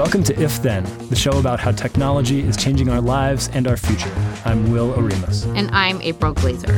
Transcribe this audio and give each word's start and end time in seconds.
welcome 0.00 0.22
to 0.24 0.42
If 0.42 0.62
Then, 0.62 0.84
the 1.10 1.14
show 1.14 1.38
about 1.38 1.60
how 1.60 1.72
technology 1.72 2.40
is 2.40 2.56
changing 2.56 2.88
our 2.88 3.02
lives 3.02 3.50
and 3.52 3.68
our 3.68 3.76
future. 3.76 4.10
I'm 4.46 4.72
Will 4.72 4.94
Oremus. 4.94 5.44
And 5.54 5.70
I'm 5.72 6.00
April 6.00 6.32
Glaser. 6.32 6.72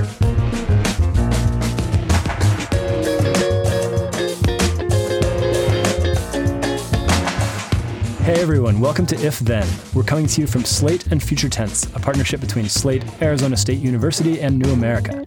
Hey 8.24 8.42
everyone, 8.42 8.80
welcome 8.80 9.06
to 9.06 9.14
If 9.24 9.38
Then. 9.38 9.68
We're 9.94 10.02
coming 10.02 10.26
to 10.26 10.40
you 10.40 10.48
from 10.48 10.64
Slate 10.64 11.06
and 11.12 11.22
Future 11.22 11.48
Tense, 11.48 11.84
a 11.94 12.00
partnership 12.00 12.40
between 12.40 12.68
Slate, 12.68 13.04
Arizona 13.22 13.56
State 13.56 13.78
University, 13.78 14.40
and 14.40 14.58
New 14.58 14.72
America. 14.72 15.22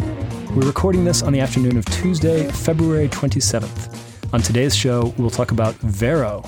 We're 0.54 0.68
recording 0.68 1.06
this 1.06 1.24
on 1.24 1.32
the 1.32 1.40
afternoon 1.40 1.78
of 1.78 1.86
Tuesday, 1.86 2.52
February 2.52 3.08
27th. 3.08 4.34
On 4.34 4.42
today's 4.42 4.76
show, 4.76 5.14
we'll 5.18 5.30
talk 5.30 5.52
about 5.52 5.76
Vero. 5.76 6.44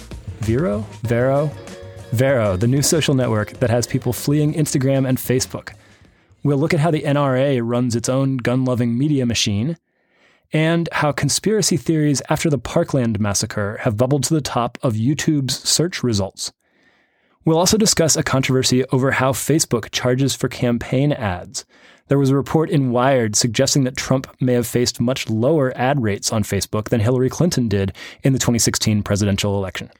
Vero? 0.47 0.85
Vero? 1.01 1.51
Vero, 2.13 2.55
the 2.55 2.67
new 2.67 2.81
social 2.81 3.13
network 3.13 3.51
that 3.59 3.69
has 3.69 3.85
people 3.85 4.13
fleeing 4.13 4.53
Instagram 4.53 5.05
and 5.05 5.17
Facebook. 5.17 5.73
We'll 6.41 6.57
look 6.57 6.73
at 6.73 6.79
how 6.79 6.89
the 6.89 7.01
NRA 7.01 7.59
runs 7.61 7.97
its 7.97 8.07
own 8.07 8.37
gun 8.37 8.63
loving 8.63 8.97
media 8.97 9.25
machine 9.25 9.75
and 10.53 10.87
how 10.93 11.11
conspiracy 11.11 11.75
theories 11.75 12.21
after 12.29 12.49
the 12.49 12.57
Parkland 12.57 13.19
massacre 13.19 13.79
have 13.81 13.97
bubbled 13.97 14.23
to 14.23 14.33
the 14.33 14.39
top 14.39 14.77
of 14.81 14.93
YouTube's 14.93 15.53
search 15.67 16.01
results. 16.01 16.53
We'll 17.43 17.57
also 17.57 17.75
discuss 17.75 18.15
a 18.15 18.23
controversy 18.23 18.85
over 18.85 19.11
how 19.11 19.33
Facebook 19.33 19.91
charges 19.91 20.33
for 20.33 20.47
campaign 20.47 21.11
ads. 21.11 21.65
There 22.07 22.19
was 22.19 22.29
a 22.29 22.37
report 22.37 22.69
in 22.69 22.91
Wired 22.91 23.35
suggesting 23.35 23.83
that 23.83 23.97
Trump 23.97 24.33
may 24.39 24.53
have 24.53 24.65
faced 24.65 25.01
much 25.01 25.29
lower 25.29 25.73
ad 25.75 26.01
rates 26.01 26.31
on 26.31 26.43
Facebook 26.43 26.87
than 26.87 27.01
Hillary 27.01 27.29
Clinton 27.29 27.67
did 27.67 27.91
in 28.23 28.31
the 28.31 28.39
2016 28.39 29.03
presidential 29.03 29.57
election. 29.57 29.91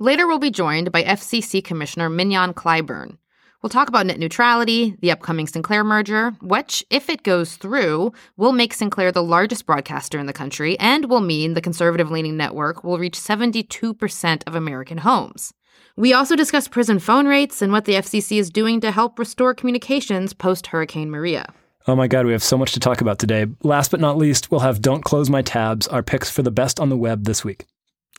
Later, 0.00 0.28
we'll 0.28 0.38
be 0.38 0.52
joined 0.52 0.92
by 0.92 1.02
FCC 1.02 1.62
Commissioner 1.62 2.08
Mignon 2.08 2.54
Clyburn. 2.54 3.18
We'll 3.60 3.70
talk 3.70 3.88
about 3.88 4.06
net 4.06 4.20
neutrality, 4.20 4.94
the 5.00 5.10
upcoming 5.10 5.48
Sinclair 5.48 5.82
merger, 5.82 6.36
which, 6.40 6.84
if 6.88 7.10
it 7.10 7.24
goes 7.24 7.56
through, 7.56 8.12
will 8.36 8.52
make 8.52 8.72
Sinclair 8.72 9.10
the 9.10 9.24
largest 9.24 9.66
broadcaster 9.66 10.16
in 10.20 10.26
the 10.26 10.32
country 10.32 10.78
and 10.78 11.06
will 11.06 11.20
mean 11.20 11.54
the 11.54 11.60
conservative 11.60 12.12
leaning 12.12 12.36
network 12.36 12.84
will 12.84 12.96
reach 12.96 13.18
72% 13.18 14.42
of 14.46 14.54
American 14.54 14.98
homes. 14.98 15.52
We 15.96 16.12
also 16.12 16.36
discuss 16.36 16.68
prison 16.68 17.00
phone 17.00 17.26
rates 17.26 17.60
and 17.60 17.72
what 17.72 17.84
the 17.84 17.94
FCC 17.94 18.38
is 18.38 18.50
doing 18.50 18.80
to 18.82 18.92
help 18.92 19.18
restore 19.18 19.52
communications 19.52 20.32
post 20.32 20.68
Hurricane 20.68 21.10
Maria. 21.10 21.52
Oh 21.88 21.96
my 21.96 22.06
God, 22.06 22.24
we 22.24 22.30
have 22.30 22.44
so 22.44 22.56
much 22.56 22.70
to 22.74 22.80
talk 22.80 23.00
about 23.00 23.18
today. 23.18 23.46
Last 23.64 23.90
but 23.90 23.98
not 23.98 24.16
least, 24.16 24.52
we'll 24.52 24.60
have 24.60 24.80
Don't 24.80 25.02
Close 25.02 25.28
My 25.28 25.42
Tabs, 25.42 25.88
our 25.88 26.04
picks 26.04 26.30
for 26.30 26.42
the 26.42 26.52
best 26.52 26.78
on 26.78 26.88
the 26.88 26.96
web 26.96 27.24
this 27.24 27.44
week. 27.44 27.66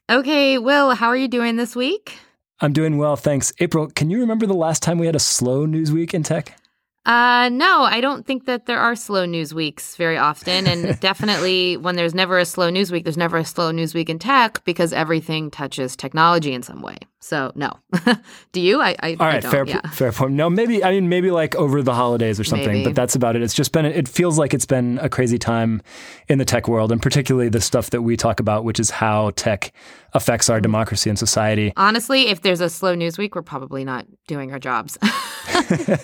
Okay, 0.09 0.57
Will, 0.57 0.95
how 0.95 1.07
are 1.09 1.15
you 1.15 1.27
doing 1.27 1.55
this 1.55 1.75
week? 1.75 2.17
I'm 2.61 2.73
doing 2.73 2.97
well, 2.97 3.15
thanks. 3.15 3.53
April, 3.59 3.85
can 3.85 4.09
you 4.09 4.19
remember 4.21 4.47
the 4.47 4.55
last 4.55 4.81
time 4.81 4.97
we 4.97 5.05
had 5.05 5.15
a 5.15 5.19
slow 5.19 5.67
news 5.67 5.91
week 5.91 6.15
in 6.15 6.23
tech? 6.23 6.59
Uh, 7.05 7.47
no, 7.49 7.83
I 7.83 8.01
don't 8.01 8.25
think 8.25 8.45
that 8.45 8.65
there 8.65 8.79
are 8.79 8.95
slow 8.95 9.25
news 9.25 9.53
weeks 9.53 9.95
very 9.95 10.17
often. 10.17 10.65
And 10.65 10.99
definitely 11.01 11.77
when 11.77 11.95
there's 11.95 12.15
never 12.15 12.39
a 12.39 12.45
slow 12.45 12.71
news 12.71 12.91
week, 12.91 13.03
there's 13.03 13.17
never 13.17 13.37
a 13.37 13.45
slow 13.45 13.69
news 13.69 13.93
week 13.93 14.09
in 14.09 14.17
tech 14.17 14.63
because 14.65 14.93
everything 14.93 15.51
touches 15.51 15.95
technology 15.95 16.53
in 16.53 16.63
some 16.63 16.81
way. 16.81 16.97
So 17.21 17.51
no. 17.55 17.71
Do 18.53 18.61
you? 18.61 18.81
I, 18.81 18.95
I 18.99 19.17
All 19.19 19.27
right, 19.27 19.43
I 19.43 19.49
fair 19.49 19.65
yeah. 19.65 19.81
fair 19.89 20.11
point. 20.11 20.33
No, 20.33 20.49
maybe 20.49 20.83
I 20.83 20.91
mean 20.91 21.09
maybe 21.09 21.31
like 21.31 21.55
over 21.55 21.81
the 21.81 21.93
holidays 21.93 22.39
or 22.39 22.43
something, 22.43 22.67
Maybe. 22.67 22.85
but 22.85 22.95
that's 22.95 23.15
about 23.15 23.35
it. 23.35 23.41
It's 23.41 23.53
just 23.53 23.71
been 23.71 23.85
it 23.85 24.07
feels 24.07 24.37
like 24.37 24.53
it's 24.53 24.65
been 24.65 24.99
a 25.01 25.09
crazy 25.09 25.37
time 25.37 25.81
in 26.29 26.37
the 26.37 26.45
tech 26.45 26.67
world 26.67 26.91
and 26.91 27.01
particularly 27.01 27.49
the 27.49 27.61
stuff 27.61 27.89
that 27.89 28.03
we 28.03 28.15
talk 28.15 28.39
about, 28.39 28.63
which 28.63 28.79
is 28.79 28.89
how 28.89 29.31
tech 29.31 29.73
affects 30.13 30.49
our 30.49 30.59
mm. 30.59 30.63
democracy 30.63 31.09
and 31.09 31.19
society. 31.19 31.73
Honestly, 31.75 32.27
if 32.29 32.41
there's 32.41 32.61
a 32.61 32.69
slow 32.69 32.95
news 32.95 33.17
week, 33.17 33.35
we're 33.35 33.41
probably 33.41 33.83
not 33.83 34.05
doing 34.27 34.51
our 34.53 34.59
jobs. 34.59 34.97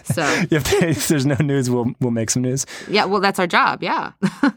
so 0.03 0.23
If, 0.51 0.73
if 0.73 1.07
there's 1.07 1.25
no 1.25 1.35
news, 1.35 1.69
we'll 1.69 1.91
we'll 1.99 2.11
make 2.11 2.29
some 2.29 2.41
news. 2.41 2.65
yeah, 2.89 3.05
well, 3.05 3.21
that's 3.21 3.39
our 3.39 3.47
job. 3.47 3.81
Yeah. 3.81 4.11
All 4.43 4.51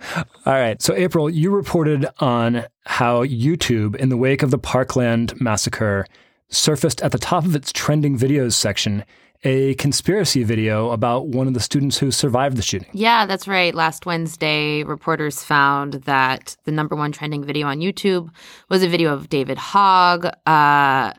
right. 0.47 0.81
So, 0.83 0.95
April, 0.95 1.31
you 1.31 1.51
reported 1.51 2.07
on 2.19 2.65
how 2.85 3.25
YouTube, 3.25 3.97
in 3.97 4.09
the 4.09 4.17
wake 4.17 4.43
of 4.43 4.51
the 4.51 4.59
Parkland 4.59 5.39
massacre, 5.41 6.07
surfaced 6.51 7.01
at 7.03 7.13
the 7.13 7.19
top 7.19 7.45
of 7.45 7.55
its 7.55 7.73
trending 7.73 8.19
videos 8.19 8.55
section 8.55 9.05
a 9.45 9.75
conspiracy 9.75 10.43
video 10.43 10.91
about 10.91 11.29
one 11.29 11.47
of 11.47 11.55
the 11.55 11.61
students 11.61 11.99
who 11.99 12.11
survived 12.11 12.57
the 12.57 12.63
shooting. 12.63 12.89
Yeah, 12.93 13.27
that's 13.27 13.47
right. 13.47 13.75
Last 13.75 14.05
Wednesday, 14.05 14.83
reporters 14.83 15.45
found 15.45 15.95
that 16.05 16.57
the 16.65 16.73
number 16.73 16.97
one 16.97 17.13
trending 17.13 17.45
video 17.45 17.67
on 17.69 17.79
YouTube 17.79 18.31
was 18.69 18.83
a 18.83 18.89
video 18.89 19.13
of 19.13 19.29
David 19.29 19.59
Hogg, 19.59 20.27
uh, 20.47 21.13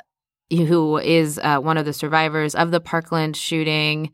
who 0.50 0.98
is 0.98 1.40
uh, 1.42 1.60
one 1.60 1.78
of 1.78 1.86
the 1.86 1.94
survivors 1.94 2.56
of 2.56 2.72
the 2.72 2.82
Parkland 2.82 3.38
shooting. 3.38 4.12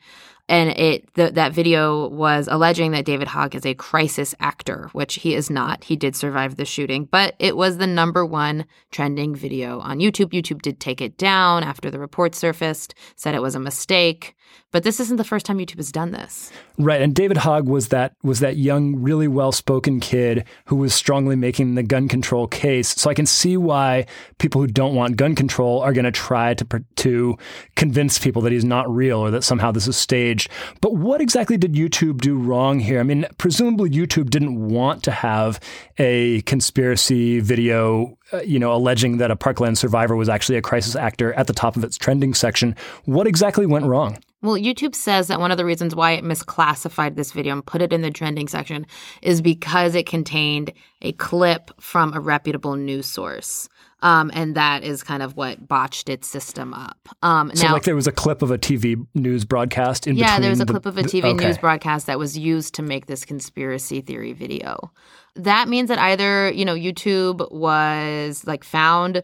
And 0.48 0.70
it 0.78 1.12
th- 1.16 1.34
that 1.34 1.54
video 1.54 2.08
was 2.10 2.48
alleging 2.52 2.92
that 2.92 3.06
David 3.06 3.28
Hogg 3.28 3.56
is 3.56 3.66
a 3.66 3.74
crisis 3.74 4.36
actor, 4.40 4.90
which 4.94 5.16
he 5.16 5.34
is 5.34 5.50
not. 5.50 5.84
He 5.84 5.96
did 5.96 6.16
survive 6.16 6.56
the 6.56 6.66
shooting, 6.66 7.06
but 7.06 7.36
it 7.40 7.58
was 7.58 7.78
the 7.78 7.88
number 7.88 8.26
one 8.26 8.66
trending 8.92 9.36
video 9.36 9.80
on 9.80 10.00
YouTube. 10.00 10.32
YouTube 10.32 10.62
did 10.62 10.80
take 10.80 11.02
it 11.02 11.18
down 11.18 11.64
after 11.64 11.90
the 11.90 12.00
report 12.00 12.36
surfaced, 12.36 12.94
said 13.16 13.34
it 13.34 13.42
was 13.42 13.56
a 13.56 13.60
mistake. 13.60 14.36
But 14.72 14.84
this 14.84 15.00
isn't 15.00 15.18
the 15.18 15.24
first 15.24 15.46
time 15.46 15.58
YouTube 15.58 15.78
has 15.78 15.92
done 15.92 16.12
this. 16.12 16.52
Right, 16.78 17.02
and 17.02 17.16
David 17.16 17.38
Hogg 17.38 17.68
was 17.68 17.88
that 17.90 18.14
was 18.24 18.42
that 18.42 18.58
young, 18.58 18.98
really 18.98 19.28
well-spoken 19.28 20.00
kid 20.00 20.46
who 20.66 20.76
was 20.76 20.94
strongly 20.94 21.36
making 21.36 21.76
the 21.76 21.84
gun 21.84 22.08
control 22.08 22.46
case. 22.48 22.90
So 22.90 23.10
I 23.10 23.14
can 23.14 23.26
see 23.26 23.58
why 23.58 24.06
people 24.38 24.62
who 24.62 24.68
don't 24.68 24.94
want 24.94 25.18
gun 25.18 25.34
control 25.34 25.82
are 25.82 25.94
going 25.94 26.06
to 26.06 26.12
try 26.12 26.54
to 26.56 26.84
to 26.98 27.38
convince 27.76 28.20
people 28.20 28.42
that 28.44 28.52
he's 28.52 28.66
not 28.66 28.94
real 28.94 29.20
or 29.20 29.32
that 29.32 29.44
somehow 29.44 29.72
this 29.72 29.88
is 29.88 29.98
staged. 29.98 30.34
But 30.81 30.96
what 30.96 31.22
exactly 31.22 31.57
did 31.57 31.73
YouTube 31.73 32.22
do 32.22 32.38
wrong 32.38 32.79
here? 32.79 33.00
I 33.00 33.03
mean, 33.03 33.25
presumably 33.38 33.90
YouTube 33.90 34.29
didn't 34.29 34.69
want 34.69 35.03
to 35.03 35.12
have 35.12 35.59
a 35.97 36.41
conspiracy 36.41 37.40
video, 37.40 38.18
uh, 38.34 38.41
you 38.41 38.59
know, 38.59 38.73
alleging 38.73 39.18
that 39.18 39.31
a 39.31 39.35
Parkland 39.35 39.78
survivor 39.78 40.16
was 40.16 40.29
actually 40.29 40.57
a 40.57 40.62
crisis 40.62 40.96
actor 40.96 41.34
at 41.34 41.47
the 41.47 41.53
top 41.53 41.75
of 41.75 41.84
its 41.84 41.97
trending 41.97 42.34
section. 42.34 42.75
What 43.06 43.28
exactly 43.28 43.66
went 43.66 43.85
wrong? 43.85 44.18
Well, 44.41 44.57
YouTube 44.57 44.94
says 44.94 45.28
that 45.29 45.40
one 45.40 45.50
of 45.50 45.57
the 45.57 45.66
reasons 45.66 45.96
why 45.96 46.12
it 46.12 46.23
misclassified 46.23 47.16
this 47.16 47.31
video 47.31 47.53
and 47.53 47.66
put 47.66 47.81
it 47.81 47.91
in 47.91 48.03
the 48.03 48.12
trending 48.12 48.47
section 48.47 48.85
is 49.23 49.41
because 49.41 49.96
it 49.96 50.06
contained 50.06 50.72
a 51.02 51.13
clip 51.13 51.72
from 51.81 52.13
a 52.13 52.19
reputable 52.19 52.75
news 52.75 53.07
source. 53.07 53.67
Um, 54.02 54.30
and 54.34 54.56
that 54.56 54.84
is 54.84 55.02
kind 55.04 55.24
of 55.24 55.36
what 55.38 55.68
botched 55.68 56.10
its 56.10 56.28
system 56.28 56.74
up. 56.74 56.98
Um, 57.24 57.50
So, 57.56 57.68
now, 57.68 57.74
like, 57.74 57.84
there 57.84 57.96
was 57.96 58.08
a 58.08 58.12
clip 58.12 58.42
of 58.42 58.52
a 58.52 58.58
TV 58.58 58.98
news 59.16 59.46
broadcast 59.46 60.06
in 60.06 60.16
yeah, 60.18 60.26
between. 60.28 60.42
there 60.42 60.50
was 60.52 60.60
a 60.60 60.66
the- 60.66 60.74
clip 60.74 60.86
of 60.86 60.98
a 60.98 61.04
the- 61.04 61.10
TV 61.10 61.30
okay. 61.34 61.46
news 61.48 61.58
broadcast 61.58 62.06
that 62.08 62.20
was 62.20 62.38
used 62.38 62.76
to 62.76 62.82
make 62.84 63.06
this 63.08 63.24
conspiracy 63.26 64.02
theory 64.02 64.34
video. 64.34 64.92
That 65.36 65.70
means 65.70 65.88
that 65.90 65.98
either, 65.98 66.52
you 66.52 66.66
know, 66.66 66.76
YouTube 66.76 67.50
was 67.52 68.46
like 68.46 68.64
found 68.64 69.24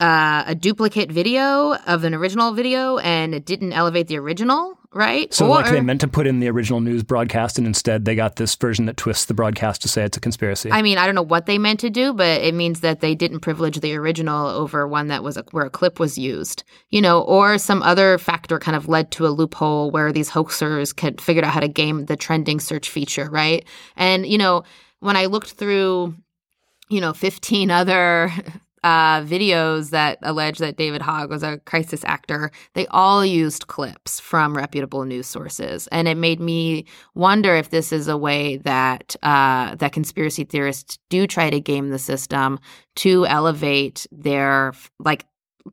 uh, 0.00 0.44
a 0.46 0.54
duplicate 0.54 1.10
video 1.12 1.74
of 1.86 2.04
an 2.04 2.14
original 2.14 2.52
video 2.52 2.98
and 2.98 3.34
it 3.34 3.44
didn't 3.44 3.72
elevate 3.72 4.06
the 4.08 4.18
original, 4.18 4.78
right? 4.94 5.32
So, 5.32 5.46
or, 5.46 5.50
like, 5.50 5.70
they 5.70 5.80
meant 5.80 6.00
to 6.02 6.08
put 6.08 6.26
in 6.26 6.40
the 6.40 6.48
original 6.48 6.80
news 6.80 7.02
broadcast, 7.02 7.58
and 7.58 7.66
instead 7.66 8.04
they 8.04 8.14
got 8.14 8.36
this 8.36 8.54
version 8.54 8.86
that 8.86 8.96
twists 8.96 9.24
the 9.24 9.34
broadcast 9.34 9.82
to 9.82 9.88
say 9.88 10.04
it's 10.04 10.16
a 10.16 10.20
conspiracy. 10.20 10.70
I 10.70 10.82
mean, 10.82 10.98
I 10.98 11.06
don't 11.06 11.14
know 11.14 11.22
what 11.22 11.46
they 11.46 11.58
meant 11.58 11.80
to 11.80 11.90
do, 11.90 12.12
but 12.12 12.42
it 12.42 12.54
means 12.54 12.80
that 12.80 13.00
they 13.00 13.14
didn't 13.14 13.40
privilege 13.40 13.80
the 13.80 13.94
original 13.96 14.46
over 14.48 14.86
one 14.86 15.08
that 15.08 15.22
was 15.22 15.36
a, 15.36 15.44
where 15.50 15.66
a 15.66 15.70
clip 15.70 15.98
was 15.98 16.18
used, 16.18 16.64
you 16.90 17.00
know, 17.00 17.22
or 17.22 17.58
some 17.58 17.82
other 17.82 18.18
factor 18.18 18.58
kind 18.58 18.76
of 18.76 18.88
led 18.88 19.10
to 19.12 19.26
a 19.26 19.28
loophole 19.28 19.90
where 19.90 20.12
these 20.12 20.30
hoaxers 20.30 20.94
could 20.94 21.20
figured 21.20 21.44
out 21.44 21.52
how 21.52 21.60
to 21.60 21.68
game 21.68 22.06
the 22.06 22.16
trending 22.16 22.60
search 22.60 22.90
feature, 22.90 23.28
right? 23.30 23.64
And 23.96 24.26
you 24.26 24.38
know, 24.38 24.64
when 25.00 25.16
I 25.16 25.26
looked 25.26 25.52
through, 25.52 26.14
you 26.88 27.00
know, 27.00 27.12
fifteen 27.12 27.70
other. 27.70 28.32
Uh, 28.84 29.22
videos 29.22 29.90
that 29.90 30.18
allege 30.22 30.58
that 30.58 30.76
David 30.76 31.02
Hogg 31.02 31.30
was 31.30 31.44
a 31.44 31.58
crisis 31.58 32.02
actor, 32.04 32.50
they 32.74 32.86
all 32.88 33.24
used 33.24 33.68
clips 33.68 34.18
from 34.18 34.56
reputable 34.56 35.04
news 35.04 35.28
sources, 35.28 35.86
and 35.92 36.08
it 36.08 36.16
made 36.16 36.40
me 36.40 36.86
wonder 37.14 37.54
if 37.54 37.70
this 37.70 37.92
is 37.92 38.08
a 38.08 38.16
way 38.16 38.56
that 38.58 39.14
uh, 39.22 39.76
that 39.76 39.92
conspiracy 39.92 40.42
theorists 40.42 40.98
do 41.10 41.28
try 41.28 41.48
to 41.48 41.60
game 41.60 41.90
the 41.90 41.98
system 41.98 42.58
to 42.96 43.24
elevate 43.26 44.06
their 44.10 44.72
like 44.98 45.26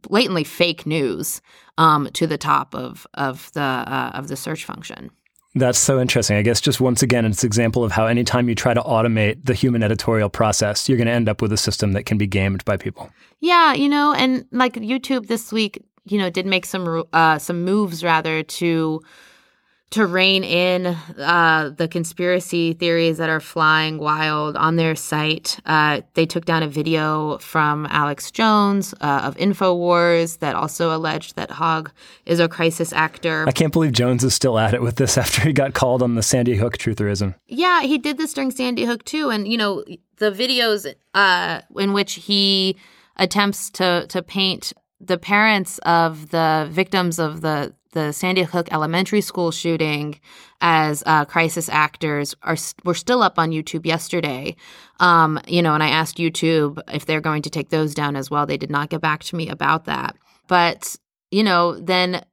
blatantly 0.03 0.43
fake 0.43 0.85
news 0.85 1.41
um, 1.77 2.09
to 2.13 2.27
the 2.27 2.37
top 2.37 2.75
of 2.75 3.07
of 3.15 3.51
the 3.53 3.61
uh, 3.61 4.11
of 4.13 4.27
the 4.27 4.35
search 4.35 4.65
function. 4.65 5.09
That's 5.55 5.79
so 5.79 5.99
interesting. 5.99 6.37
I 6.37 6.43
guess 6.43 6.61
just 6.61 6.79
once 6.79 7.01
again, 7.01 7.25
it's 7.25 7.43
an 7.43 7.47
example 7.47 7.83
of 7.83 7.91
how 7.91 8.05
anytime 8.05 8.49
you 8.49 8.55
try 8.55 8.73
to 8.73 8.81
automate 8.81 9.43
the 9.43 9.55
human 9.55 9.81
editorial 9.81 10.29
process, 10.29 10.87
you're 10.87 10.97
going 10.97 11.07
to 11.07 11.13
end 11.13 11.27
up 11.27 11.41
with 11.41 11.51
a 11.51 11.57
system 11.57 11.93
that 11.93 12.03
can 12.03 12.17
be 12.17 12.27
gamed 12.27 12.63
by 12.65 12.77
people. 12.77 13.09
Yeah, 13.39 13.73
you 13.73 13.89
know, 13.89 14.13
and 14.13 14.45
like 14.51 14.73
YouTube 14.73 15.27
this 15.27 15.51
week, 15.51 15.83
you 16.05 16.19
know, 16.19 16.29
did 16.29 16.45
make 16.45 16.65
some 16.65 17.03
uh, 17.13 17.39
some 17.39 17.63
moves 17.63 18.03
rather 18.03 18.43
to 18.43 19.01
to 19.91 20.05
rein 20.05 20.43
in 20.43 20.85
uh, 20.85 21.71
the 21.75 21.87
conspiracy 21.87 22.73
theories 22.73 23.17
that 23.17 23.29
are 23.29 23.39
flying 23.39 23.97
wild 23.97 24.55
on 24.55 24.75
their 24.75 24.95
site. 24.95 25.59
Uh, 25.65 26.01
they 26.13 26.25
took 26.25 26.45
down 26.45 26.61
a 26.61 26.67
video 26.67 27.39
from 27.39 27.87
Alex 27.89 28.29
Jones 28.29 28.93
uh, 29.01 29.21
of 29.23 29.35
InfoWars 29.37 30.39
that 30.39 30.55
also 30.55 30.95
alleged 30.95 31.35
that 31.37 31.49
Hogg 31.49 31.91
is 32.25 32.39
a 32.39 32.47
crisis 32.47 32.93
actor. 32.93 33.45
I 33.47 33.51
can't 33.51 33.73
believe 33.73 33.91
Jones 33.91 34.23
is 34.23 34.35
still 34.35 34.59
at 34.59 34.75
it 34.75 34.81
with 34.81 34.97
this 34.97 35.17
after 35.17 35.41
he 35.41 35.53
got 35.53 35.73
called 35.73 36.03
on 36.03 36.15
the 36.15 36.23
Sandy 36.23 36.55
Hook 36.55 36.77
trutherism. 36.77 37.33
Yeah, 37.47 37.81
he 37.81 37.97
did 37.97 38.17
this 38.17 38.33
during 38.33 38.51
Sandy 38.51 38.85
Hook 38.85 39.03
too. 39.05 39.29
And, 39.29 39.47
you 39.47 39.57
know, 39.57 39.83
the 40.17 40.31
videos 40.31 40.93
uh, 41.15 41.61
in 41.77 41.93
which 41.93 42.13
he 42.13 42.77
attempts 43.17 43.71
to, 43.71 44.05
to 44.07 44.21
paint 44.21 44.71
the 45.01 45.17
parents 45.17 45.79
of 45.79 46.29
the 46.29 46.67
victims 46.69 47.19
of 47.19 47.41
the 47.41 47.73
the 47.91 48.11
Sandy 48.11 48.43
Hook 48.43 48.69
Elementary 48.71 49.21
School 49.21 49.51
shooting 49.51 50.19
as 50.61 51.03
uh, 51.05 51.25
crisis 51.25 51.69
actors 51.69 52.35
are 52.43 52.57
were 52.83 52.93
still 52.93 53.23
up 53.23 53.39
on 53.39 53.51
YouTube 53.51 53.85
yesterday. 53.85 54.55
Um, 54.99 55.39
you 55.47 55.61
know, 55.61 55.73
and 55.73 55.83
I 55.83 55.89
asked 55.89 56.17
YouTube 56.17 56.79
if 56.93 57.05
they're 57.05 57.21
going 57.21 57.41
to 57.43 57.49
take 57.49 57.69
those 57.69 57.93
down 57.93 58.15
as 58.15 58.29
well. 58.29 58.45
They 58.45 58.57
did 58.57 58.69
not 58.69 58.89
get 58.89 59.01
back 59.01 59.23
to 59.25 59.35
me 59.35 59.49
about 59.49 59.85
that. 59.85 60.15
But 60.47 60.95
you 61.31 61.43
know, 61.43 61.79
then 61.79 62.23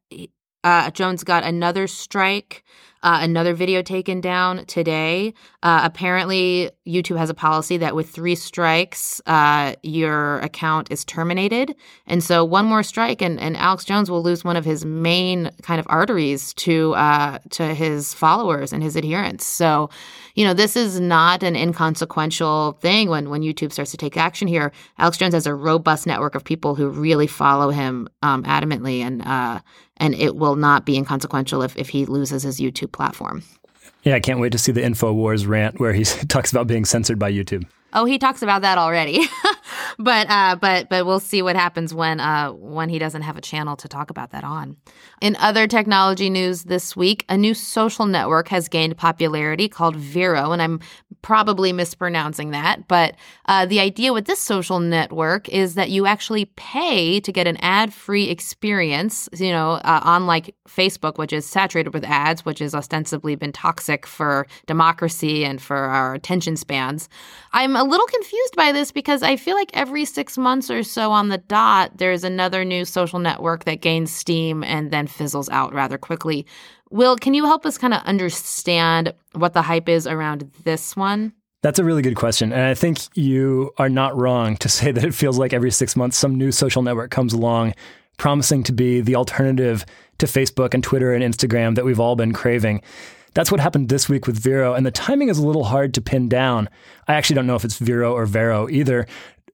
uh, 0.65 0.91
Jones 0.91 1.25
got 1.25 1.45
another 1.45 1.87
strike 1.87 2.65
uh, 3.03 3.19
another 3.23 3.55
video 3.55 3.83
taken 3.83 4.21
down 4.21 4.65
today. 4.67 5.35
Uh, 5.63 5.81
apparently, 5.85 6.71
YouTube 6.87 7.17
has 7.19 7.31
a 7.31 7.35
policy 7.35 7.77
that 7.77 7.95
with 7.95 8.09
three 8.11 8.35
strikes, 8.35 9.21
uh, 9.27 9.75
your 9.83 10.39
account 10.41 10.91
is 10.91 11.05
terminated. 11.05 11.75
And 12.07 12.23
so, 12.23 12.45
one 12.45 12.67
more 12.67 12.83
strike, 12.83 13.23
and, 13.23 13.39
and 13.41 13.57
Alex 13.57 13.85
Jones 13.85 14.11
will 14.11 14.23
lose 14.23 14.45
one 14.45 14.57
of 14.57 14.65
his 14.65 14.85
main 14.85 15.51
kind 15.63 15.81
of 15.81 15.87
arteries 15.89 16.55
to 16.55 16.95
uh, 16.95 17.39
to 17.51 17.75
his 17.75 18.15
followers 18.15 18.73
and 18.73 18.83
his 18.83 18.97
adherents. 18.97 19.45
So, 19.45 19.91
you 20.35 20.45
know, 20.45 20.55
this 20.55 20.77
is 20.77 21.01
not 21.01 21.43
an 21.43 21.57
inconsequential 21.57 22.73
thing 22.81 23.09
when 23.09 23.31
when 23.31 23.43
YouTube 23.43 23.73
starts 23.73 23.91
to 23.93 23.97
take 23.97 24.17
action 24.17 24.49
here. 24.49 24.73
Alex 24.99 25.17
Jones 25.17 25.35
has 25.35 25.47
a 25.47 25.55
robust 25.55 26.07
network 26.07 26.35
of 26.35 26.45
people 26.45 26.75
who 26.75 26.89
really 26.89 27.27
follow 27.27 27.71
him 27.71 28.09
um, 28.23 28.43
adamantly, 28.45 29.01
and 29.01 29.27
uh, 29.27 29.61
and 29.99 30.15
it 30.15 30.37
will 30.37 30.57
not 30.57 30.85
be 30.85 30.97
inconsequential 30.97 31.63
if, 31.63 31.77
if 31.77 31.89
he 31.89 32.05
loses 32.05 32.43
his 32.43 32.61
YouTube 32.61 32.86
platform. 32.89 33.43
Yeah, 34.03 34.15
I 34.15 34.21
can't 34.21 34.39
wait 34.39 34.53
to 34.53 34.59
see 34.59 34.73
the 34.73 34.83
InfoWars 34.83 35.49
rant 35.49 35.81
where 35.81 35.93
he 35.93 36.05
talks 36.29 36.53
about 36.53 36.67
being 36.67 36.85
censored 36.85 37.19
by 37.19 37.33
YouTube. 37.33 37.67
Oh, 37.93 38.05
he 38.05 38.19
talks 38.19 38.43
about 38.43 38.63
that 38.63 38.79
already. 38.79 39.27
but 39.99 40.29
uh, 40.29 40.57
but 40.57 40.89
but 40.89 41.07
we'll 41.07 41.21
see 41.21 41.41
what 41.41 41.57
happens 41.57 41.95
when 41.95 42.21
uh, 42.21 42.53
when 42.53 42.89
he 42.89 42.99
doesn't 42.99 43.23
have 43.23 43.37
a 43.37 43.41
channel 43.41 43.77
to 43.77 43.89
talk 43.89 44.11
about 44.11 44.33
that 44.33 44.45
on. 44.45 44.77
In 45.21 45.35
other 45.37 45.67
technology 45.67 46.29
news 46.29 46.65
this 46.65 46.95
week, 46.95 47.25
a 47.29 47.37
new 47.37 47.55
social 47.55 48.07
network 48.07 48.49
has 48.49 48.69
gained 48.69 48.97
popularity 48.97 49.69
called 49.69 49.97
Vero, 49.97 50.53
and 50.53 50.61
I'm 50.61 50.81
probably 51.27 51.73
mispronouncing 51.73 52.53
that. 52.53 52.87
But 52.87 53.17
uh, 53.47 53.67
the 53.67 53.81
idea 53.81 54.13
with 54.13 54.27
this 54.27 54.39
social 54.39 54.79
network 54.79 55.49
is 55.49 55.75
that 55.75 55.91
you 55.91 56.07
actually 56.07 56.45
pay 56.55 57.19
to 57.19 57.33
get 57.33 57.49
an 57.49 57.57
ad-free 57.57 58.29
experience. 58.29 59.29
You 59.33 59.51
know, 59.51 59.73
uh, 59.73 60.03
unlike 60.05 60.55
Facebook, 60.69 61.19
which 61.19 61.33
is 61.33 61.45
saturated 61.45 61.93
with 61.93 62.05
ads, 62.05 62.45
which 62.45 62.61
has 62.61 62.77
ostensibly 62.77 63.35
been 63.35 63.51
toxic 63.51 64.07
for 64.07 64.47
democracy 64.67 65.45
and 65.45 65.61
for 65.61 65.77
our 65.77 66.15
attention 66.15 66.57
spans. 66.57 67.09
I'm 67.53 67.75
a 67.75 67.83
little 67.83 68.07
confused 68.07 68.55
by 68.55 68.71
this 68.71 68.93
because 68.93 69.25
I 69.25 69.35
feel 69.35 69.57
like 69.57 69.71
every 69.75 70.05
six 70.05 70.39
months 70.39 70.71
or 70.71 70.85
so 70.85 71.11
on 71.11 71.29
the 71.29 71.39
dot, 71.39 71.99
there's 71.99 72.23
another 72.23 72.65
new 72.65 72.85
social 72.85 73.19
network 73.19 73.65
that 73.65 73.81
gains 73.81 74.13
steam 74.13 74.63
and 74.63 74.93
then 74.93 75.09
fizzles 75.09 75.49
out 75.49 75.75
rather 75.75 75.99
quickly. 75.99 76.47
Will, 76.91 77.17
can 77.17 77.35
you 77.35 77.45
help 77.45 77.67
us 77.67 77.79
kind 77.79 77.95
of 77.95 78.03
understand 78.03 79.13
what 79.33 79.53
the 79.53 79.63
hype 79.63 79.89
is 79.89 80.07
around 80.07 80.51
this 80.65 80.97
one? 80.97 81.33
That's 81.63 81.79
a 81.79 81.85
really 81.85 82.03
good 82.03 82.17
question. 82.17 82.53
And 82.53 82.63
I 82.63 82.75
think 82.75 82.99
you 83.15 83.73
are 83.79 83.89
not 83.89 84.17
wrong 84.17 84.57
to 84.59 84.69
say 84.69 84.93
that 84.93 85.05
it 85.05 85.15
feels 85.15 85.39
like 85.39 85.53
every 85.53 85.71
six 85.71 85.97
months 85.97 86.17
some 86.17 86.37
new 86.37 86.53
social 86.53 86.83
network 86.83 87.11
comes 87.11 87.33
along 87.33 87.75
promising 88.17 88.63
to 88.65 88.73
be 88.73 89.01
the 89.01 89.17
alternative 89.17 89.85
to 90.19 90.27
Facebook 90.27 90.75
and 90.75 90.83
Twitter 90.83 91.13
and 91.13 91.23
Instagram 91.23 91.75
that 91.75 91.85
we've 91.85 92.01
all 92.01 92.17
been 92.17 92.33
craving. 92.33 92.83
That's 93.35 93.51
what 93.51 93.61
happened 93.61 93.91
this 93.91 94.09
week 94.09 94.27
with 94.27 94.39
Vero, 94.39 94.73
and 94.73 94.87
the 94.87 94.91
timing 94.91 95.29
is 95.29 95.37
a 95.37 95.47
little 95.47 95.65
hard 95.65 95.93
to 95.95 96.01
pin 96.01 96.27
down. 96.27 96.71
I 97.07 97.15
actually 97.15 97.35
don't 97.35 97.47
know 97.47 97.55
if 97.55 97.65
it's 97.65 97.77
Vero 97.77 98.15
or 98.15 98.25
Vero 98.25 98.67
either. 98.71 99.07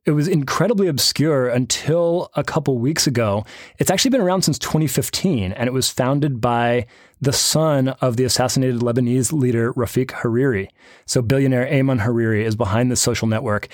It 0.04 0.12
was 0.12 0.26
incredibly 0.26 0.88
obscure 0.88 1.46
until 1.46 2.28
a 2.34 2.42
couple 2.42 2.76
weeks 2.78 3.06
ago. 3.06 3.44
It's 3.78 3.88
actually 3.88 4.10
been 4.10 4.20
around 4.20 4.42
since 4.42 4.58
2015, 4.58 5.52
and 5.52 5.68
it 5.68 5.72
was 5.72 5.90
founded 5.90 6.40
by 6.40 6.86
the 7.20 7.32
son 7.32 7.90
of 8.00 8.16
the 8.16 8.24
assassinated 8.24 8.80
Lebanese 8.80 9.32
leader 9.32 9.72
Rafiq 9.74 10.06
Hariri. 10.06 10.66
So 11.06 11.22
billionaire 11.22 11.66
Ayman 11.66 12.00
Hariri 12.00 12.44
is 12.44 12.56
behind 12.56 12.90
this 12.90 13.00
social 13.00 13.28
network. 13.28 13.68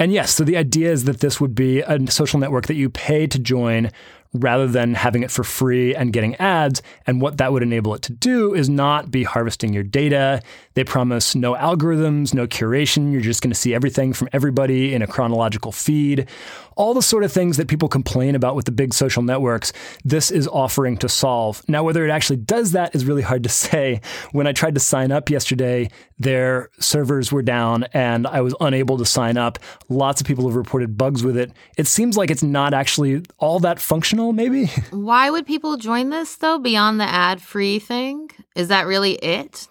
And 0.00 0.12
yes, 0.12 0.34
so 0.34 0.42
the 0.42 0.56
idea 0.56 0.90
is 0.90 1.04
that 1.04 1.20
this 1.20 1.40
would 1.40 1.54
be 1.54 1.80
a 1.82 2.10
social 2.10 2.40
network 2.40 2.66
that 2.66 2.74
you 2.74 2.90
pay 2.90 3.28
to 3.28 3.38
join 3.38 3.92
rather 4.34 4.66
than 4.66 4.94
having 4.94 5.22
it 5.22 5.30
for 5.30 5.42
free 5.42 5.94
and 5.94 6.12
getting 6.12 6.34
ads. 6.36 6.82
And 7.06 7.20
what 7.20 7.38
that 7.38 7.52
would 7.52 7.62
enable 7.62 7.94
it 7.94 8.02
to 8.02 8.12
do 8.12 8.54
is 8.54 8.68
not 8.68 9.10
be 9.10 9.24
harvesting 9.24 9.72
your 9.72 9.82
data. 9.82 10.42
They 10.74 10.84
promise 10.84 11.34
no 11.34 11.54
algorithms, 11.54 12.34
no 12.34 12.46
curation. 12.46 13.10
You're 13.12 13.20
just 13.20 13.42
going 13.42 13.50
to 13.50 13.58
see 13.58 13.74
everything 13.74 14.12
from 14.12 14.28
everybody 14.32 14.94
in 14.94 15.02
a 15.02 15.06
chronological 15.06 15.72
feed. 15.72 16.28
All 16.76 16.94
the 16.94 17.02
sort 17.02 17.24
of 17.24 17.32
things 17.32 17.56
that 17.56 17.66
people 17.66 17.88
complain 17.88 18.34
about 18.34 18.54
with 18.54 18.66
the 18.66 18.72
big 18.72 18.94
social 18.94 19.22
networks, 19.22 19.72
this 20.04 20.30
is 20.30 20.46
offering 20.46 20.96
to 20.98 21.08
solve. 21.08 21.62
Now, 21.66 21.82
whether 21.82 22.06
it 22.06 22.10
actually 22.10 22.36
does 22.36 22.72
that 22.72 22.94
is 22.94 23.04
really 23.04 23.22
hard 23.22 23.42
to 23.42 23.48
say. 23.58 24.00
When 24.32 24.46
I 24.46 24.52
tried 24.52 24.74
to 24.74 24.80
sign 24.80 25.10
up 25.10 25.30
yesterday, 25.30 25.90
their 26.18 26.70
servers 26.78 27.30
were 27.30 27.42
down 27.42 27.84
and 27.92 28.26
I 28.26 28.40
was 28.40 28.54
unable 28.60 28.98
to 28.98 29.04
sign 29.04 29.36
up. 29.36 29.58
Lots 29.88 30.20
of 30.20 30.26
people 30.26 30.46
have 30.46 30.56
reported 30.56 30.96
bugs 30.96 31.22
with 31.22 31.36
it. 31.36 31.52
It 31.76 31.86
seems 31.86 32.16
like 32.16 32.30
it's 32.30 32.42
not 32.42 32.74
actually 32.74 33.22
all 33.38 33.60
that 33.60 33.78
functional, 33.78 34.32
maybe. 34.32 34.66
Why 34.90 35.30
would 35.30 35.46
people 35.46 35.76
join 35.76 36.10
this, 36.10 36.36
though, 36.36 36.58
beyond 36.58 37.00
the 37.00 37.08
ad 37.08 37.40
free 37.40 37.78
thing? 37.78 38.30
Is 38.54 38.68
that 38.68 38.86
really 38.86 39.12
it? 39.14 39.68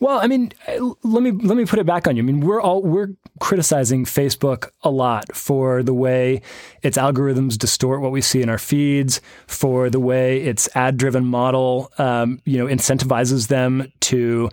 Well, 0.00 0.20
I 0.20 0.28
mean, 0.28 0.52
let 1.02 1.22
me 1.24 1.32
let 1.32 1.56
me 1.56 1.64
put 1.64 1.80
it 1.80 1.86
back 1.86 2.06
on 2.06 2.16
you. 2.16 2.22
I 2.22 2.26
mean, 2.26 2.40
we're 2.40 2.60
all 2.60 2.82
we're 2.82 3.08
criticizing 3.40 4.04
Facebook 4.04 4.70
a 4.82 4.90
lot 4.90 5.34
for 5.34 5.82
the 5.82 5.94
way 5.94 6.40
its 6.82 6.96
algorithms 6.96 7.58
distort 7.58 8.00
what 8.00 8.12
we 8.12 8.20
see 8.20 8.40
in 8.40 8.48
our 8.48 8.58
feeds, 8.58 9.20
for 9.48 9.90
the 9.90 9.98
way 9.98 10.40
its 10.40 10.68
ad-driven 10.76 11.24
model, 11.24 11.90
um, 11.98 12.40
you 12.44 12.58
know, 12.58 12.66
incentivizes 12.72 13.48
them 13.48 13.92
to 14.00 14.50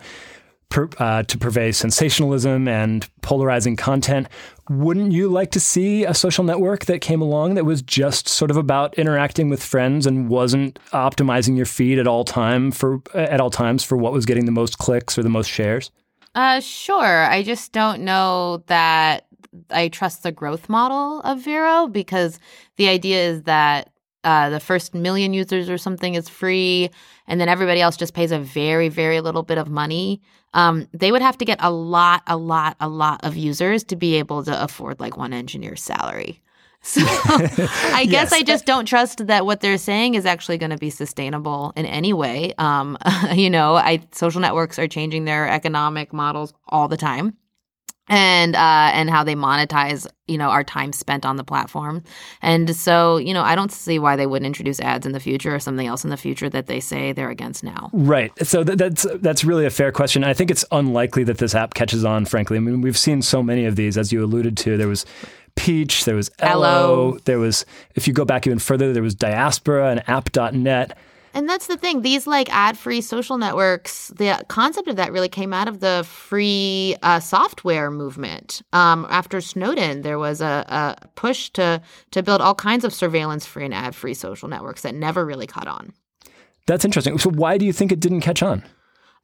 per, 0.68 0.88
uh, 0.98 1.22
to 1.24 1.38
purvey 1.38 1.72
sensationalism 1.72 2.68
and 2.68 3.08
polarizing 3.22 3.76
content. 3.76 4.28
Wouldn't 4.68 5.12
you 5.12 5.28
like 5.28 5.50
to 5.52 5.60
see 5.60 6.04
a 6.04 6.12
social 6.12 6.44
network 6.44 6.86
that 6.86 7.00
came 7.00 7.22
along 7.22 7.54
that 7.54 7.64
was 7.64 7.82
just 7.82 8.28
sort 8.28 8.50
of 8.50 8.56
about 8.56 8.98
interacting 8.98 9.48
with 9.48 9.62
friends 9.62 10.06
and 10.06 10.28
wasn't 10.28 10.78
optimizing 10.92 11.56
your 11.56 11.66
feed 11.66 11.98
at 11.98 12.06
all 12.06 12.24
time 12.24 12.72
for 12.72 13.00
at 13.14 13.40
all 13.40 13.50
times 13.50 13.84
for 13.84 13.96
what 13.96 14.12
was 14.12 14.26
getting 14.26 14.44
the 14.44 14.52
most 14.52 14.78
clicks 14.78 15.16
or 15.16 15.22
the 15.22 15.28
most 15.28 15.48
shares? 15.48 15.90
Uh, 16.34 16.60
sure. 16.60 17.24
I 17.24 17.42
just 17.42 17.72
don't 17.72 18.02
know 18.02 18.62
that 18.66 19.26
I 19.70 19.88
trust 19.88 20.22
the 20.22 20.32
growth 20.32 20.68
model 20.68 21.20
of 21.20 21.40
Vero 21.40 21.86
because 21.86 22.38
the 22.76 22.88
idea 22.88 23.24
is 23.28 23.42
that 23.44 23.90
uh, 24.24 24.50
the 24.50 24.60
first 24.60 24.92
million 24.92 25.32
users 25.32 25.70
or 25.70 25.78
something 25.78 26.14
is 26.14 26.28
free, 26.28 26.90
and 27.28 27.40
then 27.40 27.48
everybody 27.48 27.80
else 27.80 27.96
just 27.96 28.12
pays 28.12 28.32
a 28.32 28.38
very, 28.40 28.88
very 28.88 29.20
little 29.20 29.44
bit 29.44 29.56
of 29.56 29.70
money. 29.70 30.20
Um, 30.56 30.88
they 30.94 31.12
would 31.12 31.20
have 31.20 31.36
to 31.38 31.44
get 31.44 31.58
a 31.60 31.70
lot, 31.70 32.22
a 32.26 32.36
lot, 32.36 32.76
a 32.80 32.88
lot 32.88 33.22
of 33.24 33.36
users 33.36 33.84
to 33.84 33.94
be 33.94 34.14
able 34.16 34.42
to 34.44 34.64
afford 34.64 34.98
like 34.98 35.16
one 35.16 35.32
engineer's 35.32 35.82
salary. 35.82 36.42
So 36.82 37.00
I 37.02 38.06
guess 38.08 38.30
yes. 38.30 38.32
I 38.32 38.42
just 38.42 38.64
don't 38.64 38.86
trust 38.86 39.26
that 39.26 39.44
what 39.44 39.60
they're 39.60 39.76
saying 39.76 40.14
is 40.14 40.24
actually 40.24 40.56
going 40.56 40.70
to 40.70 40.76
be 40.76 40.90
sustainable 40.90 41.72
in 41.74 41.84
any 41.84 42.12
way. 42.12 42.54
Um, 42.58 42.96
you 43.32 43.50
know, 43.50 43.74
I 43.74 44.06
social 44.12 44.40
networks 44.40 44.78
are 44.78 44.86
changing 44.86 45.24
their 45.24 45.48
economic 45.48 46.12
models 46.12 46.54
all 46.68 46.86
the 46.86 46.96
time 46.96 47.36
and 48.08 48.54
uh, 48.54 48.90
and 48.92 49.10
how 49.10 49.24
they 49.24 49.34
monetize 49.34 50.06
you 50.26 50.38
know 50.38 50.48
our 50.48 50.64
time 50.64 50.92
spent 50.92 51.24
on 51.24 51.36
the 51.36 51.44
platform. 51.44 52.02
And 52.42 52.74
so 52.74 53.16
you 53.16 53.34
know 53.34 53.42
i 53.42 53.54
don't 53.54 53.72
see 53.72 53.98
why 53.98 54.16
they 54.16 54.26
wouldn't 54.26 54.46
introduce 54.46 54.80
ads 54.80 55.06
in 55.06 55.12
the 55.12 55.20
future 55.20 55.54
or 55.54 55.58
something 55.58 55.86
else 55.86 56.04
in 56.04 56.10
the 56.10 56.16
future 56.16 56.48
that 56.50 56.66
they 56.66 56.80
say 56.80 57.12
they're 57.12 57.30
against 57.30 57.64
now. 57.64 57.90
Right. 57.92 58.32
So 58.46 58.64
th- 58.64 58.78
that's 58.78 59.06
that's 59.16 59.44
really 59.44 59.66
a 59.66 59.70
fair 59.70 59.92
question. 59.92 60.24
I 60.24 60.34
think 60.34 60.50
it's 60.50 60.64
unlikely 60.72 61.24
that 61.24 61.38
this 61.38 61.54
app 61.54 61.74
catches 61.74 62.04
on 62.04 62.24
frankly. 62.26 62.56
I 62.56 62.60
mean 62.60 62.80
we've 62.80 62.98
seen 62.98 63.22
so 63.22 63.42
many 63.42 63.64
of 63.64 63.76
these 63.76 63.98
as 63.98 64.12
you 64.12 64.24
alluded 64.24 64.56
to. 64.58 64.76
There 64.76 64.88
was 64.88 65.04
Peach, 65.56 66.04
there 66.04 66.14
was 66.14 66.30
Ello, 66.38 67.18
there 67.24 67.38
was, 67.38 67.64
if 67.94 68.06
you 68.06 68.12
go 68.12 68.26
back 68.26 68.46
even 68.46 68.58
further, 68.58 68.92
there 68.92 69.02
was 69.02 69.14
Diaspora 69.14 69.90
and 69.90 70.06
App.net. 70.08 70.96
And 71.36 71.46
that's 71.46 71.66
the 71.66 71.76
thing. 71.76 72.00
These 72.00 72.26
like 72.26 72.48
ad-free 72.50 73.02
social 73.02 73.36
networks, 73.36 74.08
the 74.08 74.42
concept 74.48 74.88
of 74.88 74.96
that 74.96 75.12
really 75.12 75.28
came 75.28 75.52
out 75.52 75.68
of 75.68 75.80
the 75.80 76.02
free 76.08 76.96
uh, 77.02 77.20
software 77.20 77.90
movement. 77.90 78.62
Um, 78.72 79.06
after 79.10 79.42
Snowden, 79.42 80.00
there 80.00 80.18
was 80.18 80.40
a, 80.40 80.64
a, 80.66 81.08
push 81.14 81.50
to 81.50 81.82
to 82.12 82.22
build 82.22 82.40
all 82.40 82.54
kinds 82.54 82.86
of 82.86 82.94
surveillance-free 82.94 83.66
and 83.66 83.74
ad-free 83.74 84.14
social 84.14 84.48
networks 84.48 84.80
that 84.80 84.94
never 84.94 85.26
really 85.26 85.46
caught 85.46 85.68
on. 85.68 85.92
That's 86.66 86.86
interesting. 86.86 87.18
So 87.18 87.28
why 87.28 87.58
do 87.58 87.66
you 87.66 87.72
think 87.74 87.92
it 87.92 88.00
didn't 88.00 88.22
catch 88.22 88.42
on? 88.42 88.64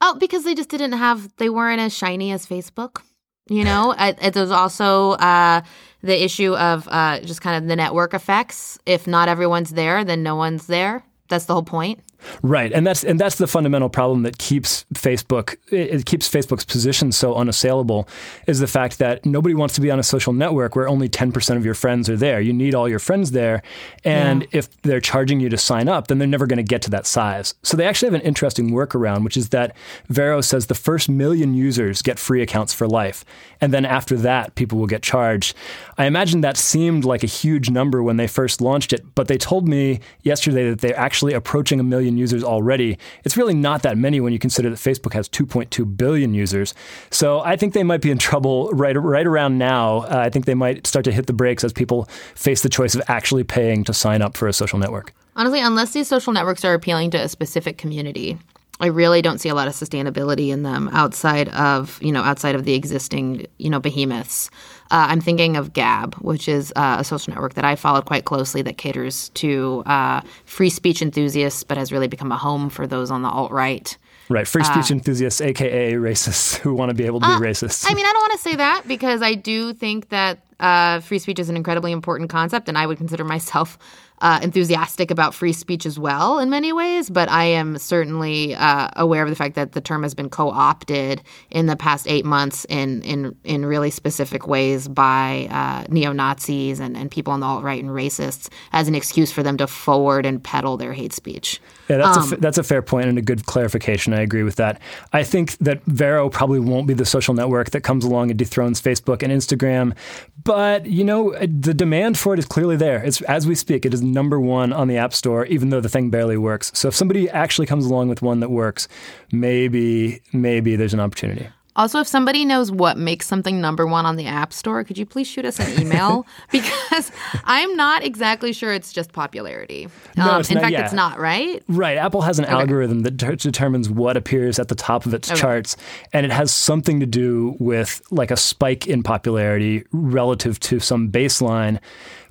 Oh, 0.02 0.14
because 0.21 0.45
they 0.45 0.54
just 0.54 0.69
didn't 0.69 0.92
have, 0.92 1.35
they 1.38 1.49
weren't 1.49 1.81
as 1.81 1.97
shiny 1.97 2.31
as 2.33 2.45
Facebook. 2.45 3.00
You 3.49 3.64
know, 3.64 3.95
there's 4.33 4.50
also 4.50 5.12
uh, 5.12 5.62
the 6.02 6.23
issue 6.23 6.54
of 6.57 6.87
uh, 6.90 7.21
just 7.21 7.40
kind 7.40 7.57
of 7.57 7.69
the 7.71 7.76
network 7.76 8.12
effects. 8.12 8.78
If 8.85 9.07
not 9.07 9.31
everyone's 9.31 9.71
there, 9.71 10.04
then 10.04 10.23
no 10.23 10.37
one's 10.37 10.66
there. 10.66 11.04
That's 11.32 11.46
the 11.46 11.54
whole 11.54 11.62
point. 11.62 12.00
Right, 12.42 12.72
and 12.72 12.86
that's 12.86 13.04
and 13.04 13.18
that's 13.18 13.36
the 13.36 13.46
fundamental 13.46 13.88
problem 13.88 14.22
that 14.22 14.38
keeps 14.38 14.84
Facebook 14.94 15.56
it 15.70 16.06
keeps 16.06 16.28
Facebook's 16.28 16.64
position 16.64 17.12
so 17.12 17.34
unassailable 17.34 18.08
is 18.46 18.60
the 18.60 18.66
fact 18.66 18.98
that 18.98 19.24
nobody 19.24 19.54
wants 19.54 19.74
to 19.74 19.80
be 19.80 19.90
on 19.90 19.98
a 19.98 20.02
social 20.02 20.32
network 20.32 20.76
where 20.76 20.88
only 20.88 21.08
10% 21.08 21.56
of 21.56 21.64
your 21.64 21.74
friends 21.74 22.08
are 22.08 22.16
there. 22.16 22.40
You 22.40 22.52
need 22.52 22.74
all 22.74 22.88
your 22.88 22.98
friends 22.98 23.32
there, 23.32 23.62
and 24.04 24.42
yeah. 24.42 24.48
if 24.52 24.82
they're 24.82 25.00
charging 25.00 25.40
you 25.40 25.48
to 25.48 25.58
sign 25.58 25.88
up, 25.88 26.08
then 26.08 26.18
they're 26.18 26.28
never 26.28 26.46
going 26.46 26.58
to 26.58 26.62
get 26.62 26.82
to 26.82 26.90
that 26.90 27.06
size. 27.06 27.54
So 27.62 27.76
they 27.76 27.86
actually 27.86 28.06
have 28.12 28.20
an 28.20 28.26
interesting 28.26 28.70
workaround, 28.70 29.24
which 29.24 29.36
is 29.36 29.50
that 29.50 29.76
Vero 30.08 30.40
says 30.40 30.66
the 30.66 30.74
first 30.74 31.08
million 31.08 31.54
users 31.54 32.02
get 32.02 32.18
free 32.18 32.42
accounts 32.42 32.72
for 32.72 32.86
life, 32.86 33.24
and 33.60 33.72
then 33.72 33.84
after 33.84 34.16
that, 34.18 34.54
people 34.54 34.78
will 34.78 34.86
get 34.86 35.02
charged. 35.02 35.56
I 35.98 36.06
imagine 36.06 36.40
that 36.40 36.56
seemed 36.56 37.04
like 37.04 37.22
a 37.22 37.28
huge 37.28 37.70
number 37.70 38.02
when 38.02 38.16
they 38.16 38.26
first 38.26 38.60
launched 38.60 38.92
it, 38.92 39.14
but 39.14 39.28
they 39.28 39.38
told 39.38 39.68
me 39.68 40.00
yesterday 40.22 40.70
that 40.70 40.80
they're 40.80 40.98
actually 40.98 41.34
approaching 41.34 41.80
a 41.80 41.84
million 41.84 42.12
million 42.12 42.19
users 42.19 42.45
already. 42.45 42.99
It's 43.25 43.37
really 43.37 43.54
not 43.54 43.83
that 43.83 43.97
many 43.97 44.21
when 44.21 44.33
you 44.33 44.38
consider 44.38 44.71
that 44.71 44.76
Facebook 44.76 45.14
has 45.14 45.28
2.2 45.28 45.97
billion 45.97 46.35
users. 46.35 46.75
So 47.11 47.40
I 47.40 47.57
think 47.57 47.75
they 47.75 47.83
might 47.83 48.00
be 48.00 48.11
in 48.11 48.19
trouble 48.19 48.71
right 48.71 48.97
right 48.97 49.26
around 49.26 49.59
now. 49.59 50.02
Uh, 50.02 50.23
I 50.26 50.31
think 50.31 50.45
they 50.45 50.54
might 50.54 50.87
start 50.87 51.04
to 51.07 51.12
hit 51.12 51.26
the 51.26 51.33
brakes 51.33 51.64
as 51.64 51.73
people 51.73 52.04
face 52.35 52.62
the 52.62 52.69
choice 52.69 52.95
of 52.95 53.02
actually 53.09 53.45
paying 53.45 53.85
to 53.85 53.95
sign 53.95 54.23
up 54.23 54.37
for 54.37 54.49
a 54.49 54.52
social 54.52 54.78
network. 54.78 55.12
Honestly, 55.35 55.61
unless 55.61 55.92
these 55.92 56.09
social 56.09 56.33
networks 56.33 56.64
are 56.64 56.75
appealing 56.75 57.11
to 57.12 57.19
a 57.19 57.28
specific 57.28 57.78
community, 57.78 58.38
I 58.82 58.86
really 58.86 59.22
don't 59.22 59.38
see 59.38 59.48
a 59.48 59.54
lot 59.54 59.68
of 59.68 59.74
sustainability 59.74 60.48
in 60.48 60.64
them 60.64 60.90
outside 60.92 61.48
of 61.50 62.02
you 62.02 62.10
know 62.10 62.22
outside 62.22 62.56
of 62.56 62.64
the 62.64 62.74
existing 62.74 63.46
you 63.58 63.70
know 63.70 63.78
behemoths. 63.78 64.50
Uh, 64.90 65.06
I'm 65.08 65.20
thinking 65.20 65.56
of 65.56 65.72
Gab, 65.72 66.16
which 66.16 66.48
is 66.48 66.72
uh, 66.74 66.96
a 66.98 67.04
social 67.04 67.32
network 67.32 67.54
that 67.54 67.64
I 67.64 67.76
followed 67.76 68.04
quite 68.04 68.24
closely 68.24 68.60
that 68.62 68.76
caters 68.76 69.28
to 69.30 69.84
uh, 69.86 70.20
free 70.44 70.68
speech 70.68 71.00
enthusiasts, 71.00 71.62
but 71.62 71.78
has 71.78 71.92
really 71.92 72.08
become 72.08 72.32
a 72.32 72.36
home 72.36 72.68
for 72.68 72.86
those 72.86 73.10
on 73.10 73.22
the 73.22 73.28
alt 73.28 73.52
right. 73.52 73.96
Right, 74.28 74.46
free 74.46 74.64
speech 74.64 74.90
uh, 74.90 74.94
enthusiasts, 74.94 75.40
aka 75.40 75.92
racists, 75.92 76.56
who 76.58 76.74
want 76.74 76.90
to 76.90 76.94
be 76.94 77.04
able 77.04 77.20
to 77.20 77.26
be 77.26 77.32
uh, 77.32 77.40
racist. 77.40 77.86
I 77.88 77.94
mean, 77.94 78.04
I 78.04 78.12
don't 78.12 78.22
want 78.22 78.32
to 78.32 78.38
say 78.38 78.56
that 78.56 78.82
because 78.88 79.22
I 79.22 79.34
do 79.34 79.72
think 79.74 80.08
that 80.08 80.38
uh, 80.62 81.00
free 81.00 81.19
speech 81.19 81.38
is 81.38 81.49
an 81.49 81.57
incredibly 81.57 81.92
important 81.92 82.31
concept, 82.31 82.69
and 82.69 82.78
I 82.78 82.87
would 82.87 82.97
consider 82.97 83.25
myself 83.25 83.76
uh, 84.23 84.38
enthusiastic 84.40 85.11
about 85.11 85.35
free 85.35 85.52
speech 85.52 85.85
as 85.85 85.99
well 85.99 86.38
in 86.38 86.49
many 86.49 86.73
ways, 86.73 87.11
but 87.11 87.28
I 87.28 87.45
am 87.45 87.76
certainly 87.76 88.54
uh, 88.54 88.88
aware 88.95 89.25
of 89.25 89.28
the 89.28 89.35
fact 89.35 89.57
that 89.57 89.73
the 89.73 89.81
term 89.81 90.04
has 90.04 90.14
been 90.14 90.31
co-opted 90.31 91.23
in 91.50 91.66
the 91.66 91.75
past 91.75 92.07
eight 92.09 92.25
months 92.25 92.64
in 92.69 93.02
in 93.02 93.37
in 93.42 93.66
really 93.66 93.90
specific 93.90 94.47
ways 94.47 94.87
by 94.87 95.49
uh, 95.50 95.85
neo 95.92 96.12
Nazis 96.12 96.78
and, 96.78 96.97
and 96.97 97.11
people 97.11 97.33
on 97.33 97.40
the 97.40 97.47
alt 97.47 97.64
right 97.64 97.83
and 97.83 97.90
racists 97.90 98.49
as 98.73 98.87
an 98.87 98.95
excuse 98.95 99.33
for 99.33 99.42
them 99.42 99.57
to 99.57 99.66
forward 99.66 100.25
and 100.25 100.42
peddle 100.42 100.76
their 100.76 100.92
hate 100.92 101.12
speech. 101.12 101.61
Yeah, 101.88 101.97
that's 101.97 102.19
um, 102.19 102.33
a 102.35 102.37
that's 102.37 102.59
a 102.59 102.62
fair 102.62 102.81
point 102.81 103.09
and 103.09 103.19
a 103.19 103.23
good 103.23 103.47
clarification. 103.47 104.14
I 104.14 104.21
agree 104.21 104.45
with 104.45 104.57
that. 104.57 104.81
I 105.12 105.25
think 105.25 105.57
that 105.59 105.83
Vero 105.87 106.31
probably 106.31 106.61
won't 106.61 106.87
be 106.87 106.95
the 106.95 107.04
social 107.04 107.35
network 107.35 107.71
that 107.71 107.81
comes 107.81 108.04
along 108.04 108.31
and 108.31 108.38
dethrones 108.38 108.81
Facebook 108.81 109.25
and 109.25 109.33
Instagram, 109.33 109.97
but 110.45 110.51
you 110.85 111.04
know 111.04 111.37
the 111.38 111.75
demand 111.75 112.18
for 112.18 112.35
it 112.35 112.38
is 112.38 112.47
clearly 112.47 112.76
there. 112.76 113.02
It's 113.02 113.21
as 113.23 113.47
we 113.47 113.54
speak. 113.54 113.85
It 113.87 113.94
is 113.94 114.02
number 114.02 114.40
one 114.40 114.73
on 114.73 114.88
the 114.88 114.97
App 114.97 115.14
Store, 115.14 115.47
even 115.47 115.71
though 115.71 115.80
the 115.80 115.88
thing 115.88 116.11
barely 116.11 116.37
works. 116.37 116.71
So 116.75 116.88
if 116.88 116.94
somebody 116.94 117.28
actually 117.30 117.66
comes 117.66 117.87
along 117.87 118.09
with 118.09 118.23
one 118.23 118.40
that 118.40 118.50
works, 118.50 118.88
maybe 119.30 120.23
maybe 120.32 120.76
there's 120.76 120.94
an 120.94 121.00
opportunity. 121.00 121.49
Also, 121.74 122.00
if 122.00 122.06
somebody 122.06 122.44
knows 122.44 122.70
what 122.70 122.98
makes 122.98 123.26
something 123.26 123.60
number 123.60 123.86
one 123.86 124.04
on 124.04 124.16
the 124.16 124.26
App 124.26 124.52
Store, 124.52 124.84
could 124.84 124.98
you 124.98 125.06
please 125.06 125.26
shoot 125.26 125.44
us 125.44 125.58
an 125.58 125.80
email? 125.80 126.26
because 126.52 127.10
I'm 127.44 127.74
not 127.76 128.04
exactly 128.04 128.52
sure 128.52 128.72
it's 128.72 128.92
just 128.92 129.12
popularity. 129.12 129.88
No, 130.16 130.24
um, 130.24 130.42
in 130.48 130.54
not, 130.54 130.60
fact, 130.60 130.72
yeah. 130.72 130.84
it's 130.84 130.92
not, 130.92 131.18
right? 131.18 131.62
Right. 131.68 131.96
Apple 131.96 132.20
has 132.22 132.38
an 132.38 132.44
okay. 132.44 132.54
algorithm 132.54 133.00
that 133.00 133.18
ter- 133.18 133.36
determines 133.36 133.88
what 133.88 134.16
appears 134.16 134.58
at 134.58 134.68
the 134.68 134.74
top 134.74 135.06
of 135.06 135.14
its 135.14 135.30
okay. 135.30 135.40
charts, 135.40 135.76
and 136.12 136.26
it 136.26 136.32
has 136.32 136.52
something 136.52 137.00
to 137.00 137.06
do 137.06 137.56
with 137.58 138.02
like 138.10 138.30
a 138.30 138.36
spike 138.36 138.86
in 138.86 139.02
popularity 139.02 139.84
relative 139.92 140.60
to 140.60 140.78
some 140.78 141.10
baseline 141.10 141.78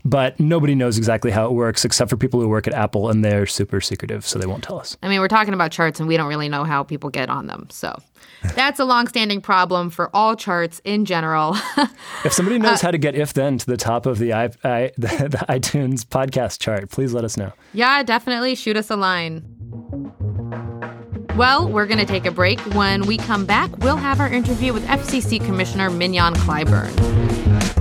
but 0.03 0.39
nobody 0.39 0.75
knows 0.75 0.97
exactly 0.97 1.31
how 1.31 1.45
it 1.45 1.51
works 1.51 1.85
except 1.85 2.09
for 2.09 2.17
people 2.17 2.39
who 2.39 2.47
work 2.47 2.67
at 2.67 2.73
Apple, 2.73 3.09
and 3.09 3.23
they're 3.23 3.45
super 3.45 3.79
secretive, 3.79 4.25
so 4.25 4.39
they 4.39 4.45
won't 4.45 4.63
tell 4.63 4.79
us. 4.79 4.97
I 5.03 5.09
mean, 5.09 5.19
we're 5.19 5.27
talking 5.27 5.53
about 5.53 5.71
charts, 5.71 5.99
and 5.99 6.07
we 6.07 6.17
don't 6.17 6.27
really 6.27 6.49
know 6.49 6.63
how 6.63 6.83
people 6.83 7.09
get 7.09 7.29
on 7.29 7.47
them. 7.47 7.67
So 7.69 7.95
that's 8.55 8.79
a 8.79 8.85
longstanding 8.85 9.41
problem 9.41 9.89
for 9.89 10.09
all 10.15 10.35
charts 10.35 10.81
in 10.83 11.05
general. 11.05 11.55
if 12.25 12.33
somebody 12.33 12.59
knows 12.59 12.83
uh, 12.83 12.87
how 12.87 12.91
to 12.91 12.97
get 12.97 13.15
if 13.15 13.33
then 13.33 13.57
to 13.57 13.65
the 13.65 13.77
top 13.77 14.05
of 14.05 14.19
the, 14.19 14.33
I, 14.33 14.45
I, 14.63 14.91
the, 14.97 15.27
the 15.29 15.45
iTunes 15.49 16.05
podcast 16.05 16.59
chart, 16.59 16.89
please 16.89 17.13
let 17.13 17.23
us 17.23 17.37
know. 17.37 17.53
Yeah, 17.73 18.03
definitely 18.03 18.55
shoot 18.55 18.77
us 18.77 18.89
a 18.89 18.95
line. 18.95 19.43
Well, 21.35 21.67
we're 21.67 21.87
going 21.87 21.99
to 21.99 22.05
take 22.05 22.25
a 22.25 22.31
break. 22.31 22.59
When 22.75 23.05
we 23.07 23.17
come 23.17 23.45
back, 23.45 23.75
we'll 23.77 23.97
have 23.97 24.19
our 24.19 24.29
interview 24.29 24.73
with 24.73 24.85
FCC 24.85 25.43
Commissioner 25.43 25.89
Mignon 25.89 26.33
Clyburn. 26.35 27.80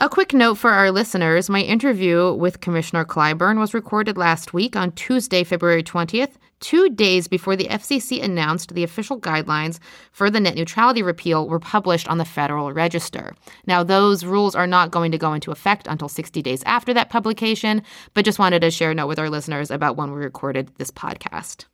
A 0.00 0.08
quick 0.08 0.32
note 0.32 0.54
for 0.58 0.70
our 0.70 0.92
listeners 0.92 1.50
my 1.50 1.60
interview 1.60 2.32
with 2.32 2.60
Commissioner 2.60 3.04
Clyburn 3.04 3.58
was 3.58 3.74
recorded 3.74 4.16
last 4.16 4.54
week 4.54 4.76
on 4.76 4.92
Tuesday, 4.92 5.42
February 5.42 5.82
20th, 5.82 6.34
two 6.60 6.88
days 6.90 7.26
before 7.26 7.56
the 7.56 7.66
FCC 7.66 8.22
announced 8.22 8.72
the 8.72 8.84
official 8.84 9.18
guidelines 9.18 9.80
for 10.12 10.30
the 10.30 10.38
net 10.38 10.54
neutrality 10.54 11.02
repeal 11.02 11.48
were 11.48 11.58
published 11.58 12.06
on 12.06 12.18
the 12.18 12.24
Federal 12.24 12.72
Register. 12.72 13.34
Now, 13.66 13.82
those 13.82 14.24
rules 14.24 14.54
are 14.54 14.68
not 14.68 14.92
going 14.92 15.10
to 15.10 15.18
go 15.18 15.32
into 15.32 15.50
effect 15.50 15.88
until 15.88 16.08
60 16.08 16.42
days 16.42 16.62
after 16.62 16.94
that 16.94 17.10
publication, 17.10 17.82
but 18.14 18.24
just 18.24 18.38
wanted 18.38 18.60
to 18.60 18.70
share 18.70 18.92
a 18.92 18.94
note 18.94 19.08
with 19.08 19.18
our 19.18 19.28
listeners 19.28 19.68
about 19.68 19.96
when 19.96 20.12
we 20.12 20.18
recorded 20.18 20.70
this 20.78 20.92
podcast. 20.92 21.64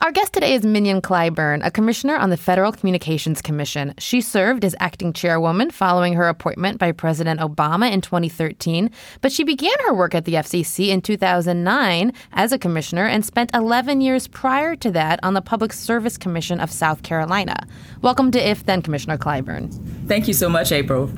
Our 0.00 0.12
guest 0.12 0.32
today 0.32 0.54
is 0.54 0.64
Mignon 0.64 1.02
Clyburn, 1.02 1.66
a 1.66 1.72
commissioner 1.72 2.14
on 2.14 2.30
the 2.30 2.36
Federal 2.36 2.70
Communications 2.70 3.42
Commission. 3.42 3.94
She 3.98 4.20
served 4.20 4.64
as 4.64 4.76
acting 4.78 5.12
chairwoman 5.12 5.72
following 5.72 6.12
her 6.12 6.28
appointment 6.28 6.78
by 6.78 6.92
President 6.92 7.40
Obama 7.40 7.90
in 7.90 8.00
2013, 8.00 8.92
but 9.20 9.32
she 9.32 9.42
began 9.42 9.76
her 9.86 9.92
work 9.92 10.14
at 10.14 10.24
the 10.24 10.34
FCC 10.34 10.88
in 10.88 11.02
2009 11.02 12.12
as 12.32 12.52
a 12.52 12.58
commissioner 12.58 13.06
and 13.06 13.26
spent 13.26 13.50
11 13.54 14.00
years 14.00 14.28
prior 14.28 14.76
to 14.76 14.92
that 14.92 15.18
on 15.24 15.34
the 15.34 15.42
Public 15.42 15.72
Service 15.72 16.16
Commission 16.16 16.60
of 16.60 16.70
South 16.70 17.02
Carolina. 17.02 17.56
Welcome 18.00 18.30
to 18.30 18.48
If 18.48 18.66
Then, 18.66 18.82
Commissioner 18.82 19.18
Clyburn. 19.18 19.72
Thank 20.06 20.28
you 20.28 20.34
so 20.34 20.48
much, 20.48 20.70
April. 20.70 21.10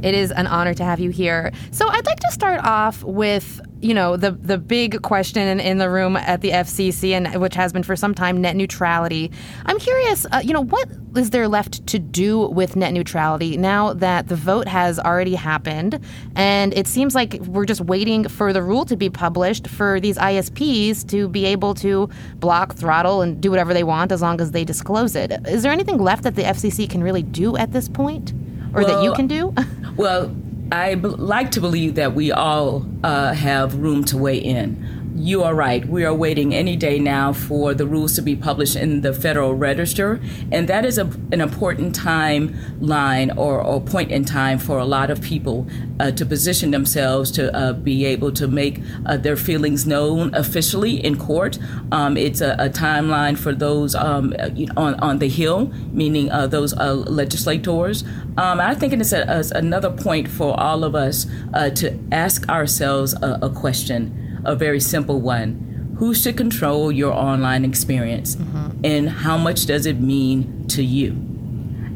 It 0.00 0.14
is 0.14 0.30
an 0.30 0.46
honor 0.46 0.74
to 0.74 0.84
have 0.84 1.00
you 1.00 1.10
here. 1.10 1.50
So 1.72 1.88
I'd 1.88 2.06
like 2.06 2.20
to 2.20 2.30
start 2.30 2.60
off 2.62 3.02
with 3.02 3.60
you 3.80 3.94
know 3.94 4.16
the 4.16 4.32
the 4.32 4.58
big 4.58 5.02
question 5.02 5.60
in, 5.60 5.78
the 5.78 5.88
room 5.88 6.16
at 6.16 6.40
the 6.40 6.50
FCC 6.50 7.12
and 7.12 7.40
which 7.40 7.54
has 7.54 7.72
been 7.72 7.82
for 7.82 7.94
some 7.94 8.14
time 8.14 8.40
net 8.40 8.56
neutrality. 8.56 9.30
I'm 9.66 9.78
curious, 9.78 10.26
uh, 10.32 10.40
you 10.42 10.52
know, 10.52 10.64
what 10.64 10.88
is 11.16 11.30
there 11.30 11.46
left 11.46 11.86
to 11.86 11.98
do 11.98 12.48
with 12.48 12.74
net 12.74 12.92
neutrality 12.92 13.56
now 13.56 13.92
that 13.94 14.28
the 14.28 14.36
vote 14.36 14.66
has 14.66 14.98
already 14.98 15.34
happened 15.34 16.00
and 16.34 16.74
it 16.74 16.86
seems 16.86 17.14
like 17.14 17.34
we're 17.46 17.64
just 17.64 17.80
waiting 17.82 18.28
for 18.28 18.52
the 18.52 18.62
rule 18.62 18.84
to 18.84 18.96
be 18.96 19.08
published 19.08 19.68
for 19.68 20.00
these 20.00 20.18
ISPs 20.18 21.08
to 21.08 21.28
be 21.28 21.44
able 21.44 21.74
to 21.74 22.08
block, 22.36 22.74
throttle 22.74 23.22
and 23.22 23.40
do 23.40 23.50
whatever 23.50 23.72
they 23.72 23.84
want 23.84 24.10
as 24.10 24.22
long 24.22 24.40
as 24.40 24.50
they 24.50 24.64
disclose 24.64 25.14
it. 25.14 25.30
Is 25.46 25.62
there 25.62 25.72
anything 25.72 25.98
left 25.98 26.24
that 26.24 26.34
the 26.34 26.42
FCC 26.42 26.90
can 26.90 27.02
really 27.02 27.22
do 27.22 27.56
at 27.56 27.72
this 27.72 27.88
point? 27.88 28.32
or 28.74 28.82
well, 28.82 28.98
that 28.98 29.04
you 29.04 29.12
can 29.14 29.26
do? 29.26 29.54
well, 29.96 30.34
I 30.70 30.94
b- 30.96 31.08
like 31.08 31.52
to 31.52 31.60
believe 31.60 31.94
that 31.94 32.14
we 32.14 32.30
all 32.32 32.86
uh, 33.02 33.32
have 33.32 33.74
room 33.76 34.04
to 34.06 34.18
weigh 34.18 34.38
in 34.38 34.97
you 35.18 35.42
are 35.42 35.54
right. 35.54 35.86
We 35.86 36.04
are 36.04 36.14
waiting 36.14 36.54
any 36.54 36.76
day 36.76 36.98
now 36.98 37.32
for 37.32 37.74
the 37.74 37.86
rules 37.86 38.14
to 38.14 38.22
be 38.22 38.36
published 38.36 38.76
in 38.76 39.00
the 39.00 39.12
Federal 39.12 39.54
Register, 39.54 40.20
and 40.52 40.68
that 40.68 40.84
is 40.84 40.96
a, 40.96 41.06
an 41.32 41.40
important 41.40 41.98
timeline 41.98 43.36
or, 43.36 43.60
or 43.60 43.80
point 43.80 44.12
in 44.12 44.24
time 44.24 44.58
for 44.58 44.78
a 44.78 44.84
lot 44.84 45.10
of 45.10 45.20
people 45.20 45.66
uh, 45.98 46.12
to 46.12 46.24
position 46.24 46.70
themselves 46.70 47.30
to 47.32 47.54
uh, 47.54 47.72
be 47.72 48.04
able 48.04 48.30
to 48.32 48.46
make 48.46 48.80
uh, 49.06 49.16
their 49.16 49.36
feelings 49.36 49.86
known 49.86 50.32
officially 50.34 51.04
in 51.04 51.18
court. 51.18 51.58
Um, 51.90 52.16
it's 52.16 52.40
a, 52.40 52.54
a, 52.58 52.68
timeline 52.68 53.36
for 53.36 53.52
those 53.52 53.94
um, 53.94 54.34
on 54.76 54.94
on 55.00 55.18
the 55.18 55.28
Hill, 55.28 55.72
meaning 55.90 56.30
uh, 56.30 56.46
those 56.46 56.72
uh, 56.74 56.94
legislators. 56.94 58.04
Um, 58.36 58.60
I 58.60 58.74
think 58.74 58.92
it's 58.92 59.12
a, 59.12 59.22
a, 59.22 59.58
another 59.58 59.90
point 59.90 60.28
for 60.28 60.58
all 60.58 60.84
of 60.84 60.94
us 60.94 61.26
uh, 61.54 61.70
to 61.70 61.98
ask 62.12 62.48
ourselves 62.48 63.14
a, 63.14 63.38
a 63.42 63.50
question 63.50 64.27
a 64.44 64.54
very 64.54 64.80
simple 64.80 65.20
one. 65.20 65.94
Who 65.98 66.14
should 66.14 66.36
control 66.36 66.92
your 66.92 67.12
online 67.12 67.64
experience? 67.64 68.36
Mm-hmm. 68.36 68.84
And 68.84 69.08
how 69.08 69.36
much 69.36 69.66
does 69.66 69.84
it 69.86 70.00
mean 70.00 70.66
to 70.68 70.82
you? 70.82 71.10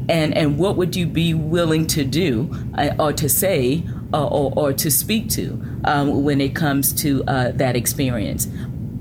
And, 0.09 0.35
and 0.35 0.57
what 0.57 0.75
would 0.75 0.95
you 0.95 1.05
be 1.05 1.33
willing 1.33 1.87
to 1.87 2.03
do 2.03 2.51
uh, 2.77 2.89
or 2.99 3.13
to 3.13 3.29
say 3.29 3.83
uh, 4.13 4.27
or, 4.27 4.51
or 4.55 4.73
to 4.73 4.91
speak 4.91 5.29
to 5.29 5.61
um, 5.85 6.23
when 6.23 6.41
it 6.41 6.53
comes 6.53 6.91
to 7.01 7.23
uh, 7.25 7.51
that 7.51 7.75
experience? 7.75 8.47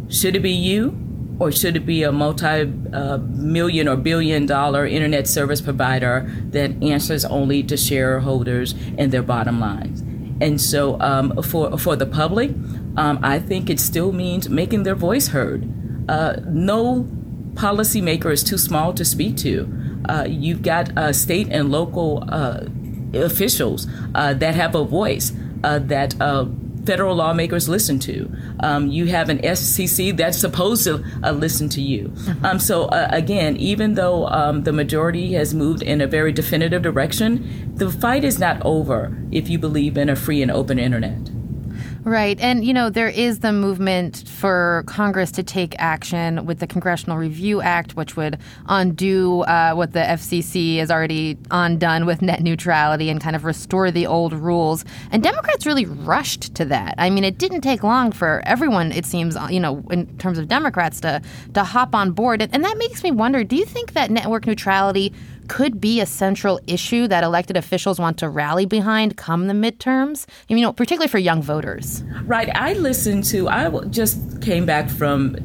Should 0.09 0.37
it 0.37 0.41
be 0.41 0.53
you 0.53 0.97
or 1.39 1.51
should 1.51 1.77
it 1.77 1.85
be 1.85 2.05
a 2.05 2.13
multi 2.13 2.73
uh, 2.93 3.19
million 3.19 3.89
or 3.89 3.97
billion 3.97 4.47
dollar 4.47 4.87
internet 4.87 5.27
service 5.27 5.61
provider 5.61 6.31
that 6.51 6.71
answers 6.83 7.25
only 7.25 7.65
to 7.65 7.77
shareholders 7.77 8.75
and 8.97 9.11
their 9.11 9.23
bottom 9.23 9.59
lines? 9.59 10.03
And 10.41 10.61
so, 10.61 11.01
um, 11.01 11.43
for 11.43 11.77
for 11.79 11.97
the 11.97 12.07
public, 12.07 12.51
um, 12.97 13.19
I 13.23 13.39
think 13.39 13.71
it 13.71 13.81
still 13.81 14.13
means 14.13 14.49
making 14.49 14.83
their 14.83 14.95
voice 14.95 15.29
heard. 15.29 15.69
Uh, 16.09 16.37
no 16.47 17.05
policymaker 17.55 18.33
is 18.33 18.43
too 18.43 18.59
small 18.59 18.93
to 18.95 19.05
speak 19.05 19.37
to. 19.39 19.73
Uh, 20.09 20.27
you've 20.29 20.63
got 20.63 20.97
uh, 20.99 21.13
state 21.13 21.49
and 21.51 21.71
local 21.71 22.25
uh, 22.29 22.65
officials 23.15 23.87
uh, 24.15 24.35
that 24.35 24.55
have 24.55 24.75
a 24.75 24.85
voice 24.85 25.33
uh, 25.65 25.79
that 25.79 26.15
federal 26.85 27.15
lawmakers 27.15 27.69
listen 27.69 27.99
to. 28.01 28.31
Um, 28.61 28.89
you 28.89 29.07
have 29.07 29.29
an 29.29 29.39
FCC 29.39 30.17
that's 30.17 30.39
supposed 30.39 30.85
to 30.85 31.05
uh, 31.23 31.33
listen 31.33 31.69
to 31.71 31.81
you. 31.81 32.09
Mm-hmm. 32.09 32.45
Um, 32.45 32.59
so 32.59 32.85
uh, 32.87 33.09
again, 33.11 33.57
even 33.57 33.95
though 33.95 34.27
um, 34.27 34.65
the 34.65 34.73
majority 34.73 35.33
has 35.35 35.55
moved 35.55 35.83
in 35.83 36.01
a 36.01 36.07
very 36.07 36.33
definitive 36.33 36.83
direction, 36.83 37.73
the 37.77 37.91
fight 37.91 38.25
is 38.25 38.39
not 38.39 38.61
over 38.65 39.17
if 39.31 39.49
you 39.49 39.59
believe 39.59 39.97
in 39.97 40.09
a 40.09 40.17
free 40.17 40.43
and 40.43 40.51
open 40.51 40.79
internet. 40.79 41.31
Right. 42.05 42.39
And, 42.41 42.65
you 42.65 42.75
know, 42.75 42.91
there 42.91 43.09
is 43.09 43.39
the 43.39 43.53
movement 43.53 44.25
for 44.27 44.83
Congress 44.87 45.31
to 45.33 45.45
take 45.45 45.77
action 45.79 46.45
with 46.47 46.59
the 46.59 46.67
Congressional 46.67 47.17
Review 47.17 47.63
Act, 47.63 47.95
which 47.95 48.17
would 48.17 48.39
undo 48.67 49.43
uh, 49.43 49.75
what 49.75 49.93
the 49.93 50.01
FCC 50.01 50.79
has 50.79 50.91
already 50.91 51.39
undone 51.53 52.05
with 52.05 52.21
net 52.21 52.43
neutrality 52.43 53.09
and 53.09 53.21
kind 53.21 53.37
of 53.37 53.45
restore 53.45 53.93
the 53.93 54.09
old 54.09 54.33
rules. 54.33 54.85
And 55.13 55.23
Democrats 55.23 55.65
really 55.65 55.87
rushed 55.87 56.57
to 56.57 56.65
that. 56.65 56.97
I 56.99 57.09
mean, 57.09 57.23
it 57.23 57.39
didn't 57.39 57.61
take 57.61 57.85
long 57.85 58.11
for 58.11 58.43
everyone, 58.47 58.91
it 58.91 59.07
seems, 59.07 59.37
you 59.49 59.61
know, 59.61 59.85
in 59.93 60.07
terms 60.19 60.39
of 60.39 60.49
Democrats 60.49 61.01
to, 61.03 61.23
to 61.55 61.63
hop 61.63 61.95
on 61.95 62.11
board. 62.11 62.43
And 62.53 62.65
that 62.65 62.79
makes 62.79 63.05
me 63.05 63.13
wonder 63.13 63.45
do 63.45 63.55
you 63.55 63.65
think 63.65 63.93
that 63.93 64.11
network 64.11 64.45
neutrality 64.45 65.13
could 65.53 65.83
be 65.83 66.01
a 66.01 66.07
central 66.07 66.59
issue 66.67 67.07
that 67.07 67.23
elected 67.23 67.59
officials 67.59 67.99
want 67.99 68.17
to 68.17 68.27
rally 68.27 68.65
behind 68.65 69.19
come 69.19 69.49
the 69.49 69.53
midterms? 69.53 70.25
You 70.49 70.59
know, 70.63 70.73
particularly 70.73 71.09
for 71.09 71.19
young 71.19 71.43
voters. 71.43 72.03
Right. 72.25 72.49
I 72.55 72.73
listened 72.73 73.25
to, 73.25 73.51
I 73.51 73.69
just 73.91 74.41
came 74.41 74.65
back 74.65 74.89
from 74.89 75.37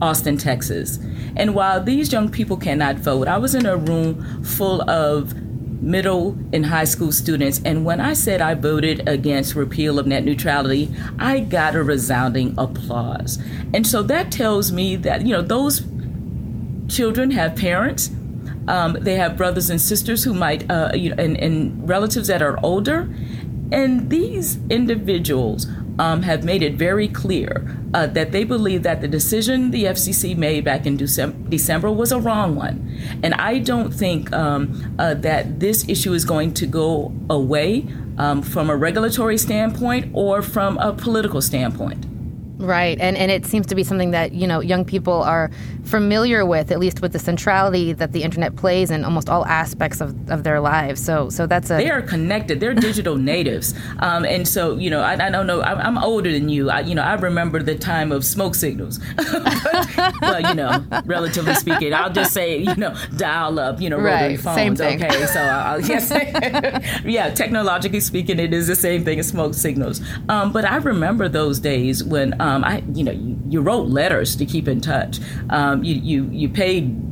Austin, 0.00 0.38
Texas. 0.38 1.00
And 1.34 1.52
while 1.52 1.82
these 1.82 2.12
young 2.12 2.28
people 2.30 2.56
cannot 2.56 2.98
vote, 2.98 3.26
I 3.26 3.38
was 3.38 3.56
in 3.56 3.66
a 3.66 3.76
room 3.76 4.44
full 4.44 4.88
of 4.88 5.34
middle 5.82 6.38
and 6.52 6.64
high 6.64 6.84
school 6.84 7.10
students. 7.10 7.60
And 7.64 7.84
when 7.84 8.00
I 8.00 8.12
said 8.12 8.40
I 8.40 8.54
voted 8.54 9.08
against 9.08 9.56
repeal 9.56 9.98
of 9.98 10.06
net 10.06 10.22
neutrality, 10.22 10.94
I 11.18 11.40
got 11.40 11.74
a 11.74 11.82
resounding 11.82 12.54
applause. 12.56 13.42
And 13.74 13.84
so 13.84 14.04
that 14.04 14.30
tells 14.30 14.70
me 14.70 14.94
that, 14.94 15.26
you 15.26 15.32
know, 15.32 15.42
those 15.42 15.82
children 16.86 17.32
have 17.32 17.56
parents 17.56 18.12
um, 18.68 18.96
they 19.00 19.16
have 19.16 19.36
brothers 19.36 19.70
and 19.70 19.80
sisters 19.80 20.24
who 20.24 20.34
might, 20.34 20.70
uh, 20.70 20.90
you 20.94 21.10
know, 21.10 21.22
and, 21.22 21.36
and, 21.38 21.88
relatives 21.88 22.28
that 22.28 22.42
are 22.42 22.58
older. 22.62 23.12
And 23.72 24.10
these 24.10 24.58
individuals 24.68 25.66
um, 25.98 26.22
have 26.22 26.44
made 26.44 26.62
it 26.62 26.74
very 26.74 27.08
clear 27.08 27.76
uh, 27.94 28.06
that 28.08 28.32
they 28.32 28.44
believe 28.44 28.82
that 28.82 29.00
the 29.00 29.08
decision 29.08 29.70
the 29.70 29.84
FCC 29.84 30.36
made 30.36 30.64
back 30.64 30.86
in 30.86 30.96
December 30.96 31.90
was 31.90 32.12
a 32.12 32.18
wrong 32.18 32.56
one. 32.56 32.98
And 33.22 33.34
I 33.34 33.58
don't 33.58 33.92
think 33.92 34.32
um, 34.32 34.94
uh, 34.98 35.14
that 35.14 35.60
this 35.60 35.88
issue 35.88 36.12
is 36.12 36.24
going 36.24 36.54
to 36.54 36.66
go 36.66 37.12
away 37.28 37.86
um, 38.18 38.42
from 38.42 38.70
a 38.70 38.76
regulatory 38.76 39.38
standpoint 39.38 40.10
or 40.14 40.42
from 40.42 40.78
a 40.78 40.92
political 40.92 41.40
standpoint. 41.42 42.06
Right, 42.60 43.00
and 43.00 43.16
and 43.16 43.30
it 43.30 43.46
seems 43.46 43.66
to 43.68 43.74
be 43.74 43.82
something 43.82 44.10
that 44.10 44.32
you 44.32 44.46
know 44.46 44.60
young 44.60 44.84
people 44.84 45.22
are 45.22 45.50
familiar 45.84 46.44
with, 46.44 46.70
at 46.70 46.78
least 46.78 47.00
with 47.00 47.12
the 47.12 47.18
centrality 47.18 47.94
that 47.94 48.12
the 48.12 48.22
internet 48.22 48.54
plays 48.54 48.90
in 48.90 49.02
almost 49.02 49.30
all 49.30 49.46
aspects 49.46 50.02
of, 50.02 50.30
of 50.30 50.44
their 50.44 50.60
lives. 50.60 51.02
So 51.02 51.30
so 51.30 51.46
that's 51.46 51.70
a 51.70 51.78
they 51.78 51.90
are 51.90 52.02
connected. 52.02 52.60
They're 52.60 52.74
digital 52.74 53.16
natives, 53.34 53.74
um, 54.00 54.26
and 54.26 54.46
so 54.46 54.76
you 54.76 54.90
know 54.90 55.00
I, 55.00 55.12
I 55.14 55.30
don't 55.30 55.46
know. 55.46 55.62
I'm, 55.62 55.78
I'm, 55.78 55.98
older 56.04 56.30
than 56.30 56.50
you. 56.50 56.68
I, 56.68 56.80
you 56.80 56.94
know 56.94 57.02
I 57.02 57.14
remember 57.14 57.62
the 57.62 57.76
time 57.76 58.12
of 58.12 58.26
smoke 58.26 58.54
signals, 58.54 58.98
but, 60.20 60.48
you 60.48 60.54
know 60.54 60.84
relatively 61.06 61.54
speaking, 61.54 61.94
I'll 61.94 62.12
just 62.12 62.34
say 62.34 62.58
you 62.58 62.76
know 62.76 62.94
dial 63.16 63.58
up. 63.58 63.80
You 63.80 63.88
know 63.88 63.96
rotary 63.96 64.36
right. 64.36 64.40
phones. 64.40 64.56
Same 64.56 64.76
thing. 64.76 65.02
Okay, 65.02 65.26
so 65.26 65.40
I'll, 65.40 65.80
yes, 65.92 66.12
yeah. 67.06 67.30
Technologically 67.30 68.00
speaking, 68.00 68.38
it 68.38 68.52
is 68.52 68.66
the 68.66 68.76
same 68.76 69.02
thing 69.02 69.18
as 69.18 69.28
smoke 69.28 69.54
signals. 69.54 70.02
Um, 70.28 70.52
but 70.52 70.66
I 70.66 70.76
remember 70.76 71.26
those 71.26 71.58
days 71.58 72.04
when. 72.04 72.38
Um, 72.38 72.49
um, 72.50 72.64
I, 72.64 72.82
you 72.92 73.04
know, 73.04 73.12
you, 73.12 73.38
you, 73.48 73.60
wrote 73.60 73.88
letters 73.88 74.34
to 74.36 74.44
keep 74.44 74.66
in 74.66 74.80
touch. 74.80 75.20
Um, 75.50 75.84
you, 75.84 75.94
you, 75.94 76.28
you 76.32 76.48
paid 76.48 77.10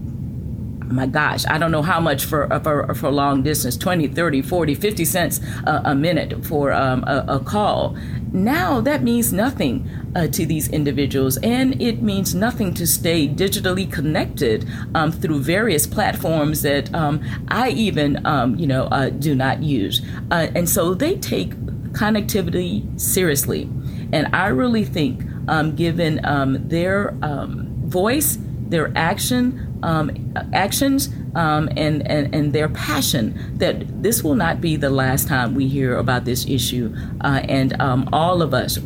my 0.90 1.06
gosh, 1.06 1.44
I 1.46 1.58
don't 1.58 1.70
know 1.70 1.82
how 1.82 2.00
much 2.00 2.24
for 2.24 2.48
for, 2.60 2.94
for 2.94 3.10
long 3.10 3.42
distance 3.42 3.76
20, 3.76 4.08
30, 4.08 4.40
40, 4.40 4.74
50 4.74 5.04
cents 5.04 5.40
a, 5.66 5.82
a 5.86 5.94
minute 5.94 6.46
for 6.46 6.72
um, 6.72 7.04
a, 7.04 7.24
a, 7.28 7.40
call. 7.40 7.94
Now 8.32 8.80
that 8.80 9.02
means 9.02 9.30
nothing 9.30 9.88
uh, 10.16 10.28
to 10.28 10.46
these 10.46 10.68
individuals, 10.68 11.36
and 11.38 11.80
it 11.80 12.00
means 12.02 12.34
nothing 12.34 12.72
to 12.74 12.86
stay 12.86 13.28
digitally 13.28 13.90
connected 13.92 14.66
um, 14.94 15.12
through 15.12 15.40
various 15.40 15.86
platforms 15.86 16.62
that 16.62 16.92
um, 16.94 17.22
I 17.48 17.68
even, 17.70 18.24
um, 18.26 18.56
you 18.56 18.66
know, 18.66 18.84
uh, 18.84 19.10
do 19.10 19.34
not 19.34 19.62
use. 19.62 20.00
Uh, 20.30 20.48
and 20.54 20.68
so 20.68 20.94
they 20.94 21.16
take 21.16 21.50
connectivity 21.92 22.98
seriously. 23.00 23.68
And 24.12 24.34
I 24.34 24.48
really 24.48 24.84
think 24.84 25.22
um, 25.48 25.74
given 25.74 26.24
um, 26.24 26.68
their 26.68 27.14
um, 27.22 27.68
voice, 27.86 28.38
their 28.68 28.92
action, 28.96 29.78
um, 29.82 30.10
actions, 30.52 31.08
um, 31.34 31.68
and, 31.76 32.06
and, 32.08 32.34
and 32.34 32.52
their 32.52 32.68
passion, 32.68 33.58
that 33.58 34.02
this 34.02 34.22
will 34.22 34.34
not 34.34 34.60
be 34.60 34.76
the 34.76 34.90
last 34.90 35.28
time 35.28 35.54
we 35.54 35.68
hear 35.68 35.96
about 35.96 36.24
this 36.24 36.46
issue. 36.46 36.94
Uh, 37.22 37.40
and 37.48 37.74
all 38.12 38.42
of 38.42 38.52
us, 38.52 38.78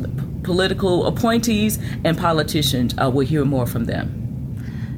political 0.43 1.05
appointees 1.05 1.79
and 2.03 2.17
politicians, 2.17 2.93
uh, 3.01 3.09
will 3.09 3.25
hear 3.25 3.45
more 3.45 3.65
from 3.65 3.85
them. 3.85 4.22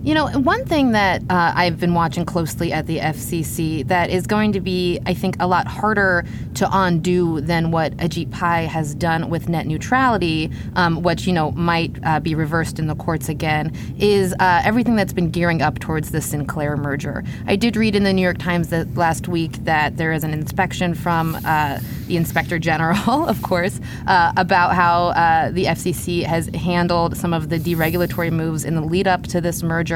You 0.06 0.14
know, 0.14 0.28
one 0.28 0.66
thing 0.66 0.92
that 0.92 1.24
uh, 1.32 1.54
I've 1.56 1.80
been 1.80 1.96
watching 1.96 2.26
closely 2.26 2.72
at 2.72 2.86
the 2.86 3.00
FCC 3.00 3.88
that 3.88 4.12
is 4.12 4.28
going 4.28 4.52
to 4.52 4.60
be, 4.60 5.00
I 5.08 5.16
think, 5.16 5.36
a 5.40 5.48
lot 5.48 5.66
harder 5.66 6.24
to 6.54 6.70
undo 6.72 7.42
than 7.42 7.72
what 7.72 7.98
Ajit 7.98 8.30
Pai 8.30 8.68
has 8.68 8.94
done 8.94 9.32
with 9.32 9.50
net 9.50 9.66
neutrality, 9.66 10.52
um, 10.76 11.02
which, 11.02 11.26
you 11.26 11.34
know, 11.34 11.50
might 11.54 11.98
uh, 12.04 12.20
be 12.20 12.36
reversed 12.36 12.78
in 12.78 12.86
the 12.86 12.94
courts 12.94 13.30
again, 13.30 13.76
is 13.98 14.32
uh, 14.34 14.62
everything 14.64 14.96
that's 14.96 15.12
been 15.12 15.32
gearing 15.32 15.64
up 15.64 15.80
towards 15.80 16.12
the 16.12 16.22
Sinclair 16.22 16.78
merger. 16.78 17.24
I 17.48 17.56
did 17.56 17.76
read 17.76 17.96
in 17.96 18.04
the 18.04 18.14
New 18.14 18.22
York 18.22 18.38
Times 18.38 18.68
that 18.68 18.94
last 18.94 19.28
week 19.28 19.54
that 19.66 19.98
there 19.98 20.14
is 20.14 20.24
an 20.24 20.34
inspection 20.34 20.94
from 20.94 21.34
uh, 21.44 21.80
the 22.06 22.16
Inspector 22.16 22.60
General, 22.60 23.26
of 23.28 23.42
course, 23.42 23.82
uh, 24.06 24.34
about 24.38 24.76
how 24.76 25.08
uh, 25.08 25.50
the 25.50 25.66
FCC 25.66 26.22
has 26.26 26.46
handled 26.50 27.18
some 27.18 27.34
of 27.34 27.50
the 27.50 27.58
deregulatory 27.58 28.32
moves 28.32 28.66
in 28.66 28.76
the 28.76 28.82
lead 28.82 29.08
up 29.08 29.24
to 29.24 29.42
this 29.42 29.64
merger 29.64 29.95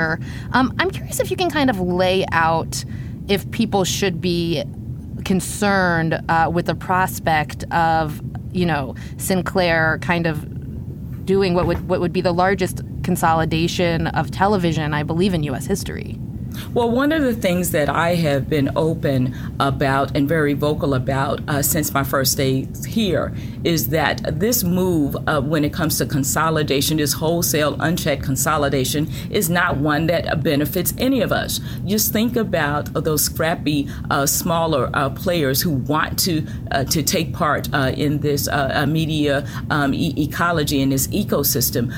um, 0.54 0.74
I'm 0.80 0.92
curious 0.92 1.20
if 1.20 1.32
you 1.32 1.38
can 1.38 1.50
kind 1.50 1.70
of 1.70 1.80
lay 1.80 2.26
out 2.32 2.84
if 3.28 3.50
people 3.52 3.84
should 3.84 4.20
be 4.20 4.64
concerned 5.26 6.20
uh, 6.30 6.50
with 6.52 6.66
the 6.66 6.76
prospect 6.76 7.64
of, 7.72 8.22
you 8.52 8.66
know, 8.66 8.96
Sinclair 9.18 10.00
kind 10.02 10.26
of 10.26 10.46
doing 11.26 11.54
what 11.54 11.68
would 11.68 11.88
what 11.88 12.00
would 12.00 12.12
be 12.12 12.22
the 12.22 12.34
largest 12.34 12.82
consolidation 13.04 14.08
of 14.08 14.32
television, 14.32 14.94
I 14.94 15.04
believe, 15.04 15.34
in 15.34 15.44
U.S. 15.44 15.66
history. 15.66 16.20
Well, 16.74 16.92
one 16.92 17.12
of 17.12 17.24
the 17.24 17.34
things 17.34 17.72
that 17.72 17.90
I 17.90 18.16
have 18.16 18.50
been 18.50 18.72
open 18.76 19.36
about 19.60 20.16
and 20.16 20.28
very 20.30 20.54
vocal 20.54 20.94
about 20.94 21.42
uh, 21.48 21.62
since 21.62 21.94
my 21.94 22.04
first 22.04 22.38
day 22.38 22.68
here 22.88 23.34
is 23.64 23.90
that 23.90 24.40
this 24.40 24.64
move, 24.64 25.16
uh, 25.28 25.42
when 25.42 25.66
it 25.66 25.74
comes 25.74 25.98
to 25.98 26.06
consolidation, 26.06 26.98
this 26.98 27.14
wholesale, 27.14 27.76
unchecked 27.80 28.24
consolidation, 28.24 29.10
is 29.32 29.50
not 29.50 29.78
one 29.78 30.08
that 30.08 30.44
benefits 30.44 30.94
any 30.98 31.22
of 31.22 31.32
us. 31.32 31.60
Just 31.86 32.14
think 32.14 32.36
about 32.36 32.94
those 32.94 33.24
scrappy, 33.24 33.90
uh, 34.10 34.26
smaller 34.26 34.90
uh, 34.94 35.10
players 35.10 35.62
who 35.62 35.72
want 35.72 36.18
to 36.20 36.46
uh, 36.72 36.84
to 36.86 37.04
take 37.04 37.34
part 37.34 37.68
uh, 37.74 37.92
in 37.96 38.20
this 38.20 38.48
media 38.88 39.46
um, 39.70 39.94
e- 39.94 40.14
ecology 40.18 40.82
and 40.82 40.92
this 40.92 41.08
ecosystem. 41.08 41.90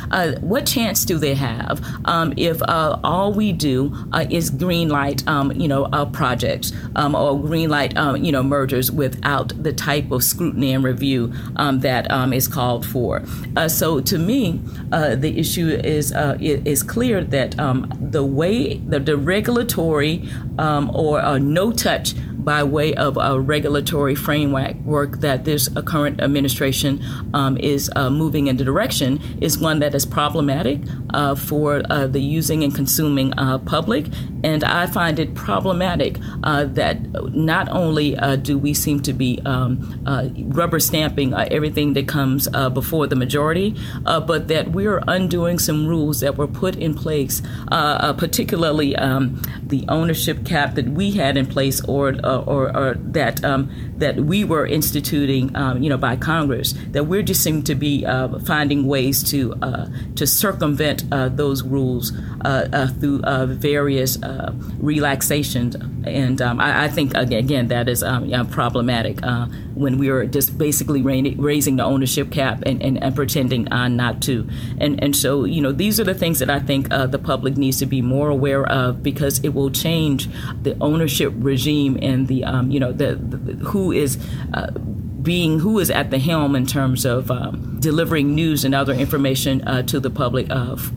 what 0.41 0.65
chance 0.65 1.05
do 1.05 1.17
they 1.17 1.35
have 1.35 1.81
um, 2.05 2.33
if 2.37 2.61
all 2.67 3.33
we 3.33 3.51
do 3.51 3.93
is 4.29 4.40
green 4.49 4.89
light, 4.89 5.27
um, 5.27 5.51
you 5.54 5.67
know, 5.67 5.88
projects 6.13 6.71
um, 6.95 7.15
or 7.15 7.39
green 7.39 7.69
light, 7.69 7.95
um, 7.97 8.17
you 8.17 8.32
know, 8.32 8.43
mergers 8.43 8.91
without 8.91 9.51
the 9.62 9.73
type 9.73 10.12
of 10.12 10.23
scrutiny 10.23 10.73
and 10.73 10.84
review 10.84 11.34
um, 11.56 11.80
that 11.82 12.10
um, 12.12 12.34
is 12.34 12.47
called 12.47 12.86
for. 12.86 13.23
Uh, 13.56 13.67
so 13.67 13.99
to 14.01 14.17
me, 14.17 14.62
uh, 14.91 15.15
the 15.15 15.38
issue 15.39 15.67
is 15.69 16.12
uh, 16.13 16.38
is 16.39 16.84
clear 16.84 17.23
that 17.23 17.58
um, 17.60 17.91
the 17.99 18.23
way 18.23 18.77
the, 18.77 18.99
the 18.99 19.17
regulatory 19.17 20.27
or 20.58 21.39
no 21.39 21.71
touch 21.71 22.13
by 22.43 22.63
way 22.63 22.93
of 22.95 23.17
a 23.17 23.39
regulatory 23.39 24.15
framework 24.15 24.75
work 24.77 25.19
that 25.19 25.45
this 25.45 25.69
uh, 25.75 25.82
current 25.82 26.19
administration 26.21 27.04
um, 27.34 27.58
is 27.58 27.89
uh, 27.95 28.10
moving 28.10 28.47
in 28.47 28.58
the 28.58 28.63
direction 28.63 29.21
is 29.39 29.58
one 29.58 29.80
that 29.80 29.93
is 29.93 30.06
problematic 30.06 30.80
uh, 31.13 31.36
for 31.36 31.84
uh, 31.89 32.08
the 32.08 32.19
using 32.19 32.63
and 32.63 32.73
consuming 32.73 33.34
uh, 33.38 33.58
public. 33.60 34.08
And 34.43 34.63
I 34.63 34.88
find 34.88 35.19
it 35.19 35.36
problematic 35.36 36.17
uh, 36.43 36.65
that 36.65 37.01
not 37.34 37.69
only 37.69 38.17
do 38.41 38.58
we 38.58 38.73
seem 38.73 39.01
to 39.01 39.13
be 39.13 39.39
um, 39.45 40.04
rubber 40.49 40.80
stamping 40.80 41.34
everything 41.34 41.93
that 41.93 42.08
comes 42.08 42.47
before 42.73 43.08
the 43.08 43.15
majority, 43.15 43.75
but 44.04 44.47
that 44.47 44.71
we 44.71 44.88
are 44.88 45.04
undoing 45.08 45.60
some 45.60 45.88
rules 45.88 46.19
that 46.21 46.38
were 46.38 46.47
put 46.47 46.75
in 46.75 46.93
place, 46.93 47.41
particularly 47.69 48.95
um, 48.95 49.41
the 49.63 49.86
ownership 49.89 50.45
cap 50.45 50.75
that 50.75 50.88
we 50.89 51.12
had 51.12 51.38
in 51.38 51.45
place 51.45 51.84
or 51.86 52.15
uh, 52.23 52.41
or, 52.41 52.75
or, 52.75 52.95
that 52.95 53.43
um, 53.43 53.71
that 53.97 54.17
we 54.17 54.43
were 54.43 54.65
instituting, 54.65 55.56
um, 55.56 55.82
you 55.82 55.89
know, 55.89 55.97
by 55.97 56.15
Congress. 56.15 56.73
That 56.91 57.06
we're 57.06 57.23
just 57.23 57.43
seem 57.43 57.63
to 57.63 57.75
be 57.75 58.06
uh, 58.06 58.39
finding 58.39 58.88
ways 58.88 59.23
to 59.32 59.54
uh, 59.62 59.88
to 60.15 60.27
circumvent 60.27 61.06
uh, 61.12 61.30
those 61.30 61.63
rules 61.63 62.12
uh, 62.45 62.67
uh, 62.71 62.88
through 62.88 63.21
various 63.56 64.17
relaxations, 64.79 65.75
and 66.05 66.41
um, 66.41 66.59
I, 66.59 66.85
I, 66.85 66.87
think 66.87 67.13
again 67.15 67.67
that 67.67 67.87
is 67.87 68.03
um, 68.03 68.47
problematic 68.49 69.19
when 69.73 69.97
we 69.97 70.09
are 70.09 70.25
just 70.25 70.57
basically 70.57 71.01
raising 71.01 71.77
the 71.77 71.83
ownership 71.83 72.31
cap 72.31 72.61
and, 72.65 72.81
and, 72.81 73.01
and 73.01 73.15
pretending 73.15 73.63
not 73.71 74.21
to. 74.23 74.47
And 74.79 75.01
and 75.03 75.15
so 75.15 75.45
you 75.45 75.61
know 75.61 75.71
these 75.71 75.99
are 75.99 76.03
the 76.03 76.13
things 76.13 76.39
that 76.39 76.49
I 76.49 76.59
think 76.59 76.89
the 76.89 77.19
public 77.19 77.57
needs 77.57 77.79
to 77.79 77.85
be 77.85 78.01
more 78.01 78.29
aware 78.29 78.65
of 78.67 79.03
because 79.03 79.39
it 79.39 79.49
will 79.49 79.71
change 79.71 80.29
the 80.63 80.75
ownership 80.81 81.33
regime 81.37 81.97
and 82.01 82.27
the 82.27 82.43
um, 82.43 82.71
you 82.71 82.79
know 82.79 82.91
the, 82.91 83.15
the 83.15 83.65
who 83.65 83.91
is 83.91 84.17
uh, 84.53 84.71
being 85.21 85.59
who 85.59 85.79
is 85.79 85.89
at 85.89 86.09
the 86.09 86.19
helm 86.19 86.55
in 86.55 86.65
terms 86.65 87.05
of 87.05 87.29
um, 87.29 87.77
delivering 87.79 88.33
news 88.33 88.65
and 88.65 88.73
other 88.73 88.93
information 88.93 89.65
uh, 89.67 89.81
to 89.83 89.99
the 89.99 90.09
public 90.09 90.49
of 90.49 90.91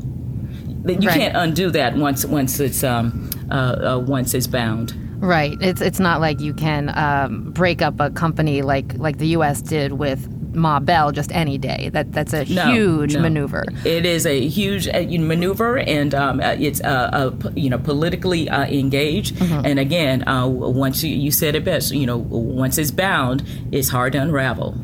you 0.87 1.09
right. 1.09 1.19
can't 1.19 1.37
undo 1.37 1.71
that 1.71 1.97
once 1.97 2.25
once 2.25 2.61
it's 2.61 2.85
um, 2.85 3.31
uh, 3.51 3.95
uh, 3.95 3.99
once 3.99 4.35
it's 4.35 4.47
bound 4.47 4.95
Right. 5.25 5.57
It's 5.63 5.81
it's 5.81 6.01
not 6.01 6.21
like 6.21 6.41
you 6.41 6.53
can 6.53 6.93
um, 6.97 7.51
break 7.53 7.81
up 7.81 7.99
a 7.99 8.11
company 8.11 8.61
like 8.61 8.93
like 8.99 9.17
the 9.17 9.29
U.S. 9.29 9.63
did 9.63 9.93
with 9.93 10.29
Ma 10.55 10.81
Bell 10.81 11.13
just 11.13 11.33
any 11.33 11.57
day. 11.57 11.89
That 11.91 12.13
that's 12.13 12.35
a 12.35 12.45
no, 12.45 12.73
huge 12.73 13.15
no. 13.15 13.21
maneuver. 13.21 13.65
It 13.87 14.05
is 14.05 14.27
a 14.27 14.47
huge 14.47 14.87
uh, 14.87 15.01
maneuver, 15.01 15.79
and 15.79 16.15
um, 16.15 16.41
uh, 16.41 16.57
it's 16.59 16.81
uh, 16.83 17.35
you 17.55 17.71
know 17.71 17.79
politically 17.79 18.51
uh, 18.51 18.67
engaged. 18.67 19.37
Mm-hmm. 19.37 19.65
And 19.65 19.79
again, 19.79 20.29
uh, 20.29 20.47
once 20.47 21.03
you, 21.03 21.15
you 21.15 21.31
said 21.31 21.55
it 21.55 21.65
best, 21.65 21.93
you 21.93 22.07
know, 22.07 22.19
once 22.19 22.77
it's 22.77 22.91
bound, 22.91 23.45
it's 23.73 23.89
hard 23.89 24.13
to 24.13 24.19
unravel. 24.19 24.77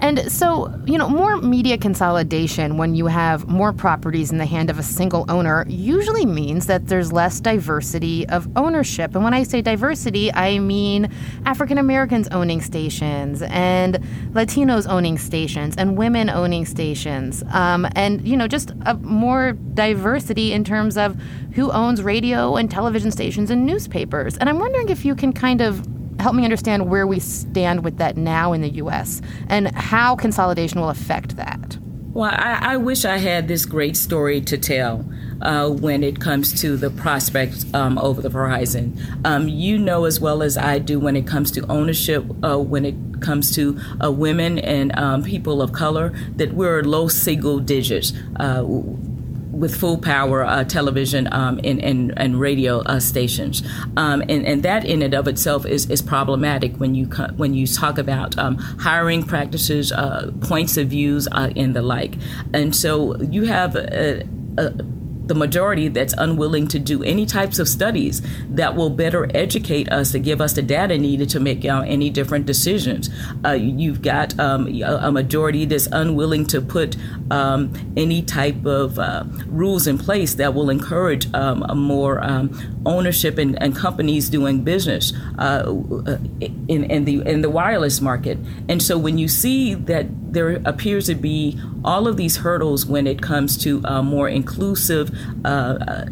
And 0.00 0.30
so, 0.30 0.72
you 0.86 0.96
know, 0.96 1.08
more 1.08 1.38
media 1.38 1.76
consolidation 1.76 2.76
when 2.76 2.94
you 2.94 3.06
have 3.06 3.48
more 3.48 3.72
properties 3.72 4.30
in 4.30 4.38
the 4.38 4.46
hand 4.46 4.70
of 4.70 4.78
a 4.78 4.82
single 4.82 5.24
owner 5.28 5.66
usually 5.68 6.24
means 6.24 6.66
that 6.66 6.86
there's 6.86 7.12
less 7.12 7.40
diversity 7.40 8.26
of 8.28 8.48
ownership. 8.56 9.14
And 9.14 9.24
when 9.24 9.34
I 9.34 9.42
say 9.42 9.60
diversity, 9.60 10.32
I 10.32 10.60
mean 10.60 11.10
African 11.46 11.78
Americans 11.78 12.28
owning 12.28 12.60
stations 12.60 13.42
and 13.42 13.96
Latinos 14.32 14.88
owning 14.88 15.18
stations 15.18 15.74
and 15.76 15.96
women 15.98 16.30
owning 16.30 16.64
stations. 16.64 17.42
Um, 17.50 17.86
and, 17.96 18.26
you 18.26 18.36
know, 18.36 18.46
just 18.46 18.72
more 19.00 19.52
diversity 19.52 20.52
in 20.52 20.62
terms 20.64 20.96
of 20.96 21.20
who 21.54 21.72
owns 21.72 22.02
radio 22.02 22.56
and 22.56 22.70
television 22.70 23.10
stations 23.10 23.50
and 23.50 23.66
newspapers. 23.66 24.36
And 24.38 24.48
I'm 24.48 24.60
wondering 24.60 24.90
if 24.90 25.04
you 25.04 25.16
can 25.16 25.32
kind 25.32 25.60
of 25.60 25.97
help 26.18 26.34
me 26.34 26.44
understand 26.44 26.88
where 26.88 27.06
we 27.06 27.20
stand 27.20 27.84
with 27.84 27.98
that 27.98 28.16
now 28.16 28.52
in 28.52 28.60
the 28.60 28.70
U.S. 28.70 29.22
and 29.48 29.74
how 29.74 30.16
consolidation 30.16 30.80
will 30.80 30.90
affect 30.90 31.36
that. 31.36 31.78
Well, 32.12 32.30
I, 32.32 32.58
I 32.60 32.76
wish 32.76 33.04
I 33.04 33.18
had 33.18 33.48
this 33.48 33.64
great 33.64 33.96
story 33.96 34.40
to 34.42 34.58
tell. 34.58 35.04
Uh, 35.40 35.68
when 35.68 36.02
it 36.02 36.18
comes 36.18 36.60
to 36.60 36.76
the 36.76 36.90
prospects 36.90 37.64
um, 37.72 37.96
over 37.98 38.20
the 38.20 38.28
horizon. 38.28 39.00
Um, 39.24 39.46
you 39.46 39.78
know 39.78 40.04
as 40.04 40.18
well 40.18 40.42
as 40.42 40.56
I 40.56 40.80
do 40.80 40.98
when 40.98 41.14
it 41.14 41.28
comes 41.28 41.52
to 41.52 41.64
ownership, 41.70 42.24
uh, 42.42 42.58
when 42.58 42.84
it 42.84 42.96
comes 43.20 43.54
to 43.54 43.78
uh, 44.02 44.10
women 44.10 44.58
and 44.58 44.98
um, 44.98 45.22
people 45.22 45.62
of 45.62 45.70
color, 45.70 46.12
that 46.34 46.54
we're 46.54 46.82
low 46.82 47.06
single 47.06 47.60
digits 47.60 48.12
uh, 48.40 48.64
with 49.58 49.74
full 49.74 49.98
power 49.98 50.44
uh, 50.44 50.64
television 50.64 51.28
um, 51.32 51.60
and, 51.64 51.82
and, 51.82 52.14
and, 52.16 52.40
radio 52.40 52.80
uh, 52.80 53.00
stations. 53.00 53.62
Um, 53.96 54.22
and, 54.22 54.46
and 54.46 54.62
that 54.62 54.84
in 54.84 55.02
and 55.02 55.14
of 55.14 55.26
itself 55.26 55.66
is, 55.66 55.90
is 55.90 56.00
problematic 56.00 56.76
when 56.76 56.94
you, 56.94 57.06
when 57.36 57.54
you 57.54 57.66
talk 57.66 57.98
about 57.98 58.38
um, 58.38 58.56
hiring 58.56 59.22
practices, 59.22 59.92
uh, 59.92 60.30
points 60.42 60.76
of 60.76 60.88
views, 60.88 61.26
uh, 61.32 61.50
and 61.56 61.74
the 61.74 61.82
like. 61.82 62.14
And 62.54 62.74
so 62.74 63.20
you 63.20 63.44
have 63.44 63.74
a, 63.74 64.26
a 64.56 64.72
the 65.28 65.34
majority 65.34 65.88
that's 65.88 66.14
unwilling 66.14 66.66
to 66.68 66.78
do 66.78 67.02
any 67.04 67.26
types 67.26 67.58
of 67.58 67.68
studies 67.68 68.22
that 68.48 68.74
will 68.74 68.90
better 68.90 69.30
educate 69.34 69.90
us 69.92 70.12
to 70.12 70.18
give 70.18 70.40
us 70.40 70.54
the 70.54 70.62
data 70.62 70.98
needed 70.98 71.28
to 71.30 71.38
make 71.38 71.64
uh, 71.64 71.84
any 71.86 72.10
different 72.10 72.46
decisions. 72.46 73.10
Uh, 73.44 73.52
you've 73.52 74.02
got 74.02 74.38
um, 74.40 74.66
a 74.82 75.12
majority 75.12 75.64
that's 75.64 75.86
unwilling 75.92 76.46
to 76.46 76.60
put 76.60 76.96
um, 77.30 77.72
any 77.96 78.22
type 78.22 78.64
of 78.64 78.98
uh, 78.98 79.24
rules 79.46 79.86
in 79.86 79.98
place 79.98 80.34
that 80.34 80.54
will 80.54 80.70
encourage 80.70 81.32
um, 81.34 81.64
more 81.78 82.22
um, 82.24 82.80
ownership 82.86 83.38
and, 83.38 83.60
and, 83.62 83.76
companies 83.76 84.30
doing 84.30 84.64
business 84.64 85.12
uh, 85.38 85.62
in, 86.40 86.84
in 86.84 87.04
the 87.04 87.20
in 87.20 87.42
the 87.42 87.50
wireless 87.50 88.00
market. 88.00 88.38
And 88.68 88.82
so 88.82 88.96
when 88.96 89.18
you 89.18 89.28
see 89.28 89.74
that 89.74 90.06
there 90.32 90.60
appears 90.64 91.06
to 91.06 91.14
be 91.14 91.58
all 91.84 92.06
of 92.06 92.16
these 92.16 92.38
hurdles 92.38 92.86
when 92.86 93.06
it 93.06 93.22
comes 93.22 93.56
to 93.58 93.82
uh, 93.84 94.02
more 94.02 94.28
inclusive 94.28 95.10
uh, 95.44 96.06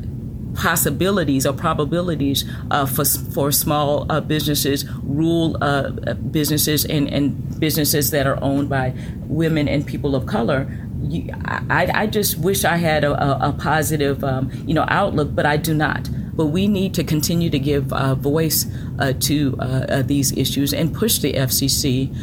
possibilities 0.57 1.47
or 1.47 1.53
probabilities 1.53 2.45
uh, 2.71 2.87
for, 2.87 3.05
for 3.05 3.53
small 3.53 4.11
uh, 4.11 4.21
businesses, 4.21 4.85
rural 5.03 5.57
uh, 5.63 5.91
businesses, 6.15 6.85
and, 6.87 7.09
and 7.09 7.61
businesses 7.61 8.11
that 8.11 8.27
are 8.27 8.43
owned 8.43 8.69
by 8.69 8.95
women 9.27 9.69
and 9.69 9.87
people 9.87 10.17
of 10.17 10.27
color. 10.27 10.67
You, 11.03 11.33
I, 11.45 11.91
I 11.95 12.07
just 12.07 12.39
wish 12.39 12.65
I 12.65 12.79
had 12.79 13.05
a, 13.05 13.49
a 13.49 13.53
positive, 13.53 14.25
um, 14.25 14.51
you 14.67 14.75
know, 14.75 14.87
outlook, 14.89 15.35
but 15.35 15.47
I 15.47 15.57
do 15.57 15.75
not. 15.75 16.09
But 16.35 16.47
we 16.47 16.69
need 16.69 16.93
to 16.95 17.05
continue 17.05 17.49
to 17.49 17.59
give 17.59 17.93
uh, 17.95 18.15
voice 18.15 18.67
uh, 18.99 19.15
to 19.21 19.57
uh, 19.59 20.03
these 20.03 20.37
issues 20.37 20.75
and 20.75 20.95
push 20.95 21.19
the 21.19 21.33
FCC 21.33 22.15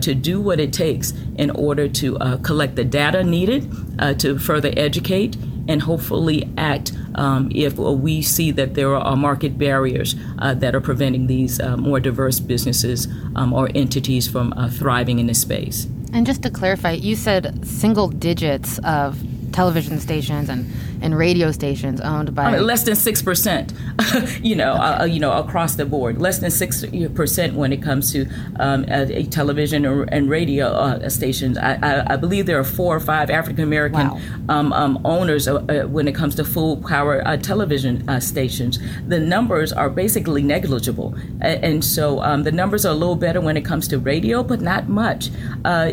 to 0.00 0.14
do 0.14 0.40
what 0.40 0.58
it 0.58 0.72
takes 0.72 1.12
in 1.36 1.50
order 1.50 1.86
to 1.86 2.16
collect 2.42 2.76
the 2.76 2.84
data 2.84 3.22
needed 3.22 3.70
to 4.18 4.38
further 4.38 4.72
educate 4.74 5.36
and 5.68 5.82
hopefully 5.82 6.50
act 6.56 6.92
um, 7.14 7.50
if 7.54 7.76
we 7.76 8.22
see 8.22 8.50
that 8.50 8.74
there 8.74 8.96
are 8.96 9.16
market 9.16 9.58
barriers 9.58 10.16
uh, 10.38 10.54
that 10.54 10.74
are 10.74 10.80
preventing 10.80 11.26
these 11.26 11.60
uh, 11.60 11.76
more 11.76 12.00
diverse 12.00 12.40
businesses 12.40 13.06
um, 13.36 13.52
or 13.52 13.68
entities 13.74 14.26
from 14.26 14.52
uh, 14.54 14.68
thriving 14.68 15.18
in 15.18 15.26
this 15.26 15.42
space. 15.42 15.86
And 16.12 16.26
just 16.26 16.42
to 16.42 16.50
clarify, 16.50 16.92
you 16.92 17.14
said 17.14 17.66
single 17.66 18.08
digits 18.08 18.78
of 18.78 19.22
television 19.52 19.98
stations 20.00 20.48
and, 20.48 20.70
and 21.00 21.16
radio 21.16 21.50
stations 21.50 22.00
owned 22.00 22.34
by 22.34 22.44
I 22.44 22.52
mean, 22.52 22.66
less 22.66 22.84
than 22.84 22.96
six 22.96 23.22
percent, 23.22 23.72
you 24.42 24.56
know, 24.56 24.72
uh, 24.72 24.98
uh, 25.00 25.04
you 25.04 25.20
know, 25.20 25.32
across 25.32 25.76
the 25.76 25.84
board, 25.84 26.20
less 26.20 26.38
than 26.38 26.50
six 26.50 26.84
percent 27.14 27.54
when 27.54 27.72
it 27.72 27.82
comes 27.82 28.12
to 28.12 28.26
um, 28.58 28.84
a, 28.88 29.20
a 29.20 29.24
television 29.24 29.86
or, 29.86 30.02
and 30.04 30.28
radio 30.30 30.68
uh, 30.68 31.08
stations. 31.08 31.58
I, 31.58 31.78
I, 31.82 32.14
I, 32.14 32.16
believe 32.16 32.46
there 32.46 32.58
are 32.58 32.64
four 32.64 32.96
or 32.96 33.00
five 33.00 33.30
African 33.30 33.64
American 33.64 34.08
wow. 34.08 34.20
um, 34.48 34.72
um, 34.72 35.00
owners 35.04 35.48
uh, 35.48 35.56
uh, 35.56 35.86
when 35.86 36.08
it 36.08 36.14
comes 36.14 36.34
to 36.36 36.44
full 36.44 36.76
power 36.78 37.26
uh, 37.26 37.36
television 37.36 38.20
stations. 38.20 38.78
The 39.06 39.20
numbers 39.20 39.72
are 39.72 39.90
basically 39.90 40.42
negligible, 40.42 41.14
and, 41.40 41.64
and 41.64 41.84
so 41.84 42.20
um, 42.22 42.42
the 42.42 42.52
numbers 42.52 42.84
are 42.84 42.92
a 42.92 42.96
little 42.96 43.16
better 43.16 43.40
when 43.40 43.56
it 43.56 43.64
comes 43.64 43.88
to 43.88 43.98
radio, 43.98 44.42
but 44.42 44.60
not 44.60 44.88
much. 44.88 45.30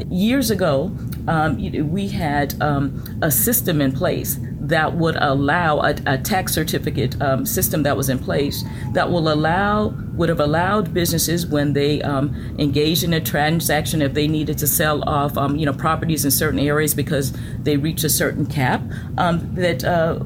years 0.10 0.52
ago, 0.52 0.92
um, 1.28 1.58
we 1.92 2.08
had 2.08 2.60
um, 2.62 3.20
a 3.22 3.32
system 3.46 3.80
in 3.80 3.92
place 3.92 4.40
that 4.60 4.96
would 4.96 5.16
allow 5.18 5.80
a, 5.82 5.96
a 6.08 6.18
tax 6.18 6.54
certificate 6.54 7.22
um, 7.22 7.46
system 7.46 7.84
that 7.84 7.96
was 7.96 8.10
in 8.10 8.18
place 8.18 8.64
that 8.94 9.10
will 9.12 9.32
allow 9.32 9.90
would 10.16 10.30
have 10.30 10.40
allowed 10.40 10.94
businesses 10.94 11.46
when 11.46 11.74
they 11.74 12.02
um, 12.02 12.34
engaged 12.58 13.04
in 13.04 13.14
a 13.14 13.22
transaction 13.22 14.02
if 14.02 14.14
they 14.16 14.28
needed 14.28 14.58
to 14.58 14.66
sell 14.66 15.08
off 15.08 15.38
um, 15.38 15.56
you 15.56 15.66
know 15.66 15.74
properties 15.74 16.26
in 16.26 16.32
certain 16.32 16.60
areas 16.60 16.96
because 16.96 17.32
they 17.60 17.78
reach 17.78 18.04
a 18.04 18.10
certain 18.10 18.46
cap 18.46 18.82
um, 19.20 19.54
that 19.54 19.84
uh, 19.84 20.20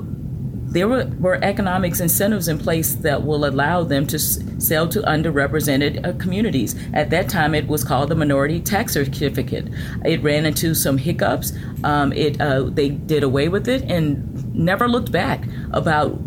there 0.72 0.88
were, 0.88 1.06
were 1.20 1.40
economics 1.44 2.00
incentives 2.00 2.48
in 2.48 2.60
place 2.60 2.96
that 2.96 3.24
will 3.24 3.46
allow 3.46 3.84
them 3.84 4.06
to 4.08 4.18
s- 4.18 4.40
sell 4.60 4.88
to 4.90 5.02
underrepresented 5.02 6.06
uh, 6.06 6.14
communities. 6.18 6.76
At 6.94 7.10
that 7.10 7.28
time, 7.28 7.56
it 7.56 7.68
was 7.68 7.84
called 7.84 8.10
the 8.10 8.16
minority 8.16 8.60
tax 8.60 8.94
certificate. 8.94 9.68
It 10.06 10.22
ran 10.22 10.46
into 10.46 10.76
some 10.76 10.98
hiccups. 10.98 11.54
Um, 11.84 12.14
it 12.14 12.40
uh, 12.40 12.64
they 12.64 12.90
did 12.90 13.24
away 13.24 13.48
with 13.48 13.68
it 13.68 13.84
and 13.84 14.56
never 14.56 14.88
looked 14.88 15.12
back 15.12 15.46
about 15.72 16.20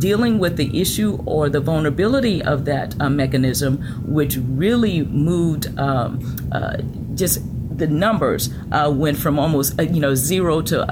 dealing 0.00 0.38
with 0.38 0.56
the 0.56 0.80
issue 0.80 1.18
or 1.24 1.48
the 1.48 1.60
vulnerability 1.60 2.42
of 2.42 2.64
that 2.64 2.94
uh, 3.00 3.08
mechanism, 3.08 3.78
which 4.04 4.36
really 4.36 5.02
moved 5.04 5.78
um, 5.78 6.20
uh, 6.52 6.78
just 7.14 7.40
the 7.78 7.86
numbers 7.86 8.50
uh, 8.72 8.90
went 8.94 9.16
from 9.16 9.38
almost 9.38 9.78
uh, 9.78 9.82
you 9.82 10.00
know 10.00 10.14
zero 10.14 10.60
to 10.62 10.82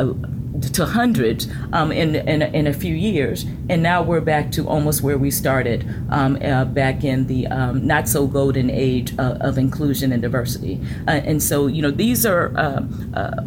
to 0.60 0.86
hundreds 0.86 1.48
um, 1.72 1.90
in, 1.90 2.14
in, 2.14 2.42
in, 2.42 2.66
a 2.66 2.72
few 2.72 2.94
years. 2.94 3.44
And 3.68 3.82
now 3.82 4.02
we're 4.02 4.20
back 4.20 4.52
to 4.52 4.68
almost 4.68 5.02
where 5.02 5.18
we 5.18 5.30
started 5.30 5.84
um, 6.10 6.38
uh, 6.42 6.64
back 6.64 7.02
in 7.02 7.26
the 7.26 7.46
um, 7.48 7.86
not 7.86 8.08
so 8.08 8.26
golden 8.26 8.70
age 8.70 9.18
uh, 9.18 9.38
of 9.40 9.58
inclusion 9.58 10.12
and 10.12 10.22
diversity. 10.22 10.80
Uh, 11.08 11.12
and 11.12 11.42
so, 11.42 11.66
you 11.66 11.82
know, 11.82 11.90
these 11.90 12.24
are, 12.24 12.56
uh, 12.56 12.86
uh, 13.14 13.44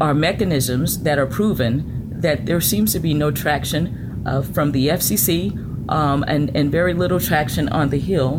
are 0.00 0.14
mechanisms 0.14 1.02
that 1.02 1.18
are 1.18 1.26
proven 1.26 2.20
that 2.20 2.46
there 2.46 2.60
seems 2.60 2.92
to 2.92 3.00
be 3.00 3.12
no 3.12 3.30
traction 3.30 4.22
uh, 4.26 4.42
from 4.42 4.72
the 4.72 4.88
FCC 4.88 5.56
um, 5.90 6.24
and, 6.28 6.54
and 6.56 6.70
very 6.70 6.94
little 6.94 7.18
traction 7.18 7.68
on 7.70 7.88
the 7.88 7.98
Hill. 7.98 8.36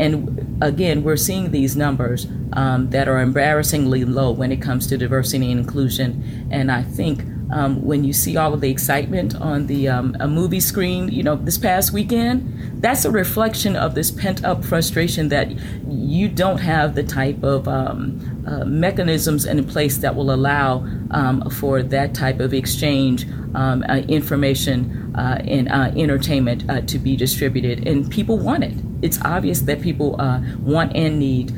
And 0.00 0.47
again, 0.60 1.02
we're 1.02 1.16
seeing 1.16 1.50
these 1.50 1.76
numbers 1.76 2.26
um, 2.52 2.90
that 2.90 3.08
are 3.08 3.20
embarrassingly 3.20 4.04
low 4.04 4.30
when 4.30 4.52
it 4.52 4.60
comes 4.62 4.86
to 4.88 4.98
diversity 4.98 5.50
and 5.50 5.60
inclusion. 5.60 6.48
And 6.50 6.70
I 6.70 6.82
think 6.82 7.22
um, 7.50 7.82
when 7.84 8.04
you 8.04 8.12
see 8.12 8.36
all 8.36 8.52
of 8.52 8.60
the 8.60 8.70
excitement 8.70 9.34
on 9.36 9.66
the 9.66 9.88
um, 9.88 10.16
a 10.20 10.28
movie 10.28 10.60
screen, 10.60 11.08
you 11.08 11.22
know, 11.22 11.36
this 11.36 11.56
past 11.56 11.92
weekend, 11.92 12.82
that's 12.82 13.04
a 13.04 13.10
reflection 13.10 13.74
of 13.74 13.94
this 13.94 14.10
pent 14.10 14.44
up 14.44 14.64
frustration 14.64 15.28
that 15.28 15.50
you 15.88 16.28
don't 16.28 16.58
have 16.58 16.94
the 16.94 17.02
type 17.02 17.42
of 17.42 17.66
um, 17.66 18.44
uh, 18.46 18.64
mechanisms 18.64 19.46
in 19.46 19.64
place 19.66 19.98
that 19.98 20.14
will 20.14 20.30
allow 20.30 20.86
um, 21.10 21.48
for 21.50 21.82
that 21.82 22.14
type 22.14 22.40
of 22.40 22.52
exchange, 22.52 23.26
um, 23.54 23.82
uh, 23.88 23.96
information, 24.08 25.14
uh, 25.16 25.40
and 25.46 25.68
uh, 25.70 25.90
entertainment 25.96 26.68
uh, 26.68 26.80
to 26.82 26.98
be 26.98 27.16
distributed. 27.16 27.86
And 27.88 28.10
people 28.10 28.38
want 28.38 28.64
it. 28.64 28.74
It's 29.02 29.20
obvious 29.22 29.60
that 29.62 29.82
people 29.82 30.20
uh, 30.20 30.40
want 30.60 30.94
and 30.96 31.18
need 31.18 31.48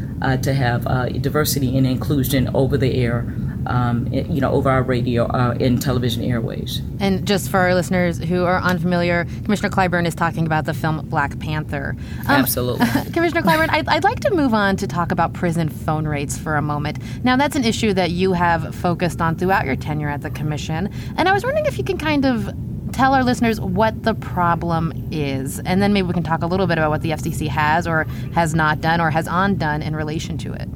to 0.43 0.53
have 0.53 0.85
diversity 1.23 1.77
and 1.77 1.87
inclusion 1.87 2.51
over 2.55 2.77
the 2.77 2.95
air 2.95 3.27
um, 3.67 4.07
you 4.13 4.41
know, 4.41 4.51
over 4.51 4.71
our 4.71 4.83
radio 4.83 5.27
uh, 5.27 5.57
and 5.61 5.81
television 5.81 6.23
airways. 6.23 6.83
And 6.99 7.27
just 7.27 7.51
for 7.51 7.59
our 7.59 7.75
listeners 7.75 8.19
who 8.19 8.45
are 8.45 8.61
unfamiliar, 8.61 9.27
Commissioner 9.45 9.71
Clyburn 9.71 10.07
is 10.07 10.15
talking 10.15 10.47
about 10.47 10.65
the 10.65 10.75
film 10.75 11.07
Black 11.09 11.39
Panther. 11.39 11.97
Um, 12.21 12.27
Absolutely. 12.29 12.87
Commissioner 13.13 13.43
Clyburn, 13.43 13.69
I'd, 13.71 13.89
I'd 13.89 14.05
like 14.05 14.21
to 14.21 14.31
move 14.35 14.55
on 14.55 14.77
to 14.77 14.87
talk 14.87 15.11
about 15.13 15.33
prison 15.33 15.69
phone 15.69 16.07
rates 16.07 16.39
for 16.39 16.57
a 16.57 16.63
moment. 16.63 16.99
Now, 17.25 17.37
that's 17.37 17.57
an 17.57 17.65
issue 17.65 17.93
that 17.95 18.11
you 18.11 18.33
have 18.33 18.75
focused 18.75 19.21
on 19.21 19.37
throughout 19.37 19.67
your 19.67 19.77
tenure 19.77 20.09
at 20.09 20.23
the 20.23 20.31
commission. 20.31 20.91
And 21.17 21.29
I 21.29 21.33
was 21.33 21.45
wondering 21.45 21.67
if 21.67 21.79
you 21.79 21.85
can 21.85 21.99
kind 21.99 22.25
of 22.25 22.55
tell 23.01 23.15
our 23.15 23.25
listeners 23.25 23.59
what 23.59 24.03
the 24.03 24.13
problem 24.13 25.09
is, 25.11 25.59
and 25.61 25.81
then 25.81 25.95
maybe 25.95 26.07
we 26.07 26.13
can 26.13 26.23
talk 26.23 26.43
a 26.43 26.47
little 26.47 26.67
bit 26.67 26.77
about 26.77 26.91
what 26.91 27.01
the 27.01 27.13
FCC 27.13 27.49
has 27.49 27.87
or 27.87 28.05
has 28.35 28.55
not 28.55 28.83
done 28.83 29.01
or 29.01 29.11
has 29.11 29.27
undone 29.31 29.81
in 29.81 29.97
relation 29.97 30.37
to 30.37 30.53
it. 30.53 30.69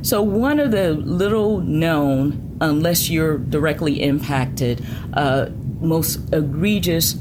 So, 0.00 0.22
one 0.22 0.58
of 0.58 0.70
the 0.70 0.94
little 0.94 1.60
known, 1.60 2.56
unless 2.62 3.10
you're 3.10 3.36
directly 3.36 4.02
impacted, 4.02 4.82
uh, 5.12 5.50
most 5.78 6.20
egregious 6.32 7.16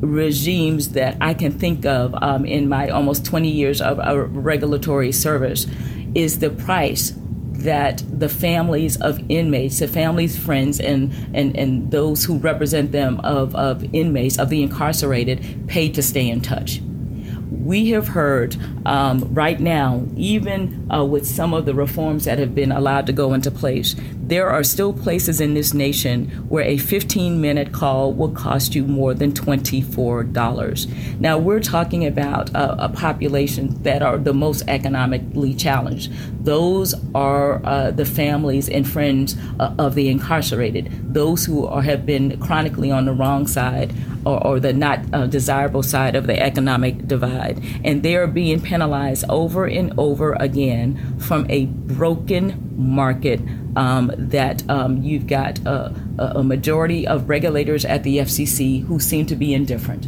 regimes 0.00 0.90
that 0.90 1.18
I 1.20 1.34
can 1.34 1.52
think 1.52 1.84
of 1.84 2.14
um, 2.22 2.46
in 2.46 2.70
my 2.70 2.88
almost 2.88 3.26
20 3.26 3.50
years 3.50 3.82
of, 3.82 3.98
of 4.00 4.34
regulatory 4.34 5.12
service 5.12 5.66
is 6.14 6.38
the 6.38 6.48
price 6.48 7.12
that 7.64 8.02
the 8.08 8.28
families 8.28 9.00
of 9.00 9.20
inmates, 9.28 9.80
the 9.80 9.88
families, 9.88 10.38
friends, 10.38 10.80
and, 10.80 11.12
and, 11.34 11.56
and 11.56 11.90
those 11.90 12.24
who 12.24 12.38
represent 12.38 12.92
them 12.92 13.20
of, 13.20 13.54
of 13.56 13.84
inmates, 13.92 14.38
of 14.38 14.48
the 14.48 14.62
incarcerated, 14.62 15.66
paid 15.66 15.94
to 15.94 16.02
stay 16.02 16.28
in 16.28 16.40
touch 16.40 16.80
we 17.64 17.90
have 17.90 18.08
heard 18.08 18.56
um, 18.84 19.32
right 19.32 19.58
now, 19.58 20.06
even 20.16 20.86
uh, 20.92 21.02
with 21.04 21.26
some 21.26 21.54
of 21.54 21.64
the 21.64 21.74
reforms 21.74 22.26
that 22.26 22.38
have 22.38 22.54
been 22.54 22.70
allowed 22.70 23.06
to 23.06 23.12
go 23.12 23.32
into 23.32 23.50
place, 23.50 23.96
there 24.14 24.50
are 24.50 24.62
still 24.62 24.92
places 24.92 25.40
in 25.40 25.54
this 25.54 25.72
nation 25.72 26.28
where 26.48 26.64
a 26.64 26.76
15 26.76 27.40
minute 27.40 27.72
call 27.72 28.12
will 28.12 28.30
cost 28.30 28.74
you 28.74 28.84
more 28.84 29.14
than 29.14 29.32
$24. 29.32 31.20
Now, 31.20 31.38
we're 31.38 31.60
talking 31.60 32.06
about 32.06 32.50
a, 32.50 32.84
a 32.84 32.88
population 32.90 33.82
that 33.82 34.02
are 34.02 34.18
the 34.18 34.34
most 34.34 34.62
economically 34.68 35.54
challenged. 35.54 36.12
Those 36.44 36.94
are 37.14 37.64
uh, 37.64 37.90
the 37.90 38.04
families 38.04 38.68
and 38.68 38.86
friends 38.86 39.36
uh, 39.58 39.74
of 39.78 39.94
the 39.94 40.08
incarcerated, 40.08 41.14
those 41.14 41.46
who 41.46 41.66
are, 41.66 41.82
have 41.82 42.04
been 42.04 42.38
chronically 42.40 42.90
on 42.90 43.06
the 43.06 43.12
wrong 43.12 43.46
side 43.46 43.94
or, 44.24 44.46
or 44.46 44.60
the 44.60 44.72
not 44.72 45.00
uh, 45.12 45.26
desirable 45.26 45.82
side 45.82 46.16
of 46.16 46.26
the 46.26 46.40
economic 46.40 47.06
divide. 47.06 47.62
And 47.84 48.02
they 48.02 48.16
are 48.16 48.26
being 48.26 48.60
penalized 48.60 49.24
over 49.28 49.66
and 49.66 49.92
over 49.98 50.34
again 50.34 51.18
from 51.18 51.46
a 51.50 51.66
broken 51.66 52.72
market 52.76 53.40
um, 53.76 54.12
that 54.16 54.68
um, 54.70 55.02
you've 55.02 55.26
got 55.26 55.58
a, 55.66 55.94
a 56.18 56.42
majority 56.42 57.06
of 57.06 57.28
regulators 57.28 57.84
at 57.84 58.02
the 58.02 58.18
FCC 58.18 58.84
who 58.84 59.00
seem 59.00 59.26
to 59.26 59.36
be 59.36 59.52
indifferent. 59.52 60.06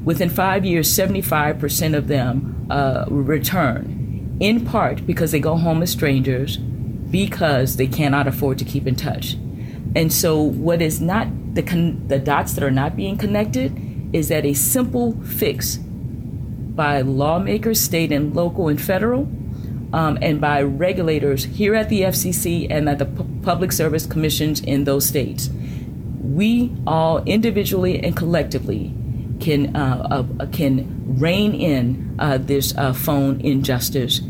Within 0.04 0.30
five 0.30 0.66
years, 0.66 0.88
75% 0.90 1.96
of 1.96 2.08
them 2.08 2.68
uh, 2.70 3.06
return, 3.10 4.38
in 4.40 4.66
part 4.66 5.06
because 5.06 5.32
they 5.32 5.40
go 5.40 5.58
home 5.58 5.84
as 5.84 5.92
strangers, 5.92 6.60
because 7.10 7.78
they 7.78 7.88
cannot 7.88 8.28
afford 8.28 8.58
to 8.60 8.65
keep 8.65 8.88
in 8.88 8.96
touch. 8.96 9.34
And 9.96 10.12
so, 10.12 10.41
what 10.41 10.82
is 10.82 11.02
not 11.02 11.28
the, 11.54 11.63
con- 11.63 12.08
the 12.08 12.20
dots 12.20 12.54
that 12.54 12.63
are 12.63 12.72
not 12.72 12.96
being 12.96 13.17
connected 13.17 13.76
is 14.13 14.30
that 14.30 14.46
a 14.46 14.54
simple 14.54 15.13
fix 15.24 15.78
by 15.78 17.02
lawmakers, 17.02 17.80
state 17.80 18.12
and 18.12 18.36
local 18.36 18.67
and 18.67 18.80
federal, 18.80 19.24
um, 19.93 20.17
and 20.22 20.39
by 20.39 20.62
regulators 20.62 21.46
here 21.46 21.74
at 21.76 21.89
the 21.89 22.02
FCC 22.02 22.67
and 22.70 22.88
at 22.88 23.00
the 23.00 23.06
P- 23.06 23.26
public 23.41 23.72
service 23.72 24.06
commissions 24.06 24.60
in 24.62 24.84
those 24.84 25.06
states. 25.06 25.50
We 26.22 26.76
all 26.86 27.24
individually 27.24 28.04
and 28.04 28.15
collectively 28.15 28.93
can 29.39 29.76
uh, 29.76 30.26
uh, 30.39 30.46
can 30.48 31.20
rein 31.20 31.54
in 31.54 32.15
uh, 32.20 32.38
this 32.38 32.76
uh, 32.78 32.93
phone 32.93 33.39
injustice 33.41 34.22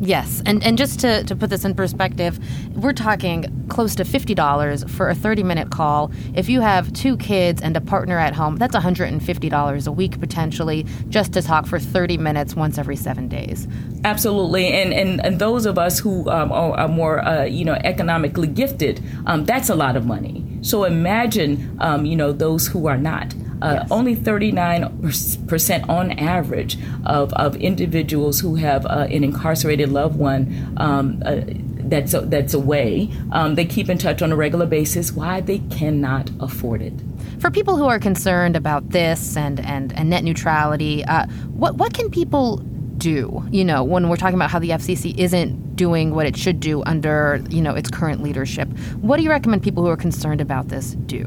Yes, 0.00 0.42
and 0.46 0.62
and 0.62 0.78
just 0.78 1.00
to, 1.00 1.24
to 1.24 1.34
put 1.34 1.50
this 1.50 1.64
in 1.64 1.74
perspective, 1.74 2.38
we're 2.76 2.92
talking 2.92 3.66
close 3.68 3.96
to 3.96 4.04
fifty 4.04 4.34
dollars 4.34 4.84
for 4.84 5.08
a 5.08 5.14
thirty 5.14 5.42
minute 5.42 5.70
call. 5.70 6.12
If 6.34 6.48
you 6.48 6.60
have 6.60 6.92
two 6.92 7.16
kids 7.16 7.60
and 7.60 7.76
a 7.76 7.80
partner 7.80 8.18
at 8.18 8.34
home, 8.34 8.56
that's 8.56 8.74
one 8.74 8.82
hundred 8.82 9.12
and 9.12 9.22
fifty 9.22 9.48
dollars 9.48 9.88
a 9.88 9.92
week 9.92 10.20
potentially 10.20 10.86
just 11.08 11.32
to 11.32 11.42
talk 11.42 11.66
for 11.66 11.80
thirty 11.80 12.16
minutes 12.16 12.54
once 12.54 12.78
every 12.78 12.96
seven 12.96 13.28
days. 13.28 13.66
Absolutely, 14.04 14.68
and 14.68 14.92
and, 14.92 15.24
and 15.24 15.40
those 15.40 15.66
of 15.66 15.78
us 15.78 15.98
who 15.98 16.30
um, 16.30 16.52
are, 16.52 16.78
are, 16.78 16.88
more 16.88 17.24
uh, 17.24 17.44
you 17.44 17.64
know 17.64 17.74
economically 17.82 18.46
gifted, 18.46 19.02
um, 19.26 19.44
that's 19.44 19.68
a 19.68 19.74
lot 19.74 19.96
of 19.96 20.06
money. 20.06 20.44
So 20.62 20.84
imagine 20.84 21.76
um, 21.80 22.06
you 22.06 22.14
know 22.14 22.32
those 22.32 22.68
who 22.68 22.86
are 22.86 22.98
not. 22.98 23.34
Uh, 23.60 23.78
yes. 23.80 23.88
Only 23.90 24.16
39% 24.16 25.88
on 25.88 26.12
average 26.12 26.78
of, 27.04 27.32
of 27.34 27.56
individuals 27.56 28.40
who 28.40 28.56
have 28.56 28.86
uh, 28.86 29.06
an 29.10 29.24
incarcerated 29.24 29.90
loved 29.90 30.16
one 30.16 30.74
um, 30.76 31.22
uh, 31.24 31.40
that's, 31.88 32.12
that's 32.12 32.54
away, 32.54 33.10
um, 33.32 33.54
they 33.54 33.64
keep 33.64 33.88
in 33.88 33.98
touch 33.98 34.22
on 34.22 34.30
a 34.30 34.36
regular 34.36 34.66
basis. 34.66 35.12
Why? 35.12 35.40
They 35.40 35.58
cannot 35.58 36.30
afford 36.40 36.82
it. 36.82 36.92
For 37.40 37.50
people 37.50 37.76
who 37.76 37.86
are 37.86 37.98
concerned 37.98 38.56
about 38.56 38.90
this 38.90 39.36
and, 39.36 39.60
and, 39.60 39.92
and 39.96 40.10
net 40.10 40.24
neutrality, 40.24 41.04
uh, 41.04 41.26
what, 41.54 41.76
what 41.76 41.94
can 41.94 42.10
people 42.10 42.62
do 42.98 43.44
you 43.50 43.64
know 43.64 43.84
when 43.84 44.08
we're 44.08 44.16
talking 44.16 44.34
about 44.34 44.50
how 44.50 44.58
the 44.58 44.70
FCC 44.70 45.16
isn't 45.16 45.76
doing 45.76 46.14
what 46.14 46.26
it 46.26 46.36
should 46.36 46.58
do 46.58 46.82
under 46.82 47.40
you 47.48 47.62
know 47.62 47.74
its 47.74 47.88
current 47.88 48.22
leadership 48.22 48.68
what 48.96 49.16
do 49.16 49.22
you 49.22 49.30
recommend 49.30 49.62
people 49.62 49.84
who 49.84 49.88
are 49.88 49.96
concerned 49.96 50.40
about 50.40 50.68
this 50.68 50.92
do 51.06 51.24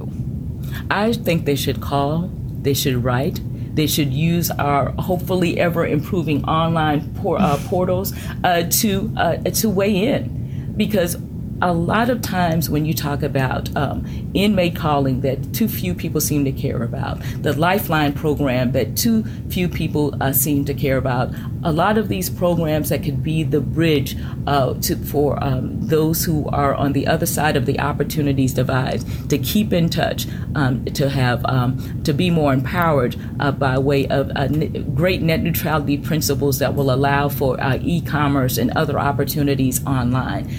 I 0.89 1.13
think 1.13 1.45
they 1.45 1.55
should 1.55 1.81
call, 1.81 2.29
they 2.61 2.73
should 2.73 3.03
write, 3.03 3.39
they 3.75 3.87
should 3.87 4.11
use 4.13 4.51
our 4.51 4.91
hopefully 4.91 5.59
ever 5.59 5.85
improving 5.85 6.43
online 6.45 7.13
por- 7.15 7.39
uh, 7.39 7.57
portals 7.65 8.13
uh, 8.43 8.63
to 8.69 9.13
uh, 9.17 9.37
to 9.37 9.69
weigh 9.69 10.07
in, 10.07 10.73
because 10.75 11.15
a 11.61 11.73
lot 11.73 12.09
of 12.09 12.21
times 12.21 12.69
when 12.69 12.85
you 12.85 12.93
talk 12.93 13.21
about 13.21 13.75
um, 13.75 14.05
inmate 14.33 14.75
calling 14.75 15.21
that 15.21 15.53
too 15.53 15.67
few 15.67 15.93
people 15.93 16.19
seem 16.19 16.43
to 16.45 16.51
care 16.51 16.83
about, 16.83 17.21
the 17.41 17.53
Lifeline 17.53 18.13
program 18.13 18.71
that 18.71 18.97
too 18.97 19.23
few 19.49 19.69
people 19.69 20.15
uh, 20.21 20.31
seem 20.31 20.65
to 20.65 20.73
care 20.73 20.97
about, 20.97 21.33
a 21.63 21.71
lot 21.71 21.97
of 21.97 22.07
these 22.07 22.29
programs 22.29 22.89
that 22.89 23.03
could 23.03 23.21
be 23.21 23.43
the 23.43 23.61
bridge 23.61 24.17
uh, 24.47 24.73
to, 24.75 24.95
for 24.95 25.41
um, 25.43 25.79
those 25.87 26.25
who 26.25 26.47
are 26.49 26.73
on 26.73 26.93
the 26.93 27.05
other 27.05 27.25
side 27.25 27.55
of 27.55 27.65
the 27.65 27.79
opportunities 27.79 28.53
divide 28.53 29.03
to 29.29 29.37
keep 29.37 29.71
in 29.71 29.89
touch, 29.89 30.25
um, 30.55 30.83
to 30.85 31.09
have 31.09 31.45
um, 31.45 32.01
to 32.03 32.13
be 32.13 32.29
more 32.29 32.53
empowered 32.53 33.15
uh, 33.39 33.51
by 33.51 33.77
way 33.77 34.07
of 34.07 34.31
uh, 34.35 34.47
great 34.95 35.21
net 35.21 35.41
neutrality 35.41 35.97
principles 35.97 36.57
that 36.59 36.73
will 36.73 36.91
allow 36.91 37.29
for 37.29 37.61
uh, 37.61 37.77
e-commerce 37.81 38.57
and 38.57 38.71
other 38.71 38.97
opportunities 38.97 39.85
online 39.85 40.49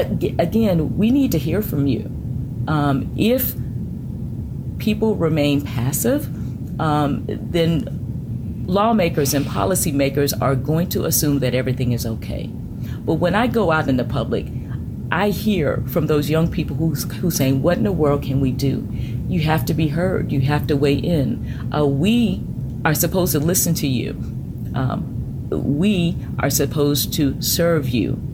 again, 0.00 0.96
we 0.96 1.10
need 1.10 1.32
to 1.32 1.38
hear 1.38 1.62
from 1.62 1.86
you. 1.86 2.10
Um, 2.68 3.12
if 3.16 3.54
people 4.78 5.16
remain 5.16 5.60
passive, 5.60 6.26
um, 6.80 7.24
then 7.28 8.64
lawmakers 8.66 9.34
and 9.34 9.44
policymakers 9.44 10.40
are 10.40 10.54
going 10.54 10.88
to 10.90 11.04
assume 11.04 11.40
that 11.40 11.54
everything 11.54 11.92
is 11.92 12.06
okay. 12.06 12.46
But 12.46 13.14
when 13.14 13.34
I 13.34 13.46
go 13.46 13.70
out 13.70 13.88
in 13.88 13.96
the 13.96 14.04
public, 14.04 14.46
I 15.12 15.30
hear 15.30 15.82
from 15.88 16.06
those 16.06 16.30
young 16.30 16.50
people 16.50 16.76
who's, 16.76 17.04
who's 17.14 17.36
saying, 17.36 17.62
What 17.62 17.78
in 17.78 17.84
the 17.84 17.92
world 17.92 18.22
can 18.22 18.40
we 18.40 18.52
do? 18.52 18.86
You 19.28 19.40
have 19.40 19.64
to 19.66 19.74
be 19.74 19.88
heard, 19.88 20.30
you 20.30 20.40
have 20.42 20.66
to 20.68 20.76
weigh 20.76 20.94
in. 20.94 21.70
Uh, 21.74 21.84
we 21.86 22.42
are 22.84 22.94
supposed 22.94 23.32
to 23.32 23.40
listen 23.40 23.74
to 23.74 23.88
you, 23.88 24.12
um, 24.74 25.48
we 25.50 26.16
are 26.38 26.50
supposed 26.50 27.12
to 27.14 27.40
serve 27.42 27.88
you 27.88 28.29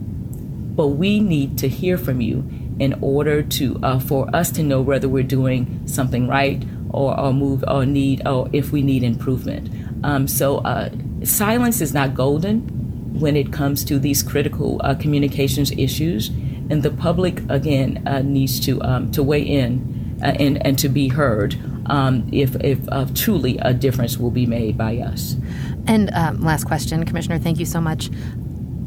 but 0.77 0.89
we 0.89 1.19
need 1.19 1.57
to 1.57 1.67
hear 1.67 1.97
from 1.97 2.21
you 2.21 2.47
in 2.79 2.95
order 3.01 3.41
to 3.41 3.79
uh, 3.83 3.99
for 3.99 4.33
us 4.33 4.51
to 4.51 4.63
know 4.63 4.79
whether 4.79 5.09
we're 5.09 5.23
doing 5.23 5.85
something 5.87 6.27
right 6.27 6.63
or, 6.91 7.19
or 7.19 7.33
move 7.33 7.65
or 7.67 7.85
need 7.85 8.25
or 8.25 8.47
if 8.53 8.71
we 8.71 8.81
need 8.83 9.03
improvement. 9.03 9.69
Um, 10.05 10.27
so 10.27 10.59
uh, 10.59 10.89
silence 11.23 11.81
is 11.81 11.93
not 11.93 12.13
golden 12.13 12.61
when 13.19 13.35
it 13.35 13.51
comes 13.51 13.83
to 13.85 13.97
these 13.97 14.21
critical 14.21 14.79
uh, 14.83 14.93
communications 14.93 15.71
issues, 15.71 16.29
and 16.69 16.83
the 16.83 16.91
public 16.91 17.41
again 17.49 18.07
uh, 18.07 18.21
needs 18.21 18.59
to 18.67 18.79
um, 18.83 19.11
to 19.11 19.23
weigh 19.23 19.41
in 19.41 20.19
uh, 20.21 20.35
and 20.39 20.63
and 20.63 20.77
to 20.77 20.87
be 20.87 21.07
heard 21.07 21.55
um, 21.87 22.29
if 22.31 22.55
if 22.63 22.79
uh, 22.89 23.07
truly 23.15 23.57
a 23.63 23.73
difference 23.73 24.17
will 24.17 24.31
be 24.31 24.45
made 24.45 24.77
by 24.77 24.97
us. 24.97 25.35
And 25.87 26.13
um, 26.13 26.41
last 26.41 26.65
question, 26.65 27.03
Commissioner, 27.05 27.39
thank 27.39 27.59
you 27.59 27.65
so 27.65 27.81
much. 27.81 28.11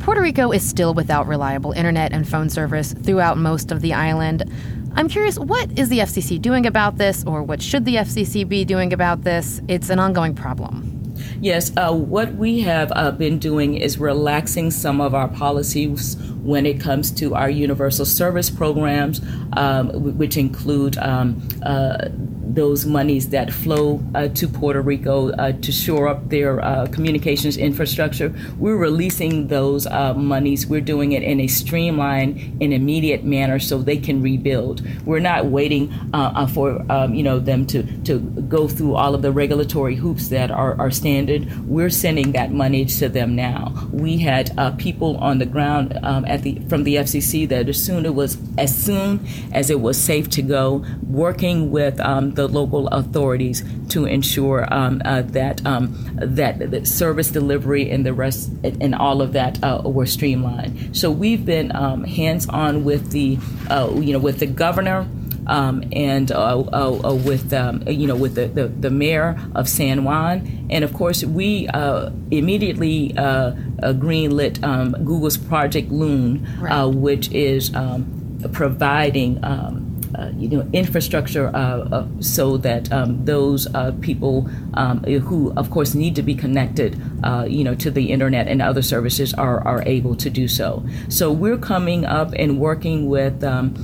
Puerto 0.01 0.23
Rico 0.23 0.51
is 0.51 0.67
still 0.67 0.95
without 0.95 1.27
reliable 1.27 1.73
internet 1.73 2.13
and 2.13 2.27
phone 2.27 2.49
service 2.49 2.95
throughout 2.95 3.37
most 3.37 3.71
of 3.71 3.83
the 3.83 3.93
island. 3.93 4.51
I'm 4.95 5.09
curious, 5.09 5.39
what 5.39 5.79
is 5.79 5.91
the 5.91 5.99
FCC 5.99 6.41
doing 6.41 6.67
about 6.67 6.97
this, 6.97 7.23
or 7.25 7.43
what 7.43 7.61
should 7.61 7.85
the 7.85 7.97
FCC 7.97 8.49
be 8.49 8.65
doing 8.65 8.95
about 8.95 9.23
this? 9.23 9.61
It's 9.69 9.91
an 9.91 9.99
ongoing 9.99 10.35
problem. 10.35 11.15
Yes, 11.43 11.71
uh, 11.77 11.93
what 11.93 12.35
we 12.35 12.61
have 12.61 12.91
uh, 12.97 13.11
been 13.13 13.39
doing 13.39 13.75
is 13.75 13.99
relaxing 13.99 14.71
some 14.71 15.03
of 15.03 15.15
our 15.15 15.29
policies 15.29 16.17
when 16.43 16.65
it 16.65 16.81
comes 16.81 17.11
to 17.13 17.35
our 17.35 17.51
universal 17.51 18.07
service 18.07 18.49
programs, 18.49 19.21
um, 19.53 19.91
which 20.17 20.39
include 20.39 20.97
um, 20.99 21.47
uh, 21.63 22.09
those 22.55 22.85
monies 22.87 23.29
that 23.31 23.53
flow 23.53 24.03
uh, 24.15 24.29
to 24.29 24.49
Puerto 24.49 24.81
Rico 24.81 25.31
uh, 25.33 25.53
to 25.53 25.73
shore 25.73 26.09
up 26.09 26.29
their 26.29 26.61
uh, 26.65 26.87
communications 26.87 27.57
infrastructure. 27.57 28.35
We're 28.59 28.77
releasing 28.77 29.49
those 29.49 29.87
uh, 29.87 30.15
monies. 30.15 30.67
We're 30.67 30.81
doing 30.81 31.13
it 31.13 31.23
in 31.23 31.41
a 31.41 31.47
streamlined 31.47 32.63
and 32.63 32.73
immediate 32.73 33.25
manner 33.25 33.59
so 33.59 33.79
they 33.79 33.97
can 33.97 34.23
rebuild. 34.23 34.83
We're 35.07 35.21
not 35.21 35.47
waiting 35.47 35.93
uh, 36.13 36.33
uh, 36.35 36.47
for 36.47 36.85
um, 36.91 37.15
you 37.15 37.23
know 37.23 37.39
them 37.39 37.67
to, 37.67 37.83
to 38.03 38.19
go 38.19 38.69
through 38.69 38.95
all 38.95 39.15
of 39.15 39.23
the 39.23 39.33
regulatory 39.33 39.97
hoops 39.97 40.29
that 40.29 40.51
are, 40.51 40.79
are 40.81 40.91
standard. 40.91 41.69
We're 41.69 41.91
sending 41.91 42.33
that 42.33 42.53
money 42.53 42.85
to 42.85 43.09
them 43.09 43.37
now. 43.37 43.89
We 43.93 44.19
had 44.19 44.51
people 44.79 45.17
on 45.19 45.39
the 45.39 45.47
ground 45.47 45.99
um, 46.03 46.25
at 46.25 46.43
the 46.43 46.61
from 46.69 46.85
the 46.85 46.97
FCC 46.97 47.49
that 47.49 47.69
as 47.69 47.83
soon 47.83 48.05
it 48.07 48.15
was 48.15 48.39
as 48.59 48.77
soon 48.77 49.27
as 49.53 49.71
it 49.71 49.81
was 49.81 49.97
safe 50.01 50.29
to 50.31 50.43
go, 50.43 50.85
working 51.07 51.71
with 51.71 52.01
um, 52.01 52.35
the 52.41 52.49
local 52.49 52.89
authorities 52.89 53.63
to 53.91 54.07
ensure 54.07 54.67
um, 54.73 55.03
uh, 55.05 55.23
that 55.23 55.65
um, 55.67 55.95
that 56.15 56.71
the 56.71 56.87
service 56.87 57.31
delivery 57.31 57.91
and 57.91 58.07
the 58.07 58.15
rest 58.15 58.51
and 58.65 58.95
all 58.95 59.21
of 59.21 59.35
that 59.35 59.63
uh, 59.63 59.83
were 59.85 60.07
streamlined. 60.07 60.97
So 60.97 61.11
we've 61.11 61.45
been 61.45 61.75
um, 61.77 62.05
hands 62.05 62.49
on 62.49 62.85
with 62.85 63.11
the 63.11 63.39
uh, 63.69 63.93
you 63.97 64.13
know 64.15 64.19
with 64.19 64.39
the 64.41 64.47
governor. 64.47 65.07
Um, 65.47 65.83
and 65.91 66.31
uh, 66.31 66.61
uh, 66.61 67.01
uh, 67.03 67.15
with 67.15 67.53
um, 67.53 67.83
you 67.89 68.07
know 68.07 68.15
with 68.15 68.37
the, 68.37 68.47
the, 68.47 68.69
the, 68.69 68.91
mayor 68.91 69.41
of 69.57 69.69
San 69.69 70.05
Juan, 70.05 70.69
and 70.71 70.85
of 70.85 70.93
course 70.93 71.25
we 71.25 71.67
uh, 71.69 72.11
immediately 72.31 73.17
uh, 73.17 73.53
greenlit 73.95 74.63
um, 74.63 74.93
Google's 74.93 75.39
Project 75.39 75.91
Loon, 75.91 76.47
right. 76.61 76.85
which 76.85 77.33
is 77.33 77.75
um, 77.75 78.39
providing 78.53 79.43
um, 79.43 79.90
uh, 80.15 80.31
you 80.37 80.49
know, 80.49 80.69
infrastructure 80.73 81.49
uh, 81.55 81.89
uh, 81.93 82.07
so 82.21 82.57
that 82.57 82.91
um, 82.93 83.25
those 83.25 83.73
uh, 83.75 83.93
people 84.01 84.49
um, 84.75 85.03
who, 85.05 85.53
of 85.57 85.71
course, 85.71 85.95
need 85.95 86.17
to 86.17 86.23
be 86.23 86.35
connected, 86.35 87.01
uh, 87.23 87.45
you 87.49 87.63
know, 87.63 87.75
to 87.75 87.91
the 87.91 88.11
internet 88.11 88.49
and 88.49 88.61
other 88.61 88.83
services 88.83 89.33
are, 89.35 89.67
are 89.67 89.83
able 89.87 90.17
to 90.17 90.31
do 90.31 90.49
so. 90.49 90.85
So 91.09 91.31
we're 91.31 91.59
coming 91.59 92.05
up 92.05 92.33
and 92.37 92.59
working 92.59 93.09
with 93.09 93.45
um, 93.45 93.75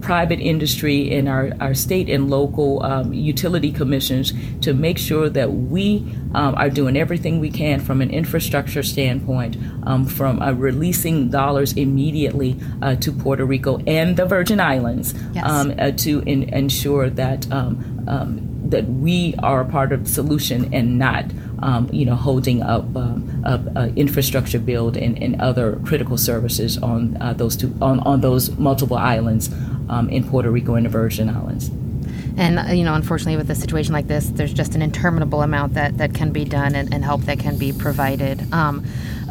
private 0.00 0.40
industry 0.40 1.10
in 1.10 1.28
our, 1.28 1.52
our 1.60 1.74
state 1.74 2.08
and 2.08 2.28
local 2.30 2.82
um, 2.82 3.12
utility 3.12 3.70
commissions 3.70 4.32
to 4.62 4.74
make 4.74 4.98
sure 4.98 5.28
that 5.30 5.52
we 5.52 6.04
um, 6.34 6.54
are 6.56 6.70
doing 6.70 6.96
everything 6.96 7.40
we 7.40 7.50
can 7.50 7.80
from 7.80 8.00
an 8.00 8.10
infrastructure 8.10 8.82
standpoint, 8.82 9.56
um, 9.84 10.06
from 10.06 10.40
releasing 10.58 11.30
dollars 11.30 11.72
immediately 11.74 12.56
to 13.00 13.12
Puerto 13.12 13.44
Rico 13.44 13.78
and 13.86 14.16
the 14.16 14.26
Virgin 14.26 14.60
Islands. 14.60 15.14
Yes 15.32 15.67
um, 15.70 15.78
uh, 15.78 15.90
to 15.92 16.20
in, 16.20 16.44
ensure 16.44 17.10
that 17.10 17.50
um, 17.52 18.04
um, 18.08 18.70
that 18.70 18.86
we 18.86 19.34
are 19.42 19.60
a 19.60 19.64
part 19.64 19.92
of 19.92 20.04
the 20.04 20.10
solution 20.10 20.72
and 20.74 20.98
not 20.98 21.24
um, 21.60 21.88
you 21.92 22.04
know 22.04 22.14
holding 22.14 22.62
up, 22.62 22.84
um, 22.96 23.42
up 23.44 23.60
uh, 23.76 23.88
infrastructure 23.96 24.58
build 24.58 24.96
and, 24.96 25.20
and, 25.22 25.40
other 25.40 25.80
critical 25.84 26.18
services 26.18 26.78
on 26.78 27.16
uh, 27.20 27.32
those 27.32 27.56
two 27.56 27.74
on, 27.80 28.00
on 28.00 28.20
those 28.20 28.50
multiple 28.58 28.96
islands 28.96 29.50
um, 29.88 30.08
in 30.10 30.28
Puerto 30.28 30.50
Rico 30.50 30.74
and 30.74 30.86
the 30.86 30.90
Virgin 30.90 31.28
Islands. 31.28 31.70
And, 32.38 32.58
uh, 32.60 32.62
you 32.72 32.84
know, 32.84 32.94
unfortunately, 32.94 33.36
with 33.36 33.50
a 33.50 33.54
situation 33.56 33.92
like 33.92 34.06
this, 34.06 34.30
there's 34.30 34.52
just 34.52 34.76
an 34.76 34.82
interminable 34.82 35.42
amount 35.42 35.74
that, 35.74 35.98
that 35.98 36.14
can 36.14 36.30
be 36.30 36.44
done 36.44 36.76
and, 36.76 36.94
and 36.94 37.04
help 37.04 37.22
that 37.22 37.40
can 37.40 37.58
be 37.58 37.72
provided. 37.72 38.52
Um, 38.52 38.86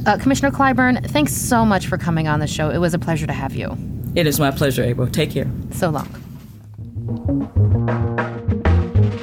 uh, 0.05 0.17
Commissioner 0.17 0.51
Clyburn, 0.51 1.09
thanks 1.09 1.33
so 1.33 1.65
much 1.65 1.87
for 1.87 1.97
coming 1.97 2.27
on 2.27 2.41
the 2.41 2.47
show. 2.47 2.69
It 2.69 2.79
was 2.79 2.93
a 2.93 2.99
pleasure 2.99 3.25
to 3.25 3.33
have 3.33 3.55
you. 3.55 3.77
It 4.13 4.27
is 4.27 4.39
my 4.39 4.51
pleasure, 4.51 4.83
April. 4.83 5.07
Take 5.07 5.31
care. 5.31 5.47
So 5.71 5.89
long. 5.89 6.07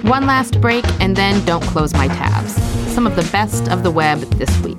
One 0.04 0.26
last 0.26 0.60
break, 0.60 0.84
and 1.00 1.14
then 1.14 1.44
don't 1.44 1.62
close 1.64 1.92
my 1.92 2.08
tabs. 2.08 2.54
Some 2.94 3.06
of 3.06 3.14
the 3.14 3.28
best 3.30 3.68
of 3.68 3.82
the 3.82 3.90
web 3.90 4.20
this 4.38 4.56
week. 4.62 4.78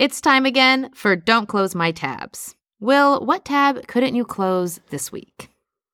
It's 0.00 0.22
time 0.22 0.46
again 0.46 0.88
for 0.94 1.14
Don't 1.14 1.44
Close 1.44 1.74
My 1.74 1.92
Tabs. 1.92 2.54
Will, 2.80 3.22
what 3.22 3.44
tab 3.44 3.86
couldn't 3.86 4.14
you 4.14 4.24
close 4.24 4.80
this 4.88 5.12
week? 5.12 5.50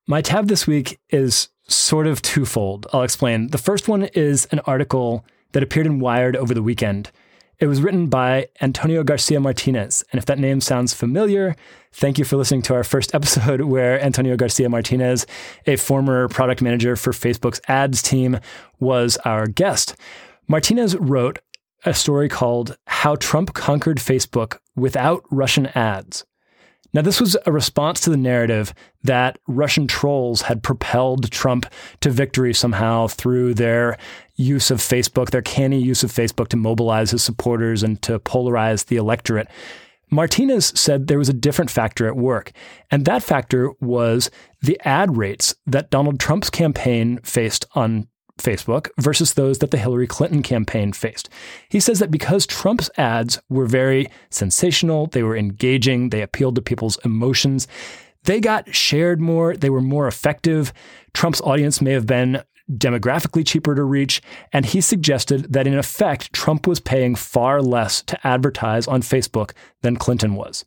My 0.06 0.22
tab 0.22 0.46
this 0.46 0.64
week 0.64 1.00
is 1.10 1.48
sort 1.66 2.06
of 2.06 2.22
twofold. 2.22 2.86
I'll 2.92 3.02
explain. 3.02 3.48
The 3.48 3.58
first 3.58 3.88
one 3.88 4.04
is 4.14 4.46
an 4.52 4.60
article 4.60 5.24
that 5.50 5.64
appeared 5.64 5.86
in 5.86 5.98
Wired 5.98 6.36
over 6.36 6.54
the 6.54 6.62
weekend. 6.62 7.10
It 7.58 7.66
was 7.66 7.82
written 7.82 8.06
by 8.06 8.46
Antonio 8.60 9.02
Garcia 9.02 9.40
Martinez. 9.40 10.04
And 10.12 10.20
if 10.20 10.26
that 10.26 10.38
name 10.38 10.60
sounds 10.60 10.94
familiar, 10.94 11.56
thank 11.90 12.16
you 12.16 12.24
for 12.24 12.36
listening 12.36 12.62
to 12.62 12.74
our 12.74 12.84
first 12.84 13.12
episode 13.12 13.60
where 13.62 14.00
Antonio 14.00 14.36
Garcia 14.36 14.68
Martinez, 14.68 15.26
a 15.66 15.74
former 15.74 16.28
product 16.28 16.62
manager 16.62 16.94
for 16.94 17.10
Facebook's 17.10 17.60
ads 17.66 18.02
team, 18.02 18.38
was 18.78 19.16
our 19.24 19.48
guest. 19.48 19.96
Martinez 20.48 20.94
wrote 20.96 21.40
a 21.86 21.94
story 21.94 22.28
called 22.28 22.76
How 22.88 23.14
Trump 23.14 23.54
Conquered 23.54 23.98
Facebook 23.98 24.58
Without 24.74 25.24
Russian 25.30 25.66
Ads. 25.68 26.24
Now, 26.92 27.02
this 27.02 27.20
was 27.20 27.36
a 27.46 27.52
response 27.52 28.00
to 28.00 28.10
the 28.10 28.16
narrative 28.16 28.74
that 29.04 29.38
Russian 29.46 29.86
trolls 29.86 30.42
had 30.42 30.62
propelled 30.62 31.30
Trump 31.30 31.66
to 32.00 32.10
victory 32.10 32.52
somehow 32.52 33.06
through 33.06 33.54
their 33.54 33.98
use 34.34 34.70
of 34.70 34.78
Facebook, 34.78 35.30
their 35.30 35.42
canny 35.42 35.80
use 35.80 36.02
of 36.02 36.10
Facebook 36.10 36.48
to 36.48 36.56
mobilize 36.56 37.12
his 37.12 37.22
supporters 37.22 37.82
and 37.82 38.02
to 38.02 38.18
polarize 38.18 38.86
the 38.86 38.96
electorate. 38.96 39.48
Martinez 40.10 40.72
said 40.74 41.06
there 41.06 41.18
was 41.18 41.28
a 41.28 41.34
different 41.34 41.70
factor 41.70 42.06
at 42.06 42.16
work, 42.16 42.52
and 42.90 43.04
that 43.04 43.22
factor 43.22 43.72
was 43.80 44.30
the 44.62 44.80
ad 44.84 45.16
rates 45.16 45.54
that 45.66 45.90
Donald 45.90 46.18
Trump's 46.18 46.50
campaign 46.50 47.18
faced 47.22 47.64
on 47.74 48.08
Facebook 48.40 48.88
versus 48.98 49.34
those 49.34 49.58
that 49.58 49.70
the 49.70 49.78
Hillary 49.78 50.06
Clinton 50.06 50.42
campaign 50.42 50.92
faced. 50.92 51.28
He 51.68 51.80
says 51.80 51.98
that 51.98 52.10
because 52.10 52.46
Trump's 52.46 52.90
ads 52.96 53.40
were 53.48 53.66
very 53.66 54.08
sensational, 54.30 55.06
they 55.06 55.22
were 55.22 55.36
engaging, 55.36 56.10
they 56.10 56.22
appealed 56.22 56.54
to 56.56 56.62
people's 56.62 56.98
emotions, 57.04 57.66
they 58.24 58.40
got 58.40 58.74
shared 58.74 59.20
more, 59.20 59.56
they 59.56 59.70
were 59.70 59.80
more 59.80 60.08
effective. 60.08 60.72
Trump's 61.14 61.40
audience 61.42 61.80
may 61.80 61.92
have 61.92 62.06
been 62.06 62.42
demographically 62.70 63.46
cheaper 63.46 63.74
to 63.74 63.84
reach, 63.84 64.20
and 64.52 64.66
he 64.66 64.80
suggested 64.80 65.52
that 65.52 65.66
in 65.66 65.78
effect, 65.78 66.32
Trump 66.32 66.66
was 66.66 66.80
paying 66.80 67.14
far 67.14 67.62
less 67.62 68.02
to 68.02 68.26
advertise 68.26 68.88
on 68.88 69.00
Facebook 69.00 69.52
than 69.82 69.96
Clinton 69.96 70.34
was. 70.34 70.64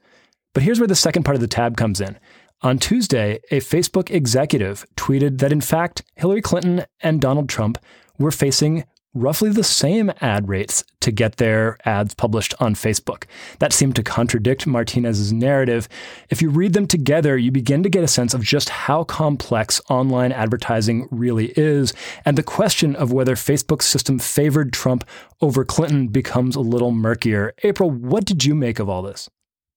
But 0.53 0.63
here's 0.63 0.79
where 0.79 0.87
the 0.87 0.95
second 0.95 1.23
part 1.23 1.35
of 1.35 1.41
the 1.41 1.47
tab 1.47 1.77
comes 1.77 2.01
in. 2.01 2.17
On 2.61 2.77
Tuesday, 2.77 3.39
a 3.51 3.61
Facebook 3.61 4.11
executive 4.11 4.85
tweeted 4.97 5.37
that 5.37 5.53
in 5.53 5.61
fact, 5.61 6.03
Hillary 6.15 6.41
Clinton 6.41 6.83
and 6.99 7.21
Donald 7.21 7.47
Trump 7.47 7.77
were 8.17 8.31
facing 8.31 8.83
roughly 9.13 9.49
the 9.49 9.63
same 9.63 10.11
ad 10.19 10.49
rates 10.49 10.83
to 10.99 11.09
get 11.09 11.37
their 11.37 11.77
ads 11.85 12.13
published 12.15 12.53
on 12.59 12.75
Facebook. 12.75 13.23
That 13.59 13.71
seemed 13.71 13.95
to 13.95 14.03
contradict 14.03 14.67
Martinez's 14.67 15.31
narrative. 15.31 15.87
If 16.29 16.41
you 16.41 16.49
read 16.49 16.73
them 16.73 16.85
together, 16.85 17.37
you 17.37 17.49
begin 17.49 17.81
to 17.83 17.89
get 17.89 18.03
a 18.03 18.09
sense 18.09 18.33
of 18.33 18.43
just 18.43 18.67
how 18.67 19.05
complex 19.05 19.79
online 19.89 20.33
advertising 20.33 21.07
really 21.11 21.53
is, 21.55 21.93
and 22.25 22.37
the 22.37 22.43
question 22.43 22.93
of 22.93 23.13
whether 23.13 23.35
Facebook's 23.35 23.85
system 23.85 24.19
favored 24.19 24.73
Trump 24.73 25.07
over 25.39 25.63
Clinton 25.63 26.09
becomes 26.09 26.57
a 26.57 26.59
little 26.59 26.91
murkier. 26.91 27.53
April, 27.63 27.89
what 27.89 28.25
did 28.25 28.43
you 28.43 28.53
make 28.53 28.79
of 28.79 28.89
all 28.89 29.01
this? 29.01 29.29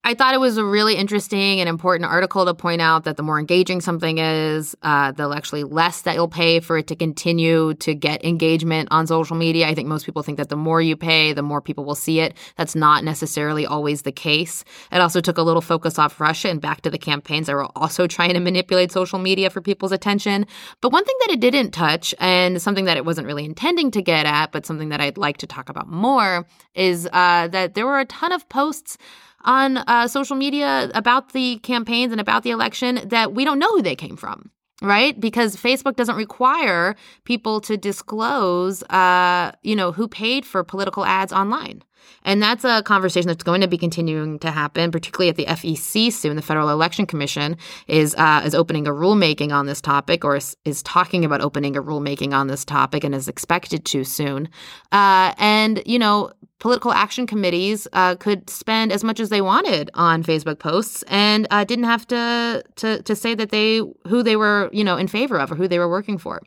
I 0.05 0.15
thought 0.15 0.33
it 0.33 0.39
was 0.39 0.57
a 0.57 0.65
really 0.65 0.97
interesting 0.97 1.61
and 1.61 1.69
important 1.69 2.11
article 2.11 2.43
to 2.43 2.53
point 2.53 2.81
out 2.81 3.05
that 3.05 3.15
the 3.15 3.23
more 3.23 3.39
engaging 3.39 3.79
something 3.79 4.17
is, 4.17 4.75
uh, 4.83 5.13
the 5.13 5.29
actually 5.29 5.63
less 5.63 6.01
that 6.01 6.15
you'll 6.15 6.27
pay 6.27 6.59
for 6.59 6.77
it 6.77 6.87
to 6.87 6.95
continue 6.97 7.73
to 7.75 7.95
get 7.95 8.25
engagement 8.25 8.89
on 8.91 9.07
social 9.07 9.37
media. 9.37 9.65
I 9.65 9.73
think 9.73 9.87
most 9.87 10.05
people 10.05 10.21
think 10.21 10.37
that 10.39 10.49
the 10.49 10.57
more 10.57 10.81
you 10.81 10.97
pay, 10.97 11.31
the 11.31 11.41
more 11.41 11.61
people 11.61 11.85
will 11.85 11.95
see 11.95 12.19
it. 12.19 12.35
That's 12.57 12.75
not 12.75 13.05
necessarily 13.05 13.65
always 13.65 14.01
the 14.01 14.11
case. 14.11 14.65
It 14.91 14.99
also 14.99 15.21
took 15.21 15.37
a 15.37 15.41
little 15.41 15.61
focus 15.61 15.97
off 15.97 16.19
Russia 16.19 16.49
and 16.49 16.59
back 16.59 16.81
to 16.81 16.89
the 16.89 16.97
campaigns 16.97 17.47
that 17.47 17.55
were 17.55 17.69
also 17.77 18.05
trying 18.13 18.33
to 18.33 18.41
manipulate 18.41 18.91
social 18.91 19.19
media 19.19 19.49
for 19.49 19.61
people's 19.61 19.93
attention. 19.93 20.45
But 20.81 20.91
one 20.91 21.05
thing 21.05 21.15
that 21.21 21.31
it 21.31 21.39
didn't 21.39 21.71
touch, 21.71 22.13
and 22.19 22.61
something 22.61 22.83
that 22.85 22.97
it 22.97 23.05
wasn't 23.05 23.25
really 23.25 23.45
intending 23.45 23.89
to 23.91 24.01
get 24.01 24.25
at, 24.25 24.51
but 24.51 24.65
something 24.65 24.89
that 24.89 24.99
I'd 24.99 25.17
like 25.17 25.37
to 25.37 25.47
talk 25.47 25.69
about 25.69 25.87
more, 25.87 26.45
is 26.75 27.07
uh, 27.13 27.47
that 27.47 27.75
there 27.75 27.85
were 27.85 28.01
a 28.01 28.05
ton 28.05 28.33
of 28.33 28.49
posts 28.49 28.97
on 29.43 29.77
uh, 29.77 30.07
social 30.07 30.35
media 30.35 30.89
about 30.93 31.33
the 31.33 31.57
campaigns 31.59 32.11
and 32.11 32.21
about 32.21 32.43
the 32.43 32.51
election 32.51 32.99
that 33.05 33.33
we 33.33 33.43
don't 33.43 33.59
know 33.59 33.69
who 33.71 33.81
they 33.81 33.95
came 33.95 34.17
from 34.17 34.51
right? 34.81 35.17
Because 35.19 35.55
facebook 35.55 35.95
doesn't 35.95 36.15
require 36.15 36.95
people 37.23 37.61
to 37.61 37.77
disclose 37.77 38.83
uh, 38.83 39.51
you 39.61 39.75
know 39.75 39.91
who 39.91 40.07
paid 40.07 40.45
for 40.45 40.63
political 40.63 41.05
ads 41.05 41.31
online 41.31 41.83
and 42.23 42.41
that's 42.41 42.63
a 42.63 42.81
conversation 42.83 43.27
that's 43.27 43.43
going 43.43 43.61
to 43.61 43.67
be 43.67 43.77
continuing 43.77 44.39
to 44.39 44.51
happen, 44.51 44.91
particularly 44.91 45.29
at 45.29 45.35
the 45.35 45.45
FEC 45.45 46.11
soon. 46.11 46.35
The 46.35 46.41
Federal 46.41 46.69
Election 46.69 47.05
Commission 47.05 47.57
is 47.87 48.15
uh, 48.15 48.41
is 48.45 48.55
opening 48.55 48.87
a 48.87 48.91
rulemaking 48.91 49.51
on 49.51 49.65
this 49.65 49.81
topic, 49.81 50.23
or 50.23 50.35
is, 50.35 50.55
is, 50.65 50.81
talking 50.83 51.25
about 51.25 51.41
opening 51.41 51.75
a 51.75 51.81
rulemaking 51.81 52.33
on 52.33 52.47
this 52.47 52.65
topic, 52.65 53.03
and 53.03 53.13
is 53.13 53.27
expected 53.27 53.85
to 53.85 54.03
soon. 54.03 54.49
Uh, 54.91 55.33
and 55.37 55.81
you 55.85 55.99
know, 55.99 56.31
political 56.59 56.93
action 56.93 57.27
committees 57.27 57.87
uh, 57.93 58.15
could 58.15 58.49
spend 58.49 58.91
as 58.91 59.03
much 59.03 59.19
as 59.19 59.29
they 59.29 59.41
wanted 59.41 59.89
on 59.93 60.23
Facebook 60.23 60.59
posts, 60.59 61.03
and 61.07 61.47
uh, 61.51 61.63
didn't 61.63 61.85
have 61.85 62.07
to 62.07 62.63
to 62.77 63.01
to 63.03 63.15
say 63.15 63.35
that 63.35 63.49
they 63.49 63.81
who 64.07 64.23
they 64.23 64.35
were 64.35 64.69
you 64.71 64.83
know 64.83 64.97
in 64.97 65.07
favor 65.07 65.39
of 65.39 65.51
or 65.51 65.55
who 65.55 65.67
they 65.67 65.79
were 65.79 65.89
working 65.89 66.17
for. 66.17 66.41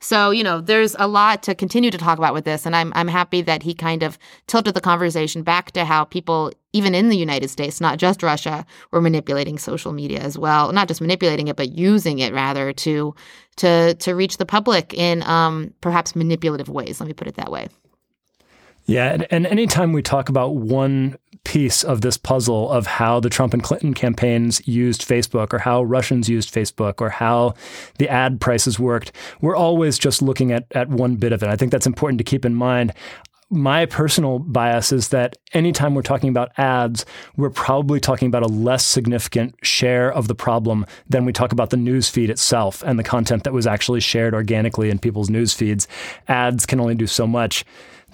So, 0.00 0.30
you 0.30 0.44
know, 0.44 0.60
there's 0.60 0.94
a 0.98 1.06
lot 1.06 1.42
to 1.44 1.54
continue 1.54 1.90
to 1.90 1.98
talk 1.98 2.18
about 2.18 2.34
with 2.34 2.44
this. 2.44 2.66
And 2.66 2.74
I'm, 2.74 2.92
I'm 2.94 3.08
happy 3.08 3.42
that 3.42 3.62
he 3.62 3.74
kind 3.74 4.02
of 4.02 4.18
tilted 4.46 4.74
the 4.74 4.80
conversation 4.80 5.42
back 5.42 5.72
to 5.72 5.84
how 5.84 6.04
people, 6.04 6.52
even 6.72 6.94
in 6.94 7.08
the 7.08 7.16
United 7.16 7.48
States, 7.50 7.80
not 7.80 7.98
just 7.98 8.22
Russia, 8.22 8.66
were 8.90 9.00
manipulating 9.00 9.58
social 9.58 9.92
media 9.92 10.20
as 10.20 10.38
well. 10.38 10.72
Not 10.72 10.88
just 10.88 11.00
manipulating 11.00 11.48
it, 11.48 11.56
but 11.56 11.72
using 11.72 12.18
it 12.18 12.32
rather 12.32 12.72
to 12.72 13.14
to 13.56 13.94
to 13.94 14.14
reach 14.14 14.36
the 14.38 14.46
public 14.46 14.92
in 14.94 15.22
um, 15.22 15.72
perhaps 15.80 16.16
manipulative 16.16 16.68
ways. 16.68 17.00
Let 17.00 17.06
me 17.06 17.12
put 17.12 17.28
it 17.28 17.36
that 17.36 17.50
way. 17.50 17.68
Yeah, 18.86 19.12
and, 19.12 19.26
and 19.30 19.46
anytime 19.46 19.92
we 19.92 20.02
talk 20.02 20.28
about 20.28 20.56
one 20.56 21.16
piece 21.44 21.84
of 21.84 22.00
this 22.00 22.16
puzzle 22.16 22.70
of 22.72 22.86
how 22.86 23.20
the 23.20 23.30
Trump 23.30 23.54
and 23.54 23.62
Clinton 23.62 23.94
campaigns 23.94 24.66
used 24.66 25.06
Facebook 25.06 25.52
or 25.52 25.58
how 25.58 25.82
Russians 25.82 26.28
used 26.28 26.52
Facebook 26.52 27.00
or 27.00 27.10
how 27.10 27.54
the 27.98 28.08
ad 28.08 28.40
prices 28.40 28.78
worked, 28.78 29.12
we're 29.40 29.56
always 29.56 29.98
just 29.98 30.22
looking 30.22 30.52
at, 30.52 30.66
at 30.72 30.88
one 30.88 31.16
bit 31.16 31.32
of 31.32 31.42
it. 31.42 31.48
I 31.48 31.56
think 31.56 31.70
that's 31.70 31.86
important 31.86 32.18
to 32.18 32.24
keep 32.24 32.44
in 32.44 32.54
mind. 32.54 32.92
my 33.50 33.86
personal 33.86 34.38
bias 34.38 34.90
is 34.92 35.08
that 35.08 35.36
anytime 35.52 35.94
we're 35.94 36.02
talking 36.02 36.28
about 36.28 36.50
ads, 36.58 37.06
we're 37.36 37.50
probably 37.50 38.00
talking 38.00 38.26
about 38.26 38.42
a 38.42 38.48
less 38.48 38.84
significant 38.84 39.54
share 39.62 40.12
of 40.12 40.28
the 40.28 40.34
problem 40.34 40.84
than 41.08 41.24
we 41.24 41.32
talk 41.32 41.52
about 41.52 41.70
the 41.70 41.76
news 41.76 42.08
feed 42.08 42.30
itself 42.30 42.82
and 42.84 42.98
the 42.98 43.04
content 43.04 43.44
that 43.44 43.52
was 43.52 43.66
actually 43.66 44.00
shared 44.00 44.34
organically 44.34 44.90
in 44.90 44.98
people's 44.98 45.30
news 45.30 45.52
feeds. 45.52 45.86
Ads 46.26 46.66
can 46.66 46.80
only 46.80 46.94
do 46.94 47.06
so 47.06 47.26
much. 47.26 47.64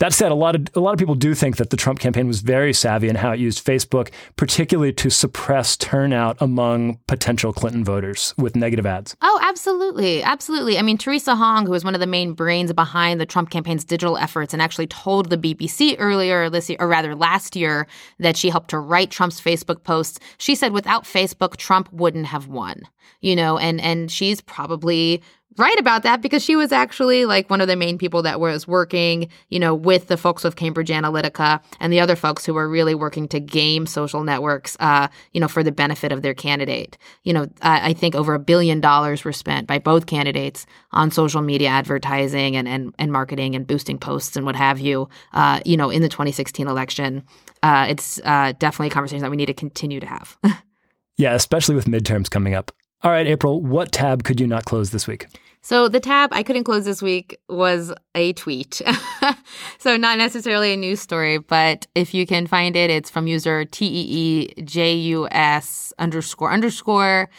That 0.00 0.14
said, 0.14 0.32
a 0.32 0.34
lot 0.34 0.56
of 0.56 0.66
a 0.74 0.80
lot 0.80 0.94
of 0.94 0.98
people 0.98 1.14
do 1.14 1.34
think 1.34 1.58
that 1.58 1.68
the 1.68 1.76
Trump 1.76 1.98
campaign 1.98 2.26
was 2.26 2.40
very 2.40 2.72
savvy 2.72 3.10
in 3.10 3.16
how 3.16 3.32
it 3.32 3.38
used 3.38 3.64
Facebook, 3.64 4.10
particularly 4.34 4.94
to 4.94 5.10
suppress 5.10 5.76
turnout 5.76 6.38
among 6.40 6.98
potential 7.06 7.52
Clinton 7.52 7.84
voters 7.84 8.32
with 8.38 8.56
negative 8.56 8.86
ads. 8.86 9.14
Oh, 9.20 9.38
absolutely, 9.42 10.22
absolutely. 10.22 10.78
I 10.78 10.82
mean, 10.82 10.96
Theresa 10.96 11.36
Hong, 11.36 11.66
who 11.66 11.72
was 11.72 11.84
one 11.84 11.92
of 11.92 12.00
the 12.00 12.06
main 12.06 12.32
brains 12.32 12.72
behind 12.72 13.20
the 13.20 13.26
Trump 13.26 13.50
campaign's 13.50 13.84
digital 13.84 14.16
efforts, 14.16 14.54
and 14.54 14.62
actually 14.62 14.86
told 14.86 15.28
the 15.28 15.36
BBC 15.36 15.96
earlier 15.98 16.48
this 16.48 16.70
year, 16.70 16.78
or 16.80 16.88
rather 16.88 17.14
last 17.14 17.54
year, 17.54 17.86
that 18.18 18.38
she 18.38 18.48
helped 18.48 18.70
to 18.70 18.78
write 18.78 19.10
Trump's 19.10 19.38
Facebook 19.38 19.84
posts. 19.84 20.18
She 20.38 20.54
said 20.54 20.72
without 20.72 21.04
Facebook, 21.04 21.58
Trump 21.58 21.92
wouldn't 21.92 22.26
have 22.26 22.48
won. 22.48 22.88
You 23.20 23.36
know, 23.36 23.58
and 23.58 23.78
and 23.82 24.10
she's 24.10 24.40
probably 24.40 25.22
right 25.56 25.78
about 25.78 26.02
that 26.04 26.22
because 26.22 26.42
she 26.42 26.56
was 26.56 26.72
actually 26.72 27.24
like 27.24 27.50
one 27.50 27.60
of 27.60 27.68
the 27.68 27.76
main 27.76 27.98
people 27.98 28.22
that 28.22 28.40
was 28.40 28.68
working, 28.68 29.28
you 29.48 29.58
know, 29.58 29.74
with 29.74 30.06
the 30.08 30.16
folks 30.16 30.44
of 30.44 30.56
Cambridge 30.56 30.88
Analytica 30.88 31.60
and 31.80 31.92
the 31.92 32.00
other 32.00 32.16
folks 32.16 32.46
who 32.46 32.54
were 32.54 32.68
really 32.68 32.94
working 32.94 33.26
to 33.28 33.40
game 33.40 33.86
social 33.86 34.22
networks, 34.22 34.76
uh, 34.80 35.08
you 35.32 35.40
know, 35.40 35.48
for 35.48 35.62
the 35.62 35.72
benefit 35.72 36.12
of 36.12 36.22
their 36.22 36.34
candidate. 36.34 36.96
You 37.24 37.32
know, 37.32 37.48
I 37.62 37.92
think 37.92 38.14
over 38.14 38.34
a 38.34 38.38
billion 38.38 38.80
dollars 38.80 39.24
were 39.24 39.32
spent 39.32 39.66
by 39.66 39.78
both 39.78 40.06
candidates 40.06 40.66
on 40.92 41.10
social 41.10 41.42
media 41.42 41.68
advertising 41.68 42.56
and 42.56 42.68
and, 42.68 42.94
and 42.98 43.12
marketing 43.12 43.54
and 43.54 43.66
boosting 43.66 43.98
posts 43.98 44.36
and 44.36 44.46
what 44.46 44.56
have 44.56 44.78
you. 44.78 45.08
Uh, 45.32 45.60
you 45.64 45.76
know, 45.76 45.90
in 45.90 46.02
the 46.02 46.08
2016 46.08 46.66
election, 46.66 47.24
uh, 47.62 47.86
it's 47.88 48.20
uh, 48.24 48.52
definitely 48.58 48.88
a 48.88 48.90
conversation 48.90 49.22
that 49.22 49.30
we 49.30 49.36
need 49.36 49.46
to 49.46 49.54
continue 49.54 50.00
to 50.00 50.06
have. 50.06 50.38
yeah, 51.16 51.34
especially 51.34 51.74
with 51.74 51.86
midterms 51.86 52.30
coming 52.30 52.54
up. 52.54 52.72
All 53.02 53.10
right, 53.10 53.26
April, 53.26 53.62
what 53.62 53.92
tab 53.92 54.24
could 54.24 54.40
you 54.40 54.46
not 54.46 54.66
close 54.66 54.90
this 54.90 55.06
week? 55.06 55.26
So 55.62 55.88
the 55.88 56.00
tab 56.00 56.30
I 56.32 56.42
couldn't 56.42 56.64
close 56.64 56.84
this 56.84 57.00
week 57.00 57.38
was 57.48 57.92
a 58.14 58.32
tweet. 58.34 58.82
so 59.78 59.96
not 59.96 60.18
necessarily 60.18 60.72
a 60.72 60.76
news 60.76 61.00
story, 61.00 61.38
but 61.38 61.86
if 61.94 62.12
you 62.12 62.26
can 62.26 62.46
find 62.46 62.76
it, 62.76 62.90
it's 62.90 63.08
from 63.08 63.26
user 63.26 63.64
T 63.64 63.86
E 63.86 64.48
E 64.58 64.62
J 64.62 64.94
U 64.94 65.28
S 65.30 65.92
underscore 65.98 66.52
underscore. 66.52 67.30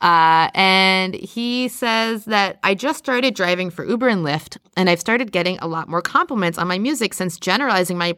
Uh, 0.00 0.48
and 0.54 1.14
he 1.14 1.68
says 1.68 2.24
that 2.24 2.58
I 2.62 2.74
just 2.74 2.98
started 2.98 3.34
driving 3.34 3.68
for 3.68 3.84
Uber 3.84 4.08
and 4.08 4.24
Lyft, 4.24 4.56
and 4.74 4.88
I've 4.88 5.00
started 5.00 5.32
getting 5.32 5.58
a 5.58 5.66
lot 5.66 5.88
more 5.88 6.00
compliments 6.00 6.56
on 6.56 6.66
my 6.66 6.78
music 6.78 7.12
since 7.12 7.38
generalizing 7.38 7.98
my 7.98 8.16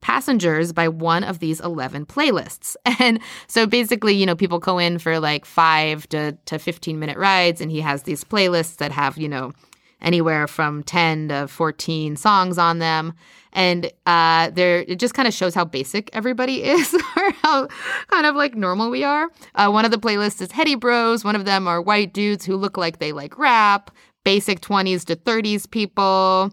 passengers 0.00 0.72
by 0.72 0.88
one 0.88 1.24
of 1.24 1.38
these 1.38 1.60
11 1.60 2.06
playlists. 2.06 2.76
And 3.00 3.20
so 3.46 3.64
basically, 3.66 4.14
you 4.14 4.26
know, 4.26 4.34
people 4.34 4.58
go 4.58 4.78
in 4.78 4.98
for 4.98 5.20
like 5.20 5.44
five 5.44 6.08
to, 6.08 6.32
to 6.46 6.58
15 6.58 6.98
minute 6.98 7.16
rides, 7.16 7.60
and 7.60 7.70
he 7.70 7.80
has 7.80 8.02
these 8.02 8.24
playlists 8.24 8.76
that 8.78 8.90
have, 8.90 9.16
you 9.16 9.28
know, 9.28 9.52
anywhere 10.00 10.46
from 10.46 10.82
10 10.82 11.28
to 11.28 11.48
14 11.48 12.16
songs 12.16 12.58
on 12.58 12.78
them. 12.78 13.14
And 13.52 13.90
uh, 14.06 14.50
there, 14.50 14.84
it 14.86 14.98
just 14.98 15.14
kind 15.14 15.26
of 15.26 15.34
shows 15.34 15.54
how 15.54 15.64
basic 15.64 16.10
everybody 16.12 16.62
is, 16.64 16.94
or 16.94 17.30
how 17.42 17.68
kind 18.08 18.26
of 18.26 18.34
like 18.34 18.54
normal 18.54 18.90
we 18.90 19.04
are. 19.04 19.28
Uh, 19.54 19.70
one 19.70 19.84
of 19.84 19.90
the 19.90 19.98
playlists 19.98 20.40
is 20.40 20.52
Heady 20.52 20.74
Bros. 20.74 21.24
One 21.24 21.36
of 21.36 21.44
them 21.44 21.66
are 21.66 21.80
white 21.80 22.12
dudes 22.12 22.44
who 22.44 22.56
look 22.56 22.76
like 22.76 22.98
they 22.98 23.12
like 23.12 23.38
rap, 23.38 23.90
basic 24.24 24.60
20s 24.60 25.04
to 25.06 25.16
30s 25.16 25.70
people 25.70 26.52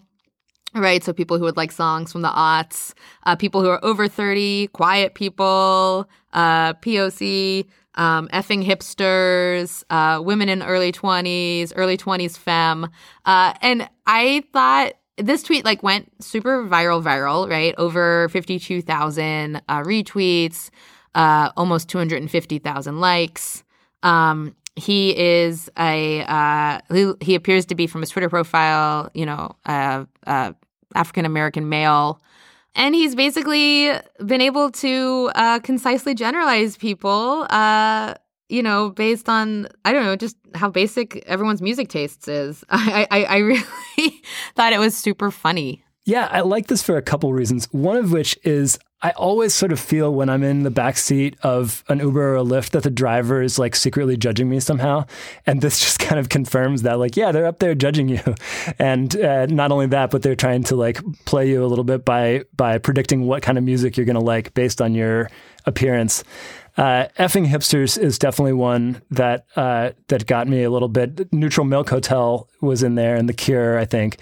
right? 0.76 1.04
So 1.04 1.14
people 1.14 1.38
who 1.38 1.44
would 1.46 1.58
like 1.58 1.72
songs 1.72 2.12
from 2.12 2.22
the 2.22 2.30
aughts, 2.30 2.94
uh, 3.24 3.36
people 3.36 3.62
who 3.62 3.70
are 3.70 3.84
over 3.84 4.08
30, 4.08 4.68
quiet 4.68 5.16
people, 5.16 6.10
uh, 6.34 6.74
POC, 6.76 7.66
um, 7.96 8.28
effing 8.30 8.66
hipsters, 8.66 9.84
uh, 9.90 10.22
women 10.22 10.50
in 10.50 10.62
early 10.62 10.92
20s, 10.92 11.72
early 11.76 11.98
20s 11.98 12.38
femme. 12.38 12.90
Uh, 13.26 13.54
and 13.62 13.90
I 14.06 14.44
thought 14.52 14.94
this 15.18 15.44
tweet 15.44 15.64
like 15.64 15.82
went 15.82 16.12
super 16.24 16.64
viral, 16.66 17.02
viral, 17.02 17.50
right? 17.50 17.74
Over 17.78 18.28
52,000 18.30 19.56
uh, 19.56 19.82
retweets, 19.82 20.70
uh, 21.16 21.52
almost 21.56 21.88
250,000 21.88 23.00
likes. 23.00 23.64
Um, 24.04 24.56
he 24.76 25.18
is 25.18 25.70
a 25.80 26.24
uh, 26.24 26.80
he, 26.92 27.14
he, 27.22 27.36
appears 27.36 27.66
to 27.68 27.76
be 27.76 27.88
from 27.88 28.02
his 28.02 28.10
Twitter 28.10 28.30
profile, 28.30 29.10
you 29.14 29.26
know, 29.26 29.56
uh, 29.66 30.04
uh, 30.28 30.52
African 30.96 31.26
American 31.26 31.70
male. 31.70 32.22
And 32.76 32.94
he's 32.94 33.16
basically 33.16 33.92
been 34.26 34.42
able 34.42 34.70
to 34.72 35.32
uh, 35.36 35.60
concisely 35.60 36.14
generalize 36.14 36.76
people, 36.76 37.48
uh, 37.50 38.16
you 38.50 38.62
know, 38.62 38.90
based 38.90 39.30
on, 39.30 39.68
I 39.86 39.94
don't 39.94 40.04
know, 40.04 40.16
just 40.18 40.36
how 40.54 40.70
basic 40.70 41.24
everyone's 41.26 41.62
music 41.62 41.88
tastes 41.88 42.28
is. 42.28 42.66
I, 42.70 43.08
I, 43.10 43.24
I 43.24 43.38
really 43.38 43.64
thought 44.56 44.74
it 44.74 44.80
was 44.80 44.96
super 44.96 45.32
funny. 45.32 45.84
Yeah, 46.06 46.28
I 46.30 46.42
like 46.42 46.68
this 46.68 46.84
for 46.84 46.98
a 46.98 47.02
couple 47.02 47.34
reasons. 47.34 47.68
One 47.72 47.98
of 47.98 48.12
which 48.12 48.38
is 48.44 48.78
I 49.06 49.12
always 49.12 49.54
sort 49.54 49.72
of 49.72 49.80
feel 49.80 50.12
when 50.12 50.30
I'm 50.30 50.42
in 50.42 50.64
the 50.64 50.72
back 50.72 50.98
seat 50.98 51.38
of 51.44 51.84
an 51.90 52.00
Uber 52.00 52.34
or 52.34 52.38
a 52.38 52.44
Lyft 52.44 52.72
that 52.72 52.82
the 52.82 52.90
driver 52.90 53.44
is 53.44 53.60
like 53.60 53.76
secretly 53.76 54.18
judging 54.18 54.50
me 54.50 54.60
somehow, 54.60 55.06
and 55.46 55.62
this 55.62 55.80
just 55.86 56.00
kind 56.00 56.18
of 56.20 56.30
confirms 56.30 56.82
that 56.82 56.98
like 56.98 57.16
yeah 57.16 57.32
they're 57.32 57.46
up 57.46 57.60
there 57.60 57.76
judging 57.76 58.10
you, 58.10 58.20
and 58.80 59.16
uh, 59.18 59.46
not 59.46 59.72
only 59.72 59.86
that 59.86 60.10
but 60.10 60.24
they're 60.24 60.34
trying 60.34 60.64
to 60.64 60.76
like 60.76 61.00
play 61.26 61.48
you 61.48 61.64
a 61.64 61.68
little 61.68 61.84
bit 61.84 62.04
by 62.04 62.46
by 62.58 62.80
predicting 62.80 63.28
what 63.28 63.44
kind 63.44 63.60
of 63.60 63.64
music 63.64 63.96
you're 63.96 64.08
gonna 64.08 64.20
like 64.20 64.56
based 64.56 64.82
on 64.82 64.96
your 64.96 65.30
appearance. 65.68 66.24
Uh, 66.76 67.08
effing 67.20 67.46
hipsters 67.48 67.98
is 68.00 68.18
definitely 68.18 68.54
one 68.54 69.04
that 69.12 69.46
uh, 69.56 69.92
that 70.08 70.26
got 70.26 70.48
me 70.48 70.64
a 70.64 70.72
little 70.72 70.90
bit. 70.90 71.32
Neutral 71.32 71.68
Milk 71.68 71.92
Hotel 71.92 72.50
was 72.60 72.82
in 72.82 72.96
there, 72.96 73.16
and 73.16 73.30
The 73.30 73.34
Cure, 73.34 73.78
I 73.78 73.86
think. 73.86 74.18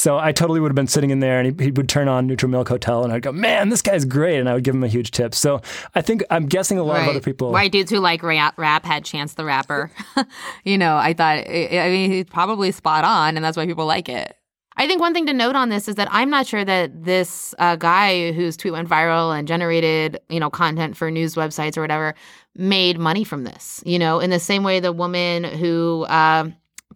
So 0.00 0.18
I 0.18 0.32
totally 0.32 0.60
would 0.60 0.70
have 0.70 0.76
been 0.76 0.86
sitting 0.86 1.10
in 1.10 1.20
there 1.20 1.38
and 1.38 1.60
he, 1.60 1.66
he, 1.66 1.70
would 1.72 1.86
turn 1.86 2.08
on 2.08 2.26
Neutral 2.26 2.50
Milk 2.50 2.70
Hotel 2.70 3.04
and 3.04 3.12
I'd 3.12 3.20
go, 3.20 3.32
man, 3.32 3.68
this 3.68 3.82
guy's 3.82 4.06
great. 4.06 4.38
And 4.38 4.48
I 4.48 4.54
would 4.54 4.64
give 4.64 4.74
him 4.74 4.82
a 4.82 4.88
huge 4.88 5.10
tip. 5.10 5.34
So 5.34 5.60
I 5.94 6.00
think, 6.00 6.24
I'm 6.30 6.46
guessing 6.46 6.78
a 6.78 6.82
lot 6.82 6.94
right. 6.94 7.02
of 7.02 7.08
other 7.10 7.20
people. 7.20 7.52
White 7.52 7.70
dudes 7.70 7.90
who 7.90 7.98
like 7.98 8.22
rap, 8.22 8.56
rap 8.56 8.86
had 8.86 9.04
Chance 9.04 9.34
the 9.34 9.44
Rapper. 9.44 9.90
you 10.64 10.78
know, 10.78 10.96
I 10.96 11.12
thought, 11.12 11.46
I 11.46 11.88
mean, 11.90 12.10
he's 12.10 12.24
probably 12.24 12.72
spot 12.72 13.04
on 13.04 13.36
and 13.36 13.44
that's 13.44 13.58
why 13.58 13.66
people 13.66 13.84
like 13.84 14.08
it. 14.08 14.34
I 14.78 14.86
think 14.86 15.02
one 15.02 15.12
thing 15.12 15.26
to 15.26 15.34
note 15.34 15.54
on 15.54 15.68
this 15.68 15.86
is 15.86 15.96
that 15.96 16.08
I'm 16.10 16.30
not 16.30 16.46
sure 16.46 16.64
that 16.64 17.04
this 17.04 17.54
uh, 17.58 17.76
guy 17.76 18.32
whose 18.32 18.56
tweet 18.56 18.72
went 18.72 18.88
viral 18.88 19.38
and 19.38 19.46
generated, 19.46 20.18
you 20.30 20.40
know, 20.40 20.48
content 20.48 20.96
for 20.96 21.10
news 21.10 21.34
websites 21.34 21.76
or 21.76 21.82
whatever 21.82 22.14
made 22.56 22.98
money 22.98 23.22
from 23.22 23.44
this. 23.44 23.82
You 23.84 23.98
know, 23.98 24.20
in 24.20 24.30
the 24.30 24.40
same 24.40 24.62
way 24.62 24.80
the 24.80 24.92
woman 24.92 25.44
who 25.44 26.06
uh, 26.08 26.48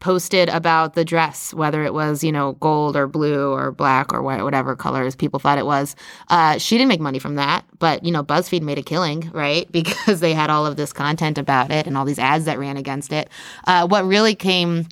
posted 0.04 0.50
about 0.50 0.92
the 0.92 1.02
dress, 1.02 1.54
whether 1.54 1.82
it 1.82 1.94
was, 1.94 2.22
you 2.22 2.30
know, 2.30 2.52
gold 2.60 2.94
or 2.94 3.06
blue 3.06 3.50
or 3.50 3.72
black 3.72 4.12
or 4.12 4.20
white, 4.20 4.42
whatever 4.42 4.76
colors 4.76 5.16
people 5.16 5.40
thought 5.40 5.56
it 5.56 5.64
was. 5.64 5.96
Uh, 6.28 6.58
she 6.58 6.76
didn't 6.76 6.90
make 6.90 7.00
money 7.00 7.18
from 7.18 7.36
that, 7.36 7.64
but, 7.78 8.04
you 8.04 8.12
know, 8.12 8.22
BuzzFeed 8.22 8.60
made 8.60 8.76
a 8.76 8.82
killing, 8.82 9.30
right? 9.32 9.66
Because 9.72 10.20
they 10.20 10.34
had 10.34 10.50
all 10.50 10.66
of 10.66 10.76
this 10.76 10.92
content 10.92 11.38
about 11.38 11.70
it 11.70 11.86
and 11.86 11.96
all 11.96 12.04
these 12.04 12.18
ads 12.18 12.44
that 12.44 12.58
ran 12.58 12.76
against 12.76 13.14
it. 13.14 13.30
Uh, 13.66 13.86
what 13.88 14.04
really 14.04 14.34
came 14.34 14.86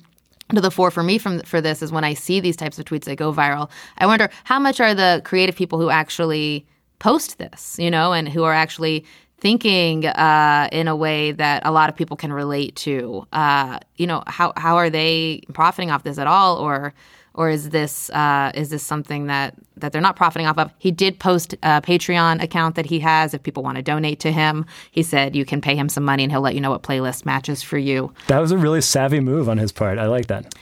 to 0.55 0.59
the 0.59 0.71
fore 0.71 0.89
for 0.89 1.03
me 1.03 1.19
from 1.19 1.41
for 1.41 1.61
this 1.61 1.83
is 1.83 1.91
when 1.91 2.03
I 2.03 2.15
see 2.15 2.39
these 2.39 2.57
types 2.57 2.79
of 2.79 2.85
tweets 2.85 3.03
that 3.03 3.15
go 3.15 3.31
viral. 3.31 3.69
I 3.99 4.07
wonder 4.07 4.31
how 4.45 4.57
much 4.57 4.79
are 4.79 4.95
the 4.95 5.21
creative 5.23 5.55
people 5.55 5.79
who 5.79 5.91
actually 5.91 6.65
post 6.97 7.37
this, 7.37 7.75
you 7.77 7.91
know, 7.91 8.13
and 8.13 8.27
who 8.27 8.45
are 8.45 8.53
actually 8.53 9.05
thinking 9.43 10.05
uh, 10.05 10.69
in 10.71 10.87
a 10.87 10.95
way 10.95 11.33
that 11.33 11.61
a 11.65 11.71
lot 11.71 11.89
of 11.89 11.95
people 11.97 12.15
can 12.15 12.31
relate 12.31 12.77
to. 12.77 13.27
Uh, 13.33 13.77
you 13.97 14.07
know, 14.07 14.23
how 14.25 14.53
how 14.55 14.77
are 14.77 14.89
they 14.89 15.43
profiting 15.53 15.91
off 15.91 16.03
this 16.03 16.17
at 16.17 16.27
all, 16.27 16.57
or 16.57 16.93
or 17.33 17.49
is 17.49 17.69
this 17.69 18.09
uh, 18.11 18.53
is 18.55 18.69
this 18.69 18.81
something 18.83 19.27
that 19.27 19.53
that 19.75 19.91
they're 19.91 20.01
not 20.01 20.15
profiting 20.15 20.47
off 20.47 20.57
of? 20.57 20.71
He 20.79 20.91
did 20.91 21.19
post 21.19 21.53
a 21.61 21.81
Patreon 21.81 22.41
account 22.41 22.75
that 22.75 22.85
he 22.85 22.99
has. 23.01 23.33
If 23.33 23.43
people 23.43 23.63
want 23.63 23.75
to 23.75 23.83
donate 23.83 24.21
to 24.21 24.31
him, 24.31 24.65
he 24.91 25.03
said 25.03 25.35
you 25.35 25.43
can 25.43 25.59
pay 25.59 25.75
him 25.75 25.89
some 25.89 26.05
money 26.05 26.23
and 26.23 26.31
he'll 26.31 26.41
let 26.41 26.55
you 26.55 26.61
know 26.61 26.71
what 26.71 26.81
playlist 26.81 27.25
matches 27.25 27.61
for 27.61 27.77
you. 27.77 28.13
That 28.27 28.39
was 28.39 28.51
a 28.51 28.57
really 28.57 28.81
savvy 28.81 29.19
move 29.19 29.49
on 29.49 29.57
his 29.57 29.73
part. 29.73 29.99
I 29.99 30.07
like 30.07 30.27
that. 30.27 30.55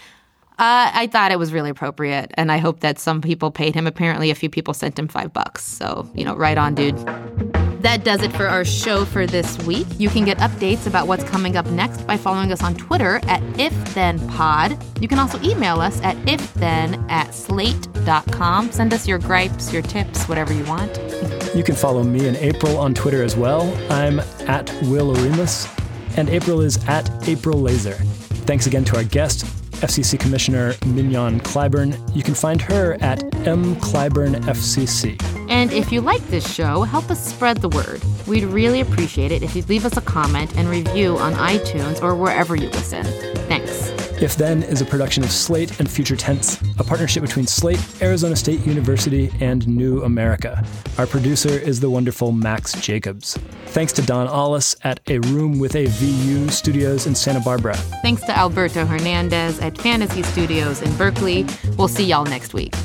Uh, 0.58 0.90
I 0.94 1.08
thought 1.08 1.32
it 1.32 1.40
was 1.40 1.54
really 1.54 1.70
appropriate, 1.70 2.32
and 2.36 2.52
I 2.52 2.58
hope 2.58 2.82
that 2.82 3.00
some 3.00 3.22
people 3.22 3.52
paid 3.52 3.76
him. 3.76 3.86
Apparently, 3.86 4.32
a 4.32 4.36
few 4.36 4.50
people 4.50 4.74
sent 4.74 4.98
him 4.98 5.08
five 5.08 5.32
bucks. 5.32 5.64
So 5.64 6.10
you 6.16 6.26
know, 6.26 6.36
right 6.36 6.58
on, 6.58 6.74
dude. 6.74 7.61
That 7.82 8.04
does 8.04 8.22
it 8.22 8.32
for 8.34 8.48
our 8.48 8.64
show 8.64 9.06
for 9.06 9.26
this 9.26 9.58
week. 9.66 9.88
You 9.98 10.08
can 10.08 10.24
get 10.24 10.38
updates 10.38 10.86
about 10.86 11.08
what's 11.08 11.24
coming 11.24 11.58
up 11.58 11.66
next 11.72 12.06
by 12.06 12.16
following 12.16 12.52
us 12.52 12.62
on 12.62 12.76
Twitter 12.76 13.16
at 13.24 13.42
IfThenPod. 13.54 15.02
You 15.02 15.08
can 15.08 15.18
also 15.18 15.42
email 15.42 15.82
us 15.82 16.00
at 16.04 16.16
ifthen 16.18 17.10
at 17.10 17.34
slate.com. 17.34 18.72
Send 18.72 18.94
us 18.94 19.08
your 19.08 19.18
gripes, 19.18 19.74
your 19.74 19.82
tips, 19.82 20.30
whatever 20.30 20.54
you 20.54 20.64
want. 20.66 20.96
You 21.56 21.64
can 21.64 21.74
follow 21.74 22.04
me 22.04 22.28
and 22.28 22.38
April 22.38 22.78
on 22.78 22.94
Twitter 22.94 23.24
as 23.24 23.36
well. 23.36 23.64
I'm 23.92 24.20
at 24.48 24.72
Will 24.84 25.16
Oremus, 25.16 25.68
and 26.18 26.30
April 26.30 26.62
is 26.62 26.78
at 26.88 27.10
April 27.28 27.60
Laser. 27.60 27.96
Thanks 28.46 28.68
again 28.68 28.86
to 28.86 28.98
our 28.98 29.04
guest, 29.04 29.44
FCC 29.82 30.20
Commissioner 30.20 30.76
Mignon 30.86 31.40
Clyburn. 31.42 32.16
You 32.16 32.24
can 32.24 32.34
find 32.34 32.62
her 32.62 32.98
at 33.02 33.24
M 33.48 33.76
Clyburn 33.78 34.36
FCC. 34.46 35.22
And 35.50 35.72
if 35.74 35.92
you 35.92 36.02
like 36.02 36.26
this 36.28 36.52
show, 36.52 36.84
help 36.84 37.12
us 37.12 37.24
spread 37.24 37.58
the 37.58 37.70
word. 37.70 38.02
We'd 38.26 38.46
really 38.46 38.82
appreciate 38.82 39.32
it 39.32 39.44
if 39.44 39.56
you'd 39.56 39.70
leave 39.70 39.86
us 39.86 39.98
a 39.98 40.02
comment 40.02 40.56
and 40.58 40.70
review 40.70 41.18
on 41.18 41.34
iTunes 41.34 42.02
or 42.02 42.16
wherever 42.16 42.56
you 42.56 42.70
listen. 42.70 43.04
Thanks. 43.48 44.01
If 44.22 44.36
Then 44.36 44.62
is 44.62 44.82
a 44.82 44.86
production 44.86 45.24
of 45.24 45.32
Slate 45.32 45.80
and 45.80 45.90
Future 45.90 46.16
Tense, 46.16 46.62
a 46.78 46.84
partnership 46.84 47.24
between 47.24 47.48
Slate, 47.48 47.84
Arizona 48.04 48.36
State 48.36 48.60
University, 48.68 49.32
and 49.40 49.68
New 49.68 50.04
America. 50.04 50.64
Our 51.00 51.08
producer 51.08 51.50
is 51.50 51.80
the 51.80 51.90
wonderful 51.90 52.32
Max 52.32 52.74
Jacobs. 52.74 53.36
Thanks 53.70 53.92
to 53.94 54.04
Don 54.04 54.28
Allis 54.28 54.76
at 54.84 55.00
A 55.08 55.18
Room 55.20 55.58
with 55.58 55.76
a 55.76 55.88
VU 55.88 56.50
Studios 56.50 57.08
in 57.08 57.16
Santa 57.16 57.40
Barbara. 57.40 57.76
Thanks 58.04 58.22
to 58.26 58.38
Alberto 58.38 58.86
Hernandez 58.86 59.60
at 59.60 59.76
Fantasy 59.80 60.22
Studios 60.22 60.84
in 60.84 60.96
Berkeley. 60.98 61.48
We'll 61.76 61.88
see 61.88 62.06
y'all 62.06 62.26
next 62.26 62.54
week. 62.54 62.76